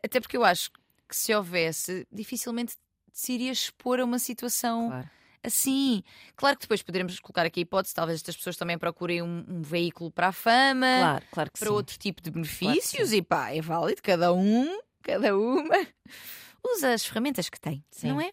Até 0.02 0.20
porque 0.20 0.36
eu 0.36 0.44
acho 0.44 0.70
que 1.08 1.16
se 1.16 1.34
houvesse, 1.34 2.06
dificilmente 2.12 2.74
se 3.12 3.32
iria 3.32 3.50
expor 3.52 4.00
a 4.00 4.04
uma 4.04 4.18
situação 4.18 4.88
Claro. 4.88 5.10
Assim. 5.42 6.02
Claro 6.36 6.56
que 6.56 6.62
depois 6.62 6.82
poderemos 6.82 7.18
colocar 7.20 7.46
aqui 7.46 7.60
a 7.60 7.62
hipótese, 7.62 7.94
talvez 7.94 8.18
estas 8.18 8.36
pessoas 8.36 8.56
também 8.56 8.78
procurem 8.78 9.22
um, 9.22 9.44
um 9.48 9.62
veículo 9.62 10.10
para 10.10 10.28
a 10.28 10.32
fama, 10.32 10.86
Claro, 10.98 11.24
claro 11.30 11.50
para 11.58 11.68
sim. 11.68 11.72
outro 11.72 11.98
tipo 11.98 12.22
de 12.22 12.30
benefícios, 12.30 13.12
e 13.12 13.22
pá, 13.22 13.50
é 13.50 13.60
válido, 13.60 14.02
cada 14.02 14.32
um, 14.32 14.80
cada 15.02 15.36
uma 15.36 15.86
usa 16.64 16.92
as 16.92 17.04
ferramentas 17.04 17.48
que 17.48 17.60
tem, 17.60 17.84
Sim. 17.90 18.08
não 18.08 18.20
é? 18.20 18.32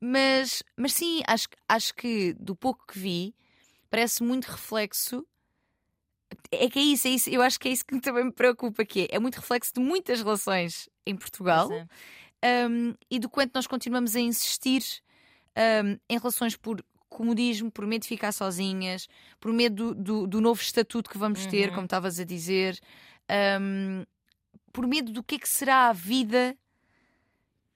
Mas, 0.00 0.62
mas 0.76 0.94
sim, 0.94 1.20
acho, 1.26 1.48
acho 1.68 1.94
que 1.94 2.32
do 2.34 2.56
pouco 2.56 2.86
que 2.86 2.98
vi, 2.98 3.34
parece 3.90 4.22
muito 4.22 4.46
reflexo. 4.46 5.26
É 6.50 6.70
que 6.70 6.78
é 6.78 6.82
isso, 6.82 7.06
é 7.06 7.10
isso, 7.10 7.30
eu 7.30 7.42
acho 7.42 7.58
que 7.58 7.68
é 7.68 7.72
isso 7.72 7.84
que 7.84 7.98
também 8.00 8.24
me 8.24 8.32
preocupa, 8.32 8.84
que 8.84 9.02
é, 9.02 9.16
é 9.16 9.18
muito 9.18 9.36
reflexo 9.36 9.74
de 9.74 9.80
muitas 9.80 10.22
relações 10.22 10.88
em 11.04 11.16
Portugal 11.16 11.70
é. 12.42 12.66
um, 12.66 12.94
e 13.10 13.18
do 13.18 13.28
quanto 13.28 13.52
nós 13.54 13.66
continuamos 13.66 14.16
a 14.16 14.20
insistir 14.20 14.82
um, 15.56 15.98
em 16.08 16.18
relações 16.18 16.56
por 16.56 16.84
comodismo, 17.08 17.70
por 17.70 17.86
medo 17.86 18.02
de 18.02 18.08
ficar 18.08 18.32
sozinhas, 18.32 19.08
por 19.40 19.52
medo 19.52 19.94
do, 19.94 20.02
do- 20.02 20.26
do 20.26 20.40
novo 20.40 20.60
estatuto 20.60 21.10
que 21.10 21.18
vamos 21.18 21.44
ter, 21.46 21.68
Uhum. 21.68 21.74
como 21.74 21.84
estavas 21.86 22.20
a 22.20 22.24
dizer, 22.24 22.78
um, 23.60 24.04
por 24.72 24.86
medo 24.86 25.12
do 25.12 25.22
que 25.22 25.34
é 25.34 25.38
que 25.38 25.48
será 25.48 25.88
a 25.88 25.92
vida 25.92 26.56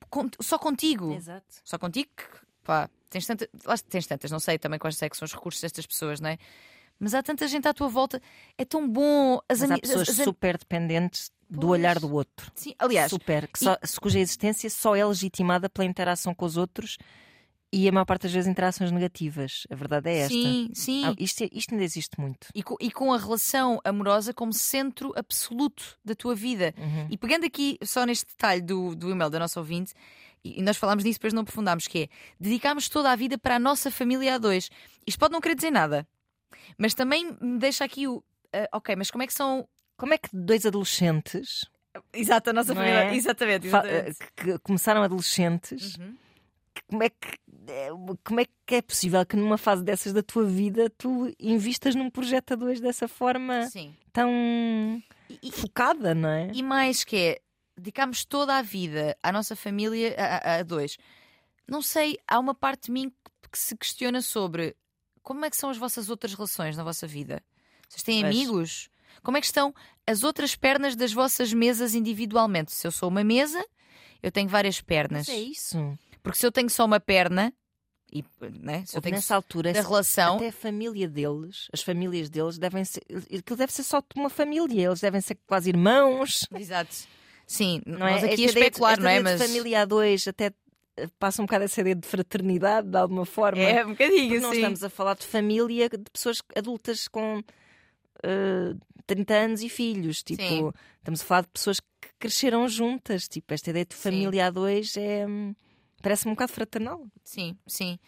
con- 0.09 0.31
só 0.41 0.59
contigo. 0.59 1.13
Exato. 1.15 1.47
Só 1.65 1.79
contigo, 1.79 2.09
que, 2.17 2.25
pá, 2.63 2.89
tens, 3.11 3.27
tanta, 3.27 3.49
tens 3.89 4.07
tantas, 4.07 4.31
não 4.31 4.39
sei 4.41 4.59
também 4.59 4.79
quais 4.79 5.01
é 5.03 5.09
que 5.09 5.17
são 5.17 5.27
os 5.27 5.33
recursos 5.33 5.61
destas 5.61 5.87
pessoas, 5.87 6.21
não 6.21 6.31
é? 6.31 6.39
Mas 6.99 7.13
há 7.13 7.23
tanta 7.23 7.49
gente 7.49 7.67
à 7.67 7.75
tua 7.75 7.89
volta, 7.89 8.23
é 8.57 8.65
tão 8.65 8.89
bom. 8.89 9.41
As 9.49 9.61
Mas 9.61 9.71
há 9.73 9.79
pessoas 9.79 10.09
as- 10.11 10.21
as- 10.21 10.25
super 10.25 10.57
dependentes 10.57 11.33
do 11.51 11.67
Pois. 11.67 11.71
olhar 11.81 11.99
do 11.99 12.13
outro. 12.13 12.51
Sim, 12.55 12.73
aliás, 12.79 13.11
super, 13.11 13.49
que 13.49 13.59
só- 13.59 13.77
cuja 14.01 14.21
existência 14.21 14.71
só 14.71 14.95
é 14.95 15.05
legitimada 15.05 15.69
pela 15.69 15.85
interação 15.87 16.33
com 16.33 16.45
os 16.47 16.57
outros 16.57 16.97
e 17.75 17.89
a 17.89 17.93
maior 17.93 18.05
parte 18.05 18.23
das 18.23 18.33
vezes 18.33 18.49
interações 18.49 18.93
negativas. 18.93 19.67
A 19.69 19.75
verdade 19.75 20.09
é 20.09 20.19
esta. 20.19 20.33
sim, 20.33 20.71
sim. 20.73 21.05
Ah, 21.05 21.15
isto, 21.19 21.45
isto 21.53 21.73
ainda 21.75 21.85
existe 21.85 22.21
muito. 22.21 22.47
E 22.55 22.63
com, 22.63 22.77
e 22.81 22.91
com 22.91 23.13
a 23.13 23.19
relação 23.19 23.81
amorosa 23.85 24.33
como 24.33 24.53
centro 24.53 25.13
absoluto 25.17 25.99
da 26.05 26.15
tua 26.15 26.35
vida. 26.35 26.73
Uhum. 26.79 27.09
E 27.11 27.19
pegando 27.19 27.45
aqui 27.45 27.77
só 27.83 28.07
neste 28.07 28.27
detalhe 28.27 28.63
do, 28.63 28.95
do 28.95 29.11
e-mail 29.11 29.29
da 29.29 29.41
nossa 29.41 29.59
ouvinte, 29.59 29.93
e, 30.45 30.63
nós 30.63 30.77
falámos 30.77 31.03
disso, 31.03 31.19
depois 31.19 31.33
não 31.33 31.43
aprofundámos, 31.43 31.89
que 31.89 32.03
é 32.03 32.09
dedicarmos 32.39 32.89
toda 32.89 33.11
a 33.11 33.17
vida 33.17 33.37
para 33.37 33.57
a 33.57 33.59
nossa 33.59 33.91
família 33.91 34.35
a 34.35 34.39
dois. 34.39 34.71
Isto 35.07 35.19
pode 35.19 35.33
não 35.33 35.41
querer 35.41 35.57
dizer 35.57 35.71
nada, 35.71 36.07
mas 36.79 36.95
também 36.95 37.37
me 37.41 37.59
deixa 37.59 37.85
aqui 37.85 38.07
o. 38.07 38.23
ah, 38.53 38.69
ok, 38.77 38.95
mas 38.95 39.11
como 39.11 39.25
é 39.25 39.27
que 39.27 39.35
são. 39.35 39.67
Como 39.97 40.13
é 40.15 40.19
que 40.19 40.29
dois 40.33 40.67
adolescentes 40.67 41.65
Exato, 42.13 42.51
a 42.51 42.53
nossa 42.53 42.75
Não 42.75 42.81
família. 42.81 43.05
é? 43.05 43.15
Exatamente, 43.15 43.67
exatamente. 43.69 44.19
que, 44.37 44.45
que 44.53 44.59
começaram 44.59 45.03
adolescentes, 45.03 45.97
Uhum. 45.97 46.17
Como 46.89 47.03
é 47.03 47.09
que 47.11 47.29
é, 47.69 47.89
como 48.25 48.41
é 48.41 48.47
que 48.67 48.75
é 48.75 48.83
possível 48.83 49.25
que 49.25 49.37
numa 49.37 49.57
fase 49.59 49.83
dessas 49.83 50.13
da 50.13 50.23
tua 50.23 50.45
vida 50.45 50.91
tu 50.99 51.33
invistas 51.39 51.95
num 51.95 52.11
projeto 52.11 52.53
a 52.53 52.57
dois 52.57 52.81
dessa 52.81 53.09
forma 53.09 53.67
Sim. 53.69 53.95
tão 54.13 54.31
E- 55.43 55.51
focada, 55.53 56.15
não 56.15 56.29
é? 56.29 56.51
E 56.53 56.63
mais 56.63 57.05
que 57.05 57.17
é, 57.17 57.41
dedicamos 57.77 58.25
toda 58.25 58.57
a 58.57 58.63
vida 58.63 59.17
à 59.23 59.33
nossa 59.33 59.57
família, 59.57 60.15
a, 60.19 60.25
a- 60.37 60.57
a 60.59 60.63
dois. 60.63 60.97
Não 61.67 61.81
sei, 61.81 62.19
há 62.29 62.39
uma 62.39 62.55
parte 62.55 62.87
de 62.87 62.93
mim 62.93 63.09
que, 63.09 63.49
que 63.53 63.59
se 63.59 63.77
questiona 63.77 64.21
sobre 64.21 64.77
como 65.23 65.45
é 65.45 65.51
que 65.51 65.57
são 65.57 65.71
as 65.71 65.79
vossas 65.79 66.11
outras 66.11 66.35
relações 66.35 66.77
na 66.77 66.85
vossa 66.85 67.07
vida. 67.07 67.43
Vocês 67.89 68.03
têm 68.03 68.21
Pois. 68.23 68.35
amigos? 68.35 68.91
Como 69.23 69.37
é 69.37 69.41
que 69.41 69.47
estão 69.47 69.75
as 70.07 70.23
outras 70.23 70.55
pernas 70.55 70.95
das 70.97 71.13
vossas 71.13 71.53
mesas 71.53 71.95
individualmente? 71.95 72.73
Se 72.73 72.87
eu 72.87 72.91
sou 72.93 73.09
uma 73.09 73.25
mesa, 73.25 73.65
eu 74.23 74.31
tenho 74.31 74.49
várias 74.49 74.81
pernas. 74.81 75.27
Mas 75.29 75.37
é 75.37 75.41
isso. 75.41 75.99
Porque 76.25 76.39
se 76.39 76.45
eu 76.47 76.51
tenho 76.51 76.69
só 76.69 76.85
uma 76.87 76.99
perna, 76.99 77.53
e, 78.13 78.25
né, 78.61 78.83
se 78.87 78.97
eu 78.97 79.03
tenho 79.03 79.15
nessa 79.15 79.37
altura 79.37 79.73
da 79.73 79.81
relação, 79.83 80.37
até 80.37 80.49
a 80.49 80.53
família 80.53 81.07
deles, 81.09 81.69
as 81.73 81.83
famílias 81.83 82.29
deles 82.31 82.59
devem 82.59 82.85
ser, 82.85 83.03
aquilo 83.27 83.57
deve 83.57 83.73
ser 83.73 83.83
só 83.85 84.03
uma 84.17 84.31
família, 84.31 84.87
eles 84.87 85.01
devem 85.01 85.21
ser 85.21 85.37
quase 85.47 85.69
irmãos, 85.69 86.49
Exato. 86.57 86.97
Sim, 87.47 87.81
não 87.87 88.07
é? 88.09 88.13
nós 88.13 88.25
aqui 88.25 88.43
a 88.43 88.47
Esta 88.47 88.59
de- 88.59 88.67
especular, 88.67 88.93
esta 88.95 89.03
não 89.05 89.11
é? 89.11 89.19
de 89.19 89.23
Mas 89.23 89.43
família 89.43 89.83
a 89.83 89.85
dois 89.85 90.27
até 90.27 90.51
eh, 90.97 91.09
passa 91.19 91.43
um 91.43 91.45
bocado 91.45 91.65
essa 91.65 91.81
ideia 91.83 91.95
de 91.95 92.09
fraternidade 92.09 92.89
de 92.89 92.97
alguma 92.97 93.27
forma. 93.27 93.61
é 93.63 93.85
um 93.85 93.91
bocadinho, 93.91 94.41
sim. 94.41 94.53
estamos 94.55 94.83
a 94.83 94.89
falar 94.89 95.15
de 95.17 95.27
família 95.27 95.89
de 95.91 96.11
pessoas 96.11 96.39
adultas 96.57 97.07
com 97.07 97.43
eh, 98.23 98.75
30 99.07 99.35
anos 99.35 99.63
e 99.63 99.69
filhos. 99.69 100.23
Tipo, 100.23 100.43
Sim. 100.43 100.71
estamos 100.99 101.21
a 101.21 101.25
falar 101.25 101.43
de 101.43 101.49
pessoas 101.49 101.81
que 101.81 102.09
cresceram 102.19 102.67
juntas. 102.69 103.29
Tipo, 103.29 103.53
esta 103.53 103.69
ideia 103.71 103.85
de 103.85 103.95
Sim. 103.95 104.01
família 104.03 104.47
a 104.47 104.51
dois 104.51 104.97
é. 104.97 105.27
Parece-me 106.05 106.31
um 106.31 106.35
bocado 106.35 106.53
fraternal. 106.53 107.07
Sim, 107.25 107.57
sim. 107.67 107.99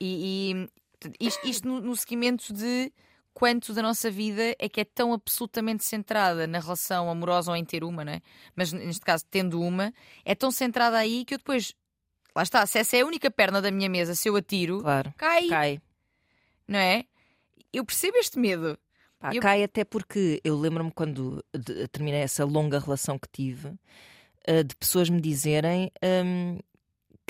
E, 0.00 0.68
e 1.20 1.26
isto, 1.26 1.46
isto 1.46 1.68
no, 1.68 1.80
no 1.80 1.96
seguimento 1.96 2.52
de 2.52 2.92
quanto 3.34 3.72
da 3.74 3.82
nossa 3.82 4.10
vida 4.10 4.54
é 4.58 4.68
que 4.68 4.80
é 4.80 4.84
tão 4.84 5.12
absolutamente 5.12 5.84
centrada 5.84 6.46
na 6.46 6.60
relação 6.60 7.10
amorosa 7.10 7.50
ou 7.50 7.56
em 7.56 7.64
ter 7.64 7.82
uma, 7.84 8.04
não 8.04 8.12
é? 8.12 8.20
Mas 8.54 8.72
neste 8.72 9.04
caso, 9.04 9.24
tendo 9.30 9.60
uma, 9.60 9.92
é 10.24 10.34
tão 10.34 10.50
centrada 10.50 10.96
aí 10.96 11.24
que 11.24 11.34
eu 11.34 11.38
depois. 11.38 11.74
Lá 12.36 12.42
está, 12.44 12.64
se 12.66 12.78
essa 12.78 12.96
é 12.96 13.00
a 13.00 13.06
única 13.06 13.30
perna 13.30 13.60
da 13.60 13.70
minha 13.72 13.88
mesa, 13.88 14.14
se 14.14 14.28
eu 14.28 14.36
atiro, 14.36 14.80
Claro. 14.80 15.12
cai, 15.16 15.48
Cai. 15.48 15.82
não 16.68 16.78
é? 16.78 17.04
Eu 17.72 17.84
percebo 17.84 18.16
este 18.18 18.38
medo. 18.38 18.78
Pá, 19.18 19.34
Eu- 19.34 19.42
Cai 19.42 19.64
até 19.64 19.84
porque 19.84 20.40
eu 20.44 20.56
lembro-me 20.56 20.90
quando 20.92 21.44
terminei 21.90 22.20
essa 22.20 22.44
longa 22.44 22.78
relação 22.78 23.18
que 23.18 23.28
tive, 23.32 23.74
eh, 24.46 24.62
de 24.62 24.74
pessoas 24.76 25.10
me 25.10 25.20
dizerem 25.20 25.90
hum, 26.24 26.58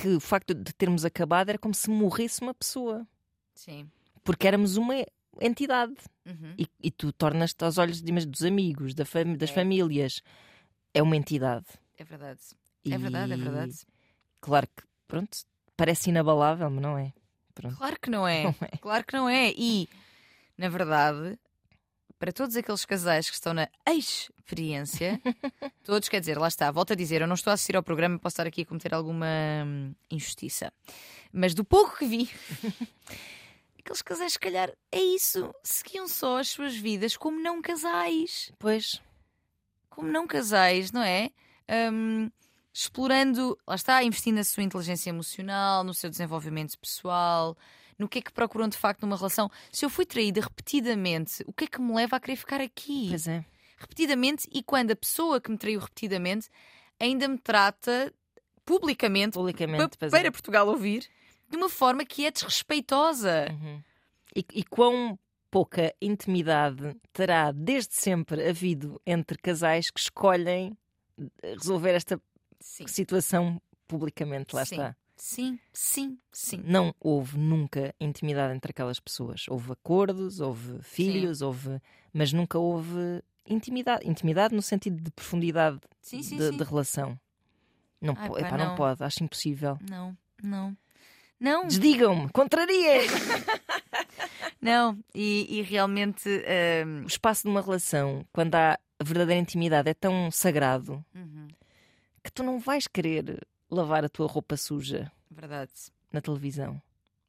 que 0.01 0.09
o 0.09 0.21
facto 0.21 0.55
de 0.55 0.73
termos 0.73 1.05
acabado 1.05 1.49
era 1.51 1.59
como 1.59 1.75
se 1.75 1.91
morresse 1.91 2.41
uma 2.41 2.55
pessoa. 2.55 3.07
Sim. 3.55 3.91
Porque 4.25 4.47
éramos 4.47 4.77
uma 4.77 4.95
entidade. 5.41 5.95
Uhum. 6.27 6.55
E, 6.59 6.67
e 6.83 6.91
tu 6.91 7.13
tornas-te 7.13 7.63
aos 7.65 7.79
olhos 7.79 8.01
de- 8.01 8.27
dos 8.27 8.43
amigos, 8.43 8.95
da 8.95 9.05
fami- 9.05 9.37
das 9.37 9.51
É. 9.51 9.53
famílias. 9.53 10.23
É 10.95 11.03
uma 11.03 11.17
entidade. 11.17 11.67
É 11.99 12.05
verdade. 12.05 12.41
É 12.85 12.97
verdade, 12.99 13.33
é 13.33 13.37
E, 13.37 13.41
verdade. 13.41 13.75
Claro 14.41 14.67
que, 14.75 14.83
pronto, 15.07 15.37
parece 15.77 16.11
inabalável, 16.11 16.71
mas 16.71 16.83
não 16.83 16.97
é. 16.99 17.13
Pronto. 17.55 17.77
Claro 17.77 17.97
que 18.01 18.11
não 18.11 18.27
é. 18.27 18.43
Não 18.45 18.55
é. 18.63 18.77
Claro 18.79 19.05
que 19.05 19.13
não 19.17 19.29
é. 19.29 19.53
E, 19.57 19.89
na 20.57 20.69
verdade, 20.69 21.39
para 22.21 22.33
todos 22.33 22.55
aqueles 22.55 22.85
casais 22.85 23.31
que 23.31 23.35
estão 23.35 23.55
na 23.55 23.67
experiência, 23.89 25.19
todos, 25.83 26.07
quer 26.07 26.21
dizer, 26.21 26.37
lá 26.37 26.49
está, 26.49 26.71
volto 26.71 26.93
a 26.93 26.95
dizer, 26.95 27.23
eu 27.23 27.27
não 27.27 27.35
estou 27.35 27.51
a 27.51 27.55
assistir 27.55 27.75
ao 27.75 27.83
programa, 27.83 28.19
posso 28.19 28.35
estar 28.35 28.47
aqui 28.47 28.61
a 28.61 28.67
cometer 28.67 28.93
alguma 28.93 29.27
hum, 29.67 29.95
injustiça. 30.11 30.71
Mas 31.33 31.55
do 31.55 31.65
pouco 31.65 31.97
que 31.97 32.05
vi, 32.05 32.31
aqueles 33.81 34.03
casais, 34.03 34.35
se 34.35 34.39
calhar, 34.39 34.71
é 34.93 35.01
isso. 35.01 35.51
Seguiam 35.65 36.07
só 36.07 36.39
as 36.39 36.49
suas 36.49 36.77
vidas 36.77 37.17
como 37.17 37.41
não 37.41 37.63
casais. 37.63 38.53
Pois, 38.59 39.01
Como 39.89 40.13
não 40.13 40.27
casais, 40.27 40.93
não 40.93 41.03
é? 41.03 41.31
Hum, 41.91 42.31
explorando, 42.71 43.59
lá 43.67 43.77
está, 43.77 44.05
investindo 44.05 44.37
na 44.37 44.45
sua 44.45 44.63
inteligência 44.63 45.09
emocional, 45.09 45.83
no 45.83 45.95
seu 45.95 46.11
desenvolvimento 46.11 46.79
pessoal, 46.79 47.57
no 48.01 48.09
que 48.09 48.19
é 48.19 48.23
que 48.23 48.33
procuram 48.33 48.67
de 48.69 48.77
facto 48.77 49.03
numa 49.03 49.17
relação. 49.17 49.51
Se 49.71 49.85
eu 49.85 49.91
fui 49.91 50.05
traída 50.07 50.41
repetidamente, 50.41 51.45
o 51.47 51.53
que 51.53 51.65
é 51.65 51.67
que 51.69 51.81
me 51.81 51.95
leva 51.95 52.17
a 52.17 52.21
querer 52.21 52.37
ficar 52.37 52.61
aqui? 52.61 53.07
pois 53.11 53.29
é. 53.29 53.45
Repetidamente, 53.79 54.49
e 54.53 54.63
quando 54.63 54.91
a 54.91 54.97
pessoa 54.97 55.41
que 55.41 55.51
me 55.51 55.57
traiu 55.57 55.81
repetidamente 55.81 56.49
ainda 56.99 57.27
me 57.29 57.39
trata 57.39 58.13
publicamente, 58.65 59.35
Publicamente, 59.35 59.97
pa- 59.99 60.09
para 60.09 60.29
é. 60.29 60.31
Portugal 60.31 60.69
ouvir, 60.69 61.07
de 61.49 61.57
uma 61.57 61.69
forma 61.69 62.05
que 62.05 62.27
é 62.27 62.31
desrespeitosa. 62.31 63.47
Uhum. 63.51 63.83
E, 64.37 64.45
e 64.55 64.65
quão 64.65 65.19
pouca 65.51 65.93
intimidade 66.01 66.95
terá 67.13 67.51
desde 67.53 67.95
sempre 67.95 68.49
havido 68.49 69.01
entre 69.05 69.37
casais 69.39 69.91
que 69.91 69.99
escolhem 69.99 70.77
eh, 71.43 71.55
resolver 71.55 71.91
esta 71.93 72.21
Sim, 72.61 72.87
situação 72.87 73.61
publicamente, 73.89 74.55
lá 74.55 74.65
Sim. 74.65 74.77
está. 74.77 74.97
Sim, 75.23 75.59
sim, 75.73 76.19
sim. 76.33 76.63
Não 76.65 76.95
houve 77.01 77.39
nunca 77.39 77.95
intimidade 78.01 78.55
entre 78.55 78.71
aquelas 78.71 78.99
pessoas. 78.99 79.45
Houve 79.49 79.73
acordos, 79.73 80.41
houve 80.41 80.83
filhos, 80.83 81.43
houve. 81.43 81.81
Mas 82.13 82.33
nunca 82.33 82.59
houve 82.59 83.23
intimidade. 83.47 84.09
Intimidade 84.09 84.55
no 84.55 84.63
sentido 84.63 85.01
de 85.03 85.11
profundidade 85.11 85.79
Sim, 86.01 86.23
sim, 86.23 86.39
de, 86.39 86.51
sim. 86.51 86.57
de 86.57 86.65
relação. 86.65 87.19
Não, 88.01 88.15
Ai, 88.17 88.29
po- 88.29 88.35
pá, 88.35 88.41
epá, 88.41 88.59
não 88.59 88.69
não. 88.69 88.75
pode, 88.75 89.05
acho 89.05 89.23
impossível. 89.23 89.79
Não, 89.89 90.17
não. 90.43 90.77
Não, 91.39 91.67
Desdigam-me, 91.67 92.29
contrariem! 92.31 93.07
não. 94.61 94.99
E, 95.15 95.59
e 95.59 95.63
realmente. 95.63 96.29
hum, 96.87 97.03
o 97.05 97.07
espaço 97.07 97.43
de 97.45 97.49
uma 97.49 97.63
relação, 97.63 98.25
quando 98.33 98.55
há 98.55 98.79
a 98.99 99.05
verdadeira 99.05 99.41
intimidade, 99.41 99.89
é 99.89 99.95
tão 99.95 100.31
sagrado 100.31 101.05
uhum, 101.15 101.49
que 102.23 102.31
tu 102.33 102.43
não 102.43 102.59
vais 102.59 102.87
querer 102.87 103.41
lavar 103.71 104.05
a 104.05 104.09
tua 104.09 104.27
roupa 104.27 104.57
suja 104.57 105.11
verdade. 105.31 105.73
na 106.13 106.21
televisão. 106.21 106.81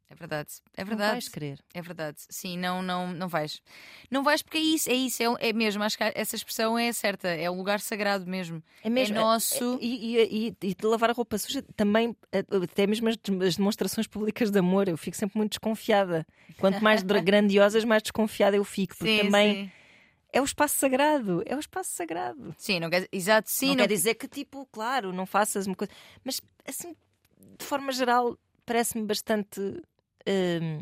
É 0.09 0.15
verdade, 0.15 0.49
é 0.75 0.81
Não 0.81 0.89
verdade. 0.89 1.11
vais 1.13 1.29
querer. 1.29 1.59
É 1.73 1.81
verdade. 1.81 2.17
Sim, 2.29 2.57
não, 2.57 2.81
não, 2.81 3.13
não 3.13 3.29
vais. 3.29 3.61
Não 4.09 4.25
vais 4.25 4.41
porque 4.41 4.57
é 4.57 4.61
isso, 4.61 4.89
é 4.89 4.93
isso, 4.93 5.23
é, 5.23 5.49
é 5.49 5.53
mesmo. 5.53 5.81
Acho 5.83 5.97
que 5.97 6.03
essa 6.03 6.35
expressão 6.35 6.77
é 6.77 6.91
certa, 6.91 7.29
é 7.29 7.49
um 7.49 7.55
lugar 7.55 7.79
sagrado 7.79 8.27
mesmo. 8.27 8.61
É 8.83 8.89
mesmo. 8.89 9.15
é 9.15 9.21
nosso. 9.21 9.79
E, 9.81 10.17
e, 10.17 10.47
e, 10.49 10.67
e 10.69 10.75
de 10.75 10.85
lavar 10.85 11.11
a 11.11 11.13
roupa 11.13 11.37
suja 11.37 11.63
também, 11.77 12.13
eh, 12.33 12.43
até 12.61 12.85
mesmo 12.85 13.07
as, 13.07 13.15
as 13.47 13.55
demonstrações 13.55 14.05
públicas 14.05 14.51
de 14.51 14.59
amor, 14.59 14.89
eu 14.89 14.97
fico 14.97 15.15
sempre 15.15 15.37
muito 15.37 15.51
desconfiada. 15.51 16.27
Quanto 16.57 16.83
mais 16.83 17.01
grandiosas, 17.23 17.85
mais 17.85 18.03
desconfiada 18.03 18.57
eu 18.57 18.65
fico. 18.65 18.93
Porque 18.97 19.15
Sim, 19.15 19.23
também 19.23 19.55
sim. 19.55 19.71
É 20.31 20.41
o 20.41 20.45
espaço 20.45 20.75
sagrado. 20.77 21.43
É 21.45 21.55
o 21.55 21.59
espaço 21.59 21.91
sagrado. 21.91 22.55
Sim, 22.57 22.79
não 22.79 22.89
quer, 22.89 23.07
exato, 23.11 23.49
sim. 23.49 23.67
não, 23.67 23.75
não- 23.75 23.83
quer 23.87 23.93
dizer 23.93 24.15
que, 24.15 24.27
tipo, 24.27 24.65
claro, 24.71 25.11
não 25.13 25.25
faças 25.25 25.67
uma 25.67 25.75
coisa. 25.75 25.91
Mas, 26.23 26.39
assim, 26.67 26.95
de 27.59 27.65
forma 27.65 27.91
geral, 27.91 28.37
parece-me 28.65 29.05
bastante. 29.05 29.59
hum, 30.27 30.81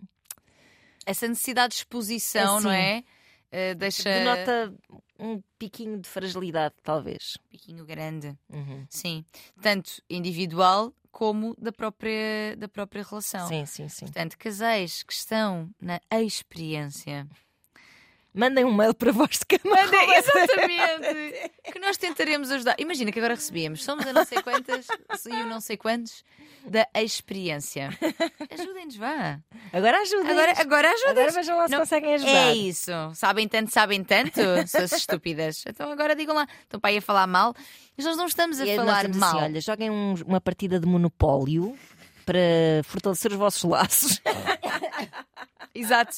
Essa 1.05 1.27
necessidade 1.27 1.69
de 1.73 1.79
exposição, 1.79 2.57
Assim. 2.57 2.63
não 2.65 2.71
é? 2.71 3.03
Eh, 3.51 3.73
deixa. 3.73 4.03
denota 4.03 4.73
um 5.17 5.41
piquinho 5.57 5.97
de 5.99 6.07
fragilidade, 6.07 6.75
talvez. 6.83 7.35
um 7.43 7.47
piquinho 7.49 7.83
grande. 7.85 8.37
Uhum. 8.47 8.85
Sim. 8.89 9.25
Tanto 9.59 10.03
individual 10.07 10.93
como 11.11 11.55
da 11.57 11.71
própria, 11.71 12.55
da 12.57 12.67
própria 12.67 13.01
relação. 13.03 13.47
Sim, 13.47 13.65
sim, 13.65 13.89
sim. 13.89 14.05
Portanto, 14.05 14.37
casais 14.37 15.01
que 15.01 15.11
estão 15.13 15.67
na 15.81 15.99
experiência. 16.11 17.27
Mandem 18.39 18.63
um 18.63 18.73
mail 18.73 18.93
para 18.93 19.11
vós 19.11 19.31
de. 19.37 19.69
Mandem, 19.69 20.15
exatamente. 20.15 21.51
que 21.73 21.79
nós 21.79 21.97
tentaremos 21.97 22.49
ajudar. 22.51 22.75
Imagina 22.79 23.11
que 23.11 23.19
agora 23.19 23.35
recebíamos, 23.35 23.83
somos 23.83 24.07
a 24.07 24.13
não 24.13 24.23
sei 24.23 24.41
quantas 24.41 24.87
e 25.25 25.29
o 25.29 25.45
não 25.45 25.59
sei 25.59 25.75
quantos 25.75 26.23
da 26.65 26.87
experiência. 26.95 27.89
Ajudem-nos, 28.49 28.95
vá. 28.95 29.39
Agora 29.73 29.99
ajudem. 30.01 30.31
Agora, 30.31 30.53
agora 30.57 30.89
ajudem. 30.91 31.11
Agora 31.11 31.31
vejam 31.31 31.57
lá 31.57 31.65
se 31.67 31.71
Não, 31.71 31.79
conseguem 31.79 32.13
ajudar. 32.15 32.31
É 32.31 32.53
isso. 32.55 32.91
Sabem 33.13 33.47
tanto, 33.47 33.71
sabem 33.71 34.03
tanto, 34.03 34.39
suas 34.67 34.91
estúpidas. 34.93 35.63
Então 35.67 35.91
agora 35.91 36.15
digam 36.15 36.33
lá. 36.35 36.47
Estão 36.61 36.79
para 36.79 36.91
aí 36.91 36.97
a 36.97 37.01
falar 37.01 37.27
mal. 37.27 37.53
Mas 37.97 38.05
nós 38.05 38.15
não 38.15 38.25
estamos 38.27 38.61
a 38.61 38.65
E 38.65 38.75
nós 38.77 38.85
falar 38.85 39.01
temos 39.01 39.17
mal. 39.17 39.35
Assim, 39.35 39.43
olha, 39.45 39.61
joguem 39.61 39.89
um- 39.89 40.15
uma 40.25 40.39
partida 40.39 40.79
de 40.79 40.85
monopólio 40.87 41.77
para 42.25 42.39
fortalecer 42.85 43.31
os 43.31 43.37
vossos 43.37 43.63
laços. 43.63 44.21
Exato. 45.75 46.17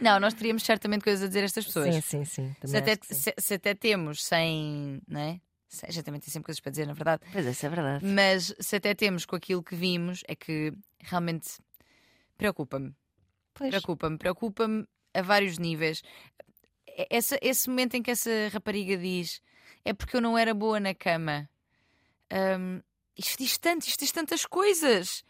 Não, 0.00 0.20
nós 0.20 0.34
teríamos 0.34 0.62
certamente 0.62 1.02
coisas 1.02 1.22
a 1.24 1.26
dizer 1.28 1.40
a 1.40 1.44
estas 1.44 1.64
pessoas. 1.66 1.94
Sim, 1.94 2.00
sim, 2.00 2.24
sim. 2.24 2.56
se, 2.64 2.76
até, 2.76 2.94
sim. 2.94 3.14
se, 3.14 3.34
se 3.38 3.54
até 3.54 3.74
temos 3.74 4.24
sem. 4.24 5.00
Não 5.06 5.20
é? 5.20 5.40
Também 6.02 6.20
tem 6.20 6.30
sempre 6.30 6.46
coisas 6.46 6.60
para 6.60 6.70
dizer, 6.70 6.86
na 6.86 6.94
verdade. 6.94 7.22
Pois 7.30 7.46
é, 7.46 7.50
isso 7.50 7.66
é 7.66 7.68
verdade. 7.68 8.04
Mas 8.04 8.54
se 8.58 8.76
até 8.76 8.94
temos 8.94 9.26
com 9.26 9.36
aquilo 9.36 9.62
que 9.62 9.76
vimos, 9.76 10.22
é 10.26 10.34
que 10.34 10.72
realmente 11.00 11.58
preocupa-me. 12.38 12.94
Preocupa-me, 13.52 14.16
preocupa-me 14.16 14.86
a 15.12 15.20
vários 15.20 15.58
níveis. 15.58 16.02
Essa, 17.10 17.38
esse 17.42 17.68
momento 17.68 17.94
em 17.94 18.02
que 18.02 18.10
essa 18.10 18.30
rapariga 18.52 18.96
diz 18.96 19.42
é 19.84 19.92
porque 19.92 20.16
eu 20.16 20.20
não 20.20 20.38
era 20.38 20.54
boa 20.54 20.80
na 20.80 20.94
cama. 20.94 21.48
Hum, 22.32 22.80
isto 23.16 23.36
diz 23.38 23.58
tanto, 23.58 23.86
isto 23.86 24.00
diz 24.00 24.12
tantas 24.12 24.46
coisas. 24.46 25.24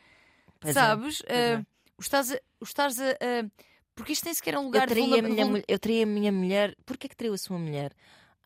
Pois 0.61 0.77
é, 0.77 0.81
sabes? 0.81 1.23
é. 1.27 1.55
Ah, 1.55 1.67
o 1.97 2.03
estás 2.03 2.31
a. 2.33 2.41
o 2.61 2.65
estás 2.65 3.01
a- 3.01 3.11
a- 3.13 3.68
porque 3.99 4.13
isto 4.13 4.25
nem 4.25 4.35
sequer 4.35 4.55
é 4.55 4.59
um 4.59 4.63
Eu 4.63 4.67
lugar 4.67 4.87
de 4.87 4.95
traí, 4.95 5.19
a 5.19 5.23
minha, 5.23 5.45
mulher- 5.47 5.65
eu 5.69 5.79
traí 5.79 6.03
a 6.03 6.07
minha 6.07 6.33
mulher. 6.33 6.75
Porquê 6.87 7.09
que 7.09 7.17
traiu 7.17 7.35
a 7.35 7.39
sua 7.39 7.59
mulher? 7.59 7.93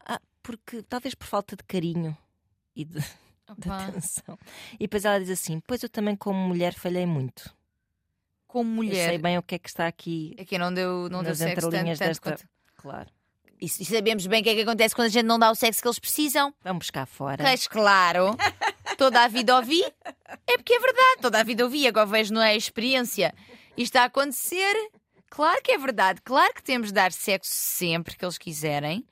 Ah, 0.05 0.21
porque 0.43 0.83
talvez 0.83 1.15
por 1.15 1.27
falta 1.27 1.55
de 1.55 1.63
carinho 1.65 2.17
e 2.75 2.85
de, 2.85 2.99
de 3.59 3.71
atenção. 3.71 4.39
E 4.75 4.79
depois 4.79 5.05
ela 5.05 5.21
diz 5.21 5.31
assim: 5.31 5.61
Pois 5.67 5.83
eu 5.83 5.89
também, 5.89 6.17
como 6.17 6.39
mulher, 6.39 6.75
falhei 6.75 7.07
muito. 7.07 7.55
como 8.47 8.71
Eu 8.71 8.75
mulher. 8.75 9.09
sei 9.11 9.19
bem 9.19 9.39
o 9.39 9.43
que 9.43 9.55
é 9.55 9.59
que 9.59 9.69
está 9.69 9.87
aqui. 9.87 10.35
Aqui 10.39 10.59
não 10.59 10.73
deu, 10.73 11.09
não 11.11 11.23
deu 11.23 11.31
Nas 11.31 11.39
sexo 11.39 11.71
tanto, 11.71 11.85
desta- 11.99 12.21
quanto. 12.21 12.49
Claro. 12.77 13.09
E, 13.61 13.67
e 13.67 13.85
sabemos 13.85 14.27
bem 14.27 14.41
o 14.41 14.43
que 14.45 14.51
é 14.51 14.55
que 14.57 14.63
acontece 14.63 14.93
quando 14.95 15.07
a 15.07 15.11
gente 15.11 15.25
não 15.27 15.39
dá 15.39 15.49
o 15.51 15.55
sexo 15.55 15.81
que 15.81 15.87
eles 15.87 15.99
precisam. 16.01 16.53
Vamos 16.65 16.81
buscar 16.87 17.07
fora. 17.07 17.45
Mas 17.45 17.69
claro, 17.69 18.37
toda 18.99 19.23
a 19.23 19.29
vida 19.29 19.55
ouvi. 19.57 19.81
É 20.47 20.57
porque 20.57 20.73
é 20.75 20.81
verdade, 20.81 21.21
toda 21.21 21.39
a 21.39 21.43
vida 21.45 21.63
ouvi. 21.63 21.87
Agora 21.87 22.07
vejo, 22.07 22.35
não 22.35 22.43
é 22.43 22.51
a 22.51 22.57
experiência. 22.57 23.33
Isto 23.77 23.81
está 23.91 24.03
a 24.03 24.07
acontecer. 24.07 24.75
Claro 25.35 25.63
que 25.63 25.73
é 25.73 25.79
verdade. 25.79 26.21
Claro 26.23 26.53
que 26.55 26.63
temos 26.63 26.89
de 26.89 26.95
dar 26.95 27.11
sexo 27.11 27.51
sempre 27.55 28.17
que 28.17 28.25
eles 28.25 28.37
quiserem. 28.37 29.05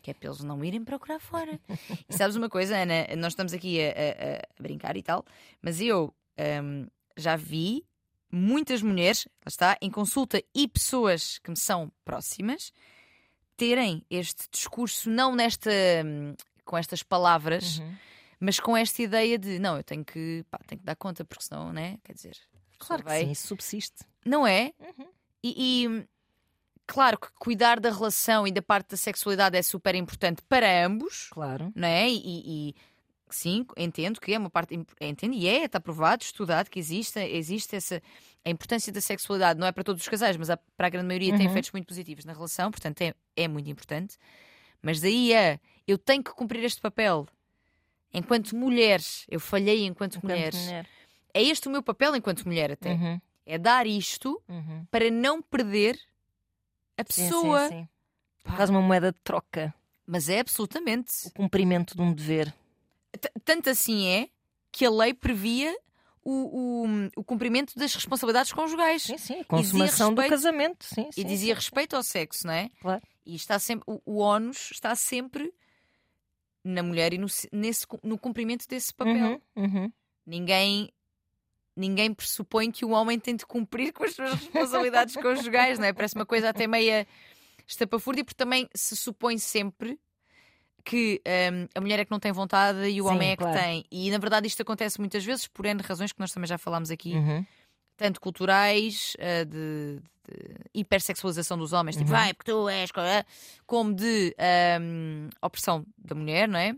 Que 0.00 0.12
é 0.12 0.14
para 0.14 0.28
eles 0.28 0.40
não 0.42 0.64
irem 0.64 0.82
procurar 0.84 1.18
fora. 1.18 1.60
E 2.08 2.14
sabes 2.16 2.36
uma 2.36 2.48
coisa, 2.48 2.76
Ana? 2.76 3.06
Nós 3.16 3.32
estamos 3.32 3.52
aqui 3.52 3.78
a, 3.80 3.88
a- 3.90 4.36
a 4.58 4.62
brincar 4.62 4.96
e 4.96 5.02
tal, 5.02 5.24
mas 5.60 5.80
eu 5.80 6.14
hum, 6.62 6.86
já 7.16 7.34
vi 7.36 7.84
muitas 8.32 8.80
mulheres, 8.80 9.26
lá 9.44 9.48
está, 9.48 9.76
em 9.82 9.90
consulta 9.90 10.42
e 10.54 10.66
pessoas 10.68 11.38
que 11.40 11.50
me 11.50 11.58
são 11.58 11.90
próximas, 12.04 12.72
terem 13.56 14.04
este 14.08 14.48
discurso, 14.50 15.10
não 15.10 15.34
nesta. 15.34 15.70
hum, 16.04 16.34
com 16.64 16.76
estas 16.78 17.02
palavras, 17.02 17.78
Uhum. 17.78 17.94
mas 18.40 18.58
com 18.58 18.76
esta 18.76 19.00
ideia 19.02 19.38
de 19.38 19.58
não, 19.60 19.76
eu 19.76 19.84
tenho 19.84 20.04
que, 20.04 20.44
pá, 20.50 20.58
tenho 20.66 20.80
que 20.80 20.84
dar 20.86 20.96
conta, 20.96 21.24
porque 21.24 21.44
senão, 21.44 21.72
né? 21.72 21.98
Quer 22.02 22.12
dizer, 22.14 22.36
Claro 22.78 23.02
que 23.02 23.08
vai- 23.08 23.24
sim, 23.26 23.34
subsiste. 23.34 24.04
Não 24.24 24.44
é? 24.46 24.72
Uhum. 24.80 25.06
E, 25.42 25.84
e, 25.86 26.04
claro 26.86 27.18
que 27.18 27.28
cuidar 27.38 27.78
da 27.80 27.90
relação 27.90 28.46
e 28.46 28.52
da 28.52 28.62
parte 28.62 28.90
da 28.90 28.96
sexualidade 28.96 29.56
é 29.56 29.62
super 29.62 29.94
importante 29.94 30.42
para 30.48 30.84
ambos, 30.86 31.28
Claro. 31.30 31.72
não 31.74 31.86
é? 31.88 32.08
E, 32.10 32.68
e- 32.70 32.74
sim, 33.30 33.64
entendo 33.76 34.20
que 34.20 34.32
é 34.32 34.38
uma 34.38 34.50
parte. 34.50 34.74
Entendo 35.00 35.34
e 35.34 35.46
é, 35.48 35.64
está 35.64 35.80
provado, 35.80 36.22
estudado 36.22 36.68
que 36.70 36.78
existe, 36.78 37.18
existe 37.20 37.76
essa. 37.76 38.02
A 38.44 38.50
importância 38.50 38.92
da 38.92 39.00
sexualidade 39.00 39.58
não 39.58 39.66
é 39.66 39.72
para 39.72 39.82
todos 39.82 40.00
os 40.02 40.08
casais, 40.08 40.36
mas 40.36 40.48
para 40.76 40.86
a 40.86 40.90
grande 40.90 41.08
maioria 41.08 41.36
tem 41.36 41.46
Uhum. 41.46 41.50
efeitos 41.52 41.72
muito 41.72 41.86
positivos 41.86 42.24
na 42.24 42.32
relação, 42.32 42.70
portanto 42.70 43.02
é, 43.02 43.12
é 43.36 43.48
muito 43.48 43.68
importante. 43.68 44.16
Mas 44.80 45.00
daí 45.00 45.32
é, 45.32 45.58
eu 45.86 45.98
tenho 45.98 46.22
que 46.22 46.30
cumprir 46.32 46.62
este 46.62 46.80
papel. 46.80 47.26
Enquanto 48.14 48.54
mulher, 48.56 49.00
eu 49.28 49.40
falhei 49.40 49.84
enquanto, 49.84 50.18
Enquanto 50.18 50.30
mulher. 50.32 50.54
mulher. 50.54 50.86
É 51.34 51.42
este 51.42 51.66
o 51.66 51.70
meu 51.70 51.82
papel 51.82 52.14
enquanto 52.16 52.44
mulher 52.46 52.70
até. 52.72 52.92
Uhum, 52.92 53.20
É 53.46 53.56
dar 53.58 53.86
isto 53.86 54.42
uhum. 54.48 54.84
para 54.90 55.10
não 55.10 55.40
perder 55.40 55.96
a 56.98 57.02
Sim, 57.08 57.22
pessoa. 57.28 57.68
Sim, 57.68 57.74
sim. 57.82 57.88
Pá, 58.42 58.56
Faz 58.56 58.70
uma 58.70 58.82
moeda 58.82 59.12
de 59.12 59.18
troca. 59.22 59.72
Mas 60.06 60.28
é 60.28 60.40
absolutamente. 60.40 61.26
O 61.28 61.30
cumprimento 61.32 61.94
de 61.96 62.02
um 62.02 62.12
dever. 62.12 62.52
T- 63.20 63.32
Tanto 63.44 63.70
assim 63.70 64.06
é 64.08 64.28
que 64.72 64.84
a 64.84 64.90
lei 64.90 65.14
previa 65.14 65.76
o, 66.22 66.84
o, 66.84 66.86
o 67.16 67.24
cumprimento 67.24 67.76
das 67.78 67.94
responsabilidades 67.94 68.52
conjugais. 68.52 69.02
Sim, 69.02 69.18
sim. 69.18 69.40
A 69.40 69.44
consumação 69.44 70.12
do 70.12 70.20
respeito- 70.20 70.30
casamento. 70.42 70.84
Sim, 70.84 71.10
sim, 71.12 71.20
E 71.20 71.24
dizia 71.24 71.54
sim. 71.54 71.60
respeito 71.60 71.94
ao 71.96 72.02
sexo, 72.02 72.46
não 72.46 72.52
é? 72.54 72.68
Claro. 72.80 73.02
E 73.24 73.34
está 73.36 73.58
sempre, 73.58 73.84
o, 73.86 74.00
o 74.04 74.18
ónus 74.18 74.70
está 74.72 74.94
sempre 74.94 75.52
na 76.64 76.82
mulher 76.82 77.12
e 77.12 77.18
no, 77.18 77.28
se- 77.28 77.48
nesse, 77.52 77.86
no 78.02 78.18
cumprimento 78.18 78.66
desse 78.68 78.92
papel. 78.92 79.40
Uhum, 79.56 79.64
uhum. 79.64 79.92
Ninguém, 80.26 80.92
ninguém 81.76 82.12
pressupõe 82.14 82.70
que 82.70 82.84
o 82.84 82.90
homem 82.90 83.18
tem 83.18 83.36
de 83.36 83.44
cumprir 83.46 83.92
com 83.92 84.04
as 84.04 84.14
suas 84.14 84.30
responsabilidades 84.32 85.14
conjugais, 85.20 85.78
não 85.78 85.86
é? 85.86 85.92
Parece 85.92 86.14
uma 86.14 86.26
coisa 86.26 86.48
até 86.48 86.66
meia 86.66 87.06
estapafúrdia, 87.66 88.24
porque 88.24 88.36
também 88.36 88.68
se 88.74 88.96
supõe 88.96 89.38
sempre 89.38 89.98
que 90.84 91.20
hum, 91.52 91.66
a 91.74 91.80
mulher 91.80 91.98
é 92.00 92.04
que 92.04 92.10
não 92.12 92.20
tem 92.20 92.30
vontade 92.32 92.88
e 92.88 93.00
o 93.02 93.04
Sim, 93.06 93.10
homem 93.10 93.30
é 93.30 93.36
que 93.36 93.42
claro. 93.42 93.58
tem. 93.58 93.84
E 93.90 94.10
na 94.10 94.18
verdade 94.18 94.46
isto 94.46 94.62
acontece 94.62 95.00
muitas 95.00 95.24
vezes 95.24 95.46
por 95.48 95.66
N 95.66 95.82
razões 95.82 96.12
que 96.12 96.20
nós 96.20 96.30
também 96.32 96.46
já 96.46 96.56
falámos 96.58 96.90
aqui, 96.92 97.14
Uhum. 97.14 97.44
tanto 97.96 98.20
culturais, 98.20 99.14
eh, 99.18 99.44
de, 99.44 100.00
de 100.28 100.54
hipersexualização 100.74 101.58
dos 101.58 101.72
homens, 101.72 101.96
tipo, 101.96 102.08
Uhum. 102.10 102.16
vai, 102.16 102.34
porque 102.34 102.52
tu 102.52 102.68
és, 102.68 102.92
co- 102.92 103.00
eh", 103.00 103.24
como 103.66 103.92
de 103.94 104.34
hum, 104.80 105.28
opressão 105.42 105.84
da 105.98 106.14
mulher, 106.14 106.46
não 106.48 106.58
é? 106.58 106.76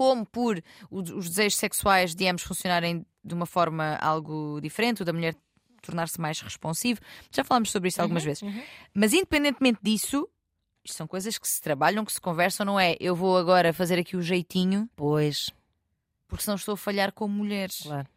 Como 0.00 0.24
por 0.24 0.62
os 0.90 1.28
desejos 1.28 1.58
sexuais 1.58 2.14
de 2.14 2.26
ambos 2.26 2.42
funcionarem 2.44 3.04
de 3.22 3.34
uma 3.34 3.44
forma 3.44 3.96
algo 4.00 4.58
diferente, 4.58 5.02
o 5.02 5.04
da 5.04 5.12
mulher 5.12 5.36
tornar-se 5.82 6.18
mais 6.18 6.40
responsivo. 6.40 7.00
Já 7.30 7.44
falámos 7.44 7.70
sobre 7.70 7.90
isso 7.90 8.00
algumas 8.00 8.24
vezes. 8.24 8.40
uhum. 8.42 8.62
Mas 8.94 9.12
independentemente 9.12 9.78
disso, 9.82 10.26
isto 10.82 10.96
são 10.96 11.06
coisas 11.06 11.36
que 11.36 11.46
se 11.46 11.60
trabalham, 11.60 12.02
que 12.02 12.14
se 12.14 12.20
conversam, 12.20 12.64
não 12.64 12.80
é? 12.80 12.96
Eu 12.98 13.14
vou 13.14 13.36
agora 13.36 13.74
fazer 13.74 13.98
aqui 13.98 14.16
o 14.16 14.22
jeitinho, 14.22 14.88
Pois, 14.96 15.50
porque 16.26 16.44
senão 16.44 16.56
estou 16.56 16.72
a 16.72 16.78
falhar 16.78 17.12
como 17.12 17.34
mulheres. 17.34 17.80
claro. 17.82 18.08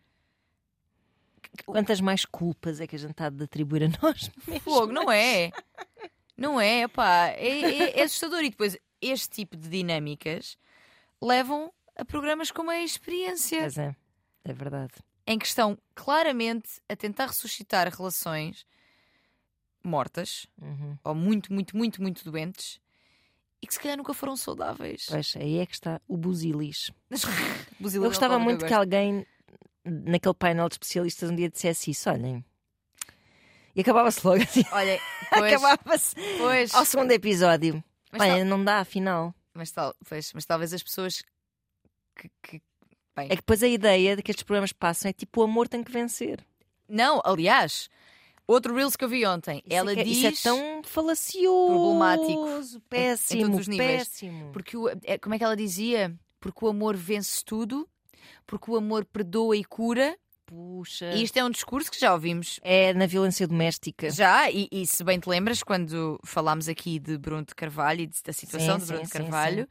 Quantas 1.65 1.99
mais 1.99 2.23
culpas 2.23 2.79
é 2.79 2.87
que 2.87 2.95
a 2.95 2.99
gente 2.99 3.11
está 3.11 3.29
de 3.29 3.43
atribuir 3.43 3.83
a 3.83 3.89
nós? 4.01 4.31
Fogo, 4.63 4.93
não 4.93 5.11
é? 5.11 5.51
Não 6.37 6.61
é, 6.61 6.87
pá. 6.87 7.27
É, 7.27 7.59
é- 7.59 7.99
é 7.99 8.03
assustador. 8.03 8.39
E 8.41 8.49
depois, 8.49 8.77
este 9.01 9.29
tipo 9.29 9.57
de 9.57 9.67
dinâmicas 9.67 10.57
levam 11.23 11.71
a 11.95 12.03
programas 12.03 12.51
como 12.51 12.69
a 12.71 12.79
experiência, 12.79 13.61
Pois 13.61 13.77
é, 13.77 13.95
é 14.45 14.53
verdade. 14.53 14.93
em 15.27 15.37
que 15.39 15.45
estão 15.45 15.77
claramente 15.95 16.81
a 16.89 16.95
tentar 16.95 17.27
ressuscitar 17.27 17.87
relações 17.95 18.65
mortas, 19.83 20.47
Uhum. 20.61 20.97
ou 21.03 21.15
muito, 21.15 21.51
muito, 21.53 21.75
muito, 21.75 22.01
muito 22.01 22.23
doentes, 22.23 22.79
e 23.61 23.67
que 23.67 23.73
se 23.73 23.79
calhar 23.79 23.97
nunca 23.97 24.13
foram 24.13 24.35
saudáveis. 24.35 25.05
Pois, 25.09 25.35
aí 25.37 25.57
é 25.59 25.65
que 25.65 25.73
está 25.73 26.01
o 26.07 26.17
busilis. 26.17 26.91
Buzilia 27.79 28.05
Eu 28.05 28.09
gostava 28.09 28.39
muito 28.39 28.59
que 28.59 28.69
gosto. 28.69 28.73
alguém, 28.79 29.25
naquele 29.85 30.33
painel 30.33 30.67
de 30.69 30.75
especialistas, 30.75 31.29
um 31.29 31.35
dia 31.35 31.49
dissesse 31.49 31.91
isso: 31.91 32.09
olhem, 32.09 32.43
E 33.75 33.81
acabava-se 33.81 34.25
logo 34.25 34.41
assim. 34.43 34.63
Pois, 35.29 35.53
Acabava-se 35.63 36.15
ao 36.75 36.85
segundo 36.85 37.11
episódio. 37.11 37.83
mas, 38.11 38.21
Olha, 38.21 38.37
tal- 38.37 38.45
não 38.45 38.63
dá, 38.63 38.79
afinal. 38.79 39.33
Mas, 39.53 39.71
tal- 39.71 39.95
pois, 40.07 40.31
mas 40.33 40.45
talvez 40.45 40.73
as 40.73 40.83
pessoas 40.83 41.23
que, 42.15 42.29
que- 42.41 42.61
bem, 43.15 43.25
É 43.25 43.29
que 43.29 43.35
depois 43.37 43.61
a 43.63 43.67
ideia 43.67 44.15
de 44.15 44.21
que 44.23 44.31
estes 44.31 44.43
programas 44.43 44.71
passam 44.73 45.09
é 45.09 45.13
tipo 45.13 45.41
o 45.41 45.43
amor 45.43 45.67
tem 45.67 45.83
que 45.83 45.91
vencer. 45.91 46.45
Não, 46.87 47.21
aliás, 47.23 47.89
outro 48.47 48.73
Reels 48.75 48.95
que 48.95 49.03
eu 49.05 49.09
vi 49.09 49.25
ontem, 49.25 49.57
Isso 49.65 49.75
ela 49.75 49.91
é 49.91 49.95
que- 49.95 50.03
diz. 50.03 50.17
Isso 50.17 50.47
é 50.47 50.51
tão 50.51 50.83
falacioso. 50.83 51.67
Problemático. 51.67 52.81
Péssimo, 52.89 53.41
todos 53.43 53.59
os 53.61 53.67
níveis. 53.67 54.07
péssimo. 54.09 54.51
Porque 54.51 54.75
o- 54.77 54.89
é, 55.03 55.17
como 55.17 55.33
é 55.35 55.37
que 55.37 55.43
ela 55.43 55.55
dizia? 55.55 56.13
Porque 56.39 56.65
o 56.65 56.67
amor 56.67 56.95
vence 56.95 57.43
tudo, 57.45 57.87
porque 58.45 58.69
o 58.69 58.75
amor 58.75 59.05
perdoa 59.05 59.55
e 59.55 59.63
cura. 59.63 60.17
Puxa. 60.45 61.11
E 61.13 61.23
isto 61.23 61.37
é 61.37 61.43
um 61.43 61.49
discurso 61.49 61.89
que 61.89 61.99
já 61.99 62.13
ouvimos. 62.13 62.59
É 62.63 62.93
na 62.93 63.05
violência 63.05 63.47
doméstica. 63.47 64.09
Já, 64.09 64.51
e, 64.51 64.67
e 64.71 64.85
se 64.85 65.03
bem 65.03 65.19
te 65.19 65.27
lembras, 65.29 65.63
quando 65.63 66.19
falámos 66.25 66.67
aqui 66.67 66.99
de 66.99 67.17
Bruno 67.17 67.45
de 67.45 67.55
Carvalho 67.55 68.01
e 68.01 68.07
de- 68.07 68.21
da 68.23 68.33
situação 68.33 68.75
Sim, 68.75 68.81
de 68.81 68.85
Bruno 68.87 68.99
sim, 68.99 69.05
de 69.05 69.11
sim, 69.11 69.17
Carvalho, 69.23 69.67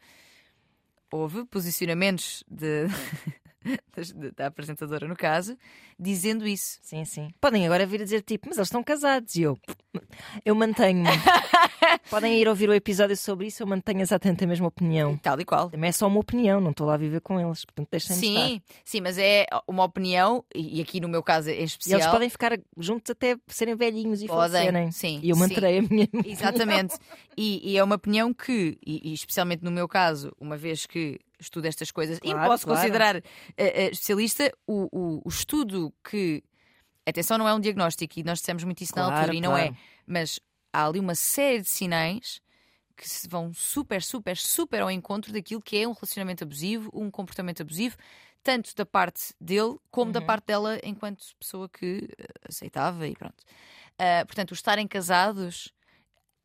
houve 1.10 1.44
posicionamentos 1.44 2.42
de- 2.48 2.86
da 4.36 4.46
apresentadora, 4.46 5.06
no 5.06 5.16
caso, 5.16 5.56
dizendo 5.98 6.46
isso. 6.46 6.78
Sim, 6.82 7.04
sim. 7.04 7.28
Podem 7.40 7.66
agora 7.66 7.86
vir 7.86 8.00
a 8.00 8.04
dizer 8.04 8.22
tipo, 8.22 8.48
mas 8.48 8.56
eles 8.58 8.68
estão 8.68 8.82
casados. 8.82 9.34
E 9.36 9.42
eu, 9.42 9.58
eu 10.44 10.54
mantenho-me. 10.54 11.08
Podem 12.08 12.40
ir 12.40 12.48
ouvir 12.48 12.68
o 12.68 12.74
episódio 12.74 13.16
sobre 13.16 13.46
isso, 13.46 13.62
eu 13.62 13.66
mantenho 13.66 14.00
exatamente 14.00 14.44
a 14.44 14.46
mesma 14.46 14.66
opinião. 14.68 15.16
Tal 15.18 15.40
e 15.40 15.44
qual. 15.44 15.70
Também 15.70 15.88
é 15.88 15.92
só 15.92 16.06
uma 16.06 16.20
opinião, 16.20 16.60
não 16.60 16.70
estou 16.70 16.86
lá 16.86 16.94
a 16.94 16.96
viver 16.96 17.20
com 17.20 17.38
eles, 17.38 17.64
portanto 17.64 17.88
deixem-me 17.90 18.26
estar. 18.28 18.48
Sim, 18.48 18.62
sim, 18.84 19.00
mas 19.00 19.18
é 19.18 19.46
uma 19.66 19.84
opinião, 19.84 20.44
e 20.54 20.72
e 20.72 20.80
aqui 20.80 21.00
no 21.00 21.08
meu 21.08 21.22
caso 21.22 21.50
em 21.50 21.60
E 21.60 21.64
especial. 21.64 22.00
eles 22.00 22.10
podem 22.10 22.30
ficar 22.30 22.58
juntos 22.78 23.10
até 23.10 23.36
serem 23.46 23.74
velhinhos 23.74 24.22
e 24.22 24.26
podem, 24.26 24.50
falecerem. 24.62 24.90
sim. 24.90 25.20
E 25.22 25.28
eu 25.28 25.34
sim. 25.36 25.40
manterei 25.42 25.78
a 25.78 25.82
minha. 25.82 26.08
Exatamente. 26.24 26.96
E, 27.36 27.72
e 27.72 27.76
é 27.76 27.84
uma 27.84 27.96
opinião 27.96 28.32
que, 28.32 28.78
e, 28.86 29.10
e 29.10 29.12
especialmente 29.12 29.62
no 29.62 29.70
meu 29.70 29.86
caso, 29.86 30.32
uma 30.40 30.56
vez 30.56 30.86
que 30.86 31.20
estudo 31.42 31.66
estas 31.66 31.90
coisas 31.90 32.18
e 32.22 32.34
me 32.34 32.40
Claro, 32.40 32.50
posso 32.50 32.66
claro. 32.66 32.80
considerar 32.80 33.16
eh, 33.16 33.22
eh, 33.56 33.90
especialista, 33.90 34.52
o, 34.66 34.88
o- 34.92 35.22
o 35.24 35.28
estudo 35.28 35.92
que. 36.08 36.42
Atenção, 37.06 37.36
não 37.38 37.48
é 37.48 37.54
um 37.54 37.60
diagnóstico, 37.60 38.18
e 38.20 38.22
nós 38.22 38.38
dissemos 38.40 38.64
muito 38.64 38.82
isso 38.82 38.94
na 38.96 39.02
Claro, 39.02 39.32
altura, 39.32 39.34
e 39.34 39.40
não 39.40 39.56
é. 39.56 39.72
Mas 40.06 40.38
há 40.72 40.86
ali 40.86 41.00
uma 41.00 41.14
série 41.16 41.60
de 41.62 41.68
sinais 41.68 42.40
que 42.96 43.08
se 43.08 43.28
vão 43.28 43.52
super, 43.54 44.02
super, 44.02 44.36
super 44.36 44.82
ao 44.82 44.90
encontro 44.90 45.32
daquilo 45.32 45.62
que 45.62 45.76
é 45.78 45.88
um 45.88 45.92
relacionamento 45.92 46.44
abusivo, 46.44 46.90
um 46.94 47.10
comportamento 47.10 47.62
abusivo, 47.62 47.96
tanto 48.42 48.74
da 48.76 48.86
parte 48.86 49.34
dele 49.40 49.78
como 49.90 50.12
da 50.12 50.20
Uhum. 50.20 50.26
parte 50.26 50.46
dela 50.46 50.78
enquanto 50.84 51.24
pessoa 51.40 51.68
que 51.68 52.08
eh, 52.18 52.26
aceitava 52.48 53.06
e 53.08 53.14
pronto. 53.16 53.42
Ah, 53.98 54.24
portanto, 54.26 54.50
o 54.52 54.54
estarem 54.54 54.86
casados 54.86 55.72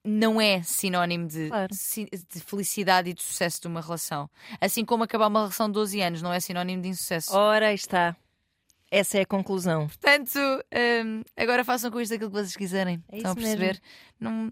não 0.08 0.40
é 0.40 0.62
sinónimo 0.64 1.28
de, 1.28 1.50
Claro. 1.50 1.68
de 1.70 2.40
felicidade 2.40 3.10
e 3.10 3.14
de 3.14 3.22
sucesso 3.22 3.62
de 3.62 3.68
uma 3.68 3.82
relação. 3.82 4.30
Assim 4.62 4.86
como 4.86 5.04
acabar 5.04 5.28
uma 5.28 5.42
relação 5.42 5.68
de 5.68 5.74
12 5.74 6.02
anos 6.02 6.22
não 6.22 6.32
é 6.34 6.40
sinónimo 6.40 6.82
de 6.82 6.88
insucesso. 6.90 7.36
Ora, 7.36 7.74
está. 7.74 8.16
Essa 8.90 9.18
é 9.18 9.22
a 9.22 9.26
conclusão. 9.26 9.88
Portanto, 9.88 10.40
hum, 10.40 11.22
agora 11.36 11.66
façam 11.66 11.92
com 11.92 12.00
isto 12.00 12.14
aquilo 12.16 12.30
que 12.32 12.38
vocês 12.38 12.56
quiserem. 12.56 13.04
É 13.10 13.18
Estão 13.18 13.32
a 13.34 13.36
perceber? 13.36 13.82
Não... 14.20 14.50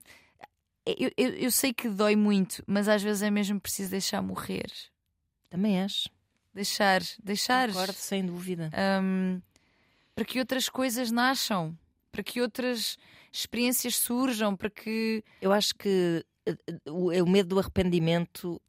Eu, 0.86 1.10
eu, 1.18 1.30
eu 1.36 1.52
sei 1.52 1.74
que 1.74 1.90
dói 1.90 2.16
muito, 2.16 2.62
mas 2.68 2.88
às 2.88 3.02
vezes 3.02 3.24
é 3.24 3.32
mesmo 3.32 3.60
preciso 3.60 3.90
deixar 3.90 4.22
morrer. 4.22 4.70
Também 5.50 5.82
acho. 5.82 6.10
Deixar, 6.54 7.02
deixar. 7.24 7.70
Concordo, 7.70 7.94
sem 7.94 8.26
dúvida. 8.26 8.70
hum, 9.02 9.42
para 10.14 10.26
que 10.26 10.38
outras 10.40 10.70
coisas 10.70 11.12
nasçam. 11.12 11.76
Para 12.16 12.24
que 12.24 12.40
outras 12.40 12.98
experiências 13.30 13.98
surjam. 13.98 14.56
Para 14.56 14.70
que. 14.70 15.22
Eu 15.42 15.52
acho 15.52 15.76
que 15.76 16.26
eh, 16.46 16.56
eh, 16.66 16.90
o, 16.90 17.12
o 17.12 17.30
medo 17.30 17.50
do 17.50 17.60
arrependimento 17.60 18.62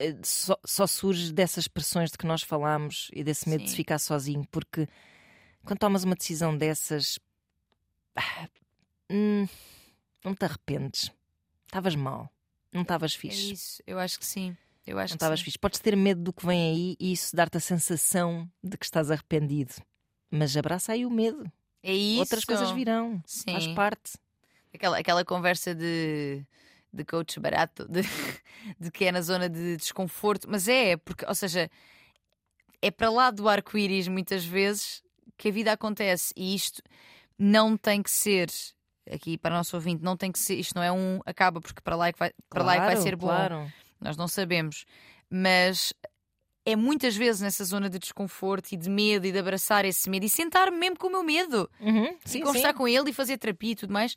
eh, 0.00 0.16
só, 0.24 0.58
só 0.64 0.84
surge 0.84 1.32
dessas 1.32 1.68
pressões 1.68 2.10
de 2.10 2.18
que 2.18 2.26
nós 2.26 2.42
falámos 2.42 3.12
e 3.12 3.22
desse 3.22 3.48
medo 3.48 3.60
de 3.62 3.66
Sim. 3.68 3.70
se 3.70 3.76
ficar 3.76 4.00
sozinho, 4.00 4.44
porque 4.50 4.88
quando 5.64 5.78
tomas 5.78 6.02
uma 6.02 6.16
decisão 6.16 6.56
dessas, 6.56 7.20
ah, 8.16 8.48
hum, 9.08 9.46
não 10.24 10.34
te 10.34 10.44
arrependes. 10.44 11.12
Estavas 11.66 11.94
mal, 11.94 12.28
não 12.72 12.82
estavas 12.82 13.14
É 13.14 13.18
fixe. 13.18 13.52
isso. 13.52 13.82
Eu 13.86 14.00
acho 14.00 14.18
que 14.18 14.26
sim. 14.26 14.56
Eu 14.84 14.98
acho 14.98 15.12
não 15.12 15.16
estavas 15.16 15.40
fixe. 15.42 15.58
Podes 15.58 15.78
ter 15.78 15.96
medo 15.96 16.22
do 16.22 16.32
que 16.32 16.44
vem 16.44 16.72
aí 16.72 16.96
e 16.98 17.12
isso 17.12 17.36
dar-te 17.36 17.58
a 17.58 17.60
sensação 17.60 18.50
de 18.64 18.76
que 18.76 18.84
estás 18.84 19.12
arrependido. 19.12 19.74
Mas 20.28 20.56
abraça 20.56 20.92
aí 20.92 21.06
o 21.06 21.10
medo. 21.10 21.44
É 21.82 21.92
isso. 21.92 22.20
Outras 22.20 22.44
coisas 22.44 22.70
virão. 22.72 23.22
Sim. 23.26 23.52
Faz 23.52 23.66
parte. 23.68 24.12
Aquela, 24.74 24.98
aquela 24.98 25.24
conversa 25.24 25.74
de, 25.74 26.44
de 26.92 27.04
coach 27.04 27.40
barato, 27.40 27.86
de, 27.88 28.02
de 28.78 28.90
que 28.90 29.04
é 29.04 29.12
na 29.12 29.22
zona 29.22 29.48
de 29.48 29.76
desconforto, 29.76 30.48
mas 30.50 30.68
é, 30.68 30.96
porque, 30.96 31.24
ou 31.26 31.34
seja, 31.34 31.70
é 32.82 32.90
para 32.90 33.10
lá 33.10 33.30
do 33.30 33.48
arco-íris 33.48 34.08
muitas 34.08 34.44
vezes 34.44 35.02
que 35.36 35.48
a 35.48 35.52
vida 35.52 35.72
acontece 35.72 36.32
e 36.36 36.54
isto 36.54 36.82
não 37.38 37.76
tem 37.76 38.02
que 38.02 38.10
ser. 38.10 38.48
Aqui 39.10 39.38
para 39.38 39.54
o 39.54 39.56
nosso 39.56 39.74
ouvinte, 39.74 40.02
não 40.04 40.18
tem 40.18 40.30
que 40.30 40.38
ser, 40.38 40.56
isto 40.56 40.74
não 40.74 40.82
é 40.82 40.92
um 40.92 41.18
acaba 41.24 41.62
porque 41.62 41.80
para 41.80 41.96
lá 41.96 42.08
é 42.08 42.12
que 42.12 42.18
vai, 42.18 42.30
para 42.50 42.62
lá 42.62 42.74
é 42.74 42.76
que 42.76 42.84
vai 42.84 42.94
Claro, 42.94 43.02
ser 43.02 43.16
bom. 43.16 43.26
Claro. 43.28 43.72
Nós 43.98 44.18
não 44.18 44.28
sabemos. 44.28 44.84
Mas 45.30 45.94
é 46.70 46.76
muitas 46.76 47.16
vezes 47.16 47.40
nessa 47.40 47.64
zona 47.64 47.88
de 47.88 47.98
desconforto 47.98 48.72
e 48.72 48.76
de 48.76 48.90
medo 48.90 49.26
e 49.26 49.32
de 49.32 49.38
abraçar 49.38 49.84
esse 49.84 50.08
medo 50.10 50.24
e 50.24 50.28
sentar-me 50.28 50.76
mesmo 50.76 50.98
com 50.98 51.06
o 51.06 51.10
meu 51.10 51.22
medo 51.22 51.68
Uhum, 51.80 52.04
e 52.24 52.28
sim, 52.28 52.40
conversar 52.40 52.72
sim. 52.72 52.74
com 52.78 52.86
ele 52.88 53.10
e 53.10 53.12
fazer 53.12 53.38
terapia 53.38 53.72
e 53.72 53.76
tudo 53.76 53.92
mais, 53.92 54.14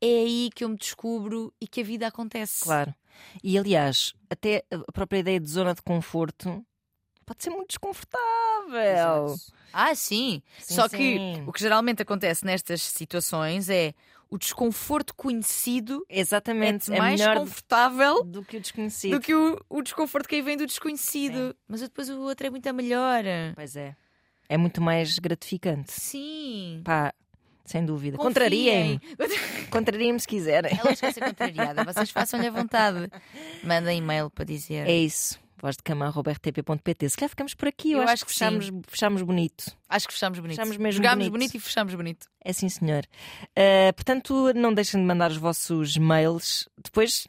é 0.00 0.06
aí 0.06 0.50
que 0.54 0.64
eu 0.64 0.68
me 0.68 0.76
descubro 0.76 1.52
e 1.60 1.66
que 1.66 1.80
a 1.80 1.84
vida 1.84 2.06
acontece. 2.06 2.62
Claro. 2.64 2.94
E 3.42 3.58
aliás, 3.58 4.14
até 4.30 4.64
a 4.70 4.92
própria 4.92 5.18
ideia 5.18 5.40
de 5.40 5.50
zona 5.50 5.74
de 5.74 5.82
conforto 5.82 6.64
pode 7.30 7.44
ser 7.44 7.50
muito 7.50 7.68
desconfortável. 7.68 8.80
Exato. 9.28 9.52
Ah, 9.72 9.94
sim. 9.94 10.42
Sim, 10.58 10.74
Só 10.74 10.88
que 10.88 10.96
sim. 10.96 11.44
o 11.46 11.52
que 11.52 11.60
geralmente 11.60 12.02
acontece 12.02 12.44
nestas 12.44 12.82
situações 12.82 13.68
é 13.70 13.94
o 14.28 14.36
desconforto 14.36 15.14
conhecido 15.14 16.04
Exatamente. 16.08 16.90
é 16.92 16.96
É, 16.96 16.98
mais 16.98 17.20
melhor 17.20 17.36
confortável 17.38 18.24
do 18.24 18.44
que 18.44 18.56
o 18.56 18.60
desconhecido. 18.60 19.12
do 19.12 19.20
que 19.20 19.32
o, 19.32 19.56
o 19.68 19.80
desconforto 19.80 20.28
que 20.28 20.34
aí 20.36 20.42
vem 20.42 20.56
do 20.56 20.66
desconhecido. 20.66 21.54
Mas 21.68 21.80
depois 21.82 22.08
o 22.10 22.18
outro 22.20 22.48
é 22.48 22.50
muito 22.50 22.74
melhor. 22.74 23.22
Pois 23.54 23.76
é. 23.76 23.94
É 24.48 24.56
muito 24.56 24.80
mais 24.80 25.16
gratificante. 25.20 25.92
Sim. 25.92 26.82
Pá, 26.84 27.14
sem 27.64 27.84
dúvida. 27.84 28.16
Confiem. 28.16 29.00
Contrariem-me. 29.70 30.18
Se 30.18 30.26
quiserem. 30.26 30.76
Ela 30.76 30.92
esquece 30.92 31.14
ser 31.14 31.24
contrariada. 31.24 31.84
Vocês 31.84 32.10
façam-lhe 32.10 32.48
à 32.48 32.50
vontade. 32.50 33.08
Mandem 33.62 33.98
e-mail 33.98 34.28
para 34.30 34.44
dizer. 34.44 34.88
É 34.88 34.96
isso. 34.96 35.38
Voz 35.60 35.76
de 35.76 35.82
cama.rtp.pt. 35.82 37.08
Se 37.10 37.16
calhar 37.16 37.28
ficamos 37.30 37.54
por 37.54 37.68
aqui. 37.68 37.92
Eu, 37.92 37.98
Eu 37.98 38.04
acho, 38.04 38.12
acho 38.12 38.24
que 38.24 38.32
que 38.32 38.38
fechamos, 38.38 38.70
fechamos 38.88 39.22
bonito. 39.22 39.64
Acho 39.88 40.06
que 40.06 40.12
fechamos 40.14 40.38
bonito. 40.38 40.56
Fechamos 40.56 40.76
mesmo 40.78 40.96
Jogámos 40.96 41.18
bonito. 41.28 41.32
bonito 41.32 41.54
e 41.56 41.60
fechamos 41.60 41.94
bonito. 41.94 42.26
É 42.42 42.52
sim, 42.52 42.68
senhor. 42.68 43.04
Uh, 43.50 43.92
portanto, 43.94 44.52
não 44.54 44.72
deixem 44.72 45.00
de 45.00 45.06
mandar 45.06 45.30
os 45.30 45.36
vossos 45.36 45.96
mails. 45.98 46.68
Depois, 46.82 47.28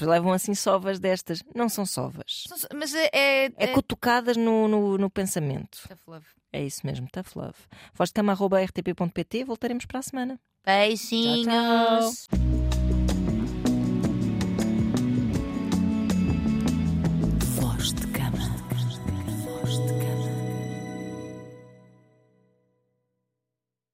levam 0.00 0.32
assim 0.32 0.54
sovas 0.54 0.98
destas. 0.98 1.42
Não 1.54 1.68
são 1.68 1.84
sovas. 1.84 2.44
Mas 2.74 2.94
é. 2.94 3.10
É, 3.12 3.52
É 3.56 3.66
cutucadas 3.68 4.36
no, 4.36 4.66
no, 4.66 4.96
no 4.96 5.10
pensamento. 5.10 5.78
Tough 5.88 5.98
love. 6.06 6.26
É 6.50 6.64
isso 6.64 6.86
mesmo, 6.86 7.06
tough 7.12 7.36
love. 7.36 7.58
Voz 7.92 8.08
de 8.08 8.14
cama.rtp.pt. 8.14 9.44
Voltaremos 9.44 9.84
para 9.84 9.98
a 9.98 10.02
semana. 10.02 10.40
Beijinhos. 10.64 11.46
Tchau, 11.46 12.10
tchau. 12.30 12.87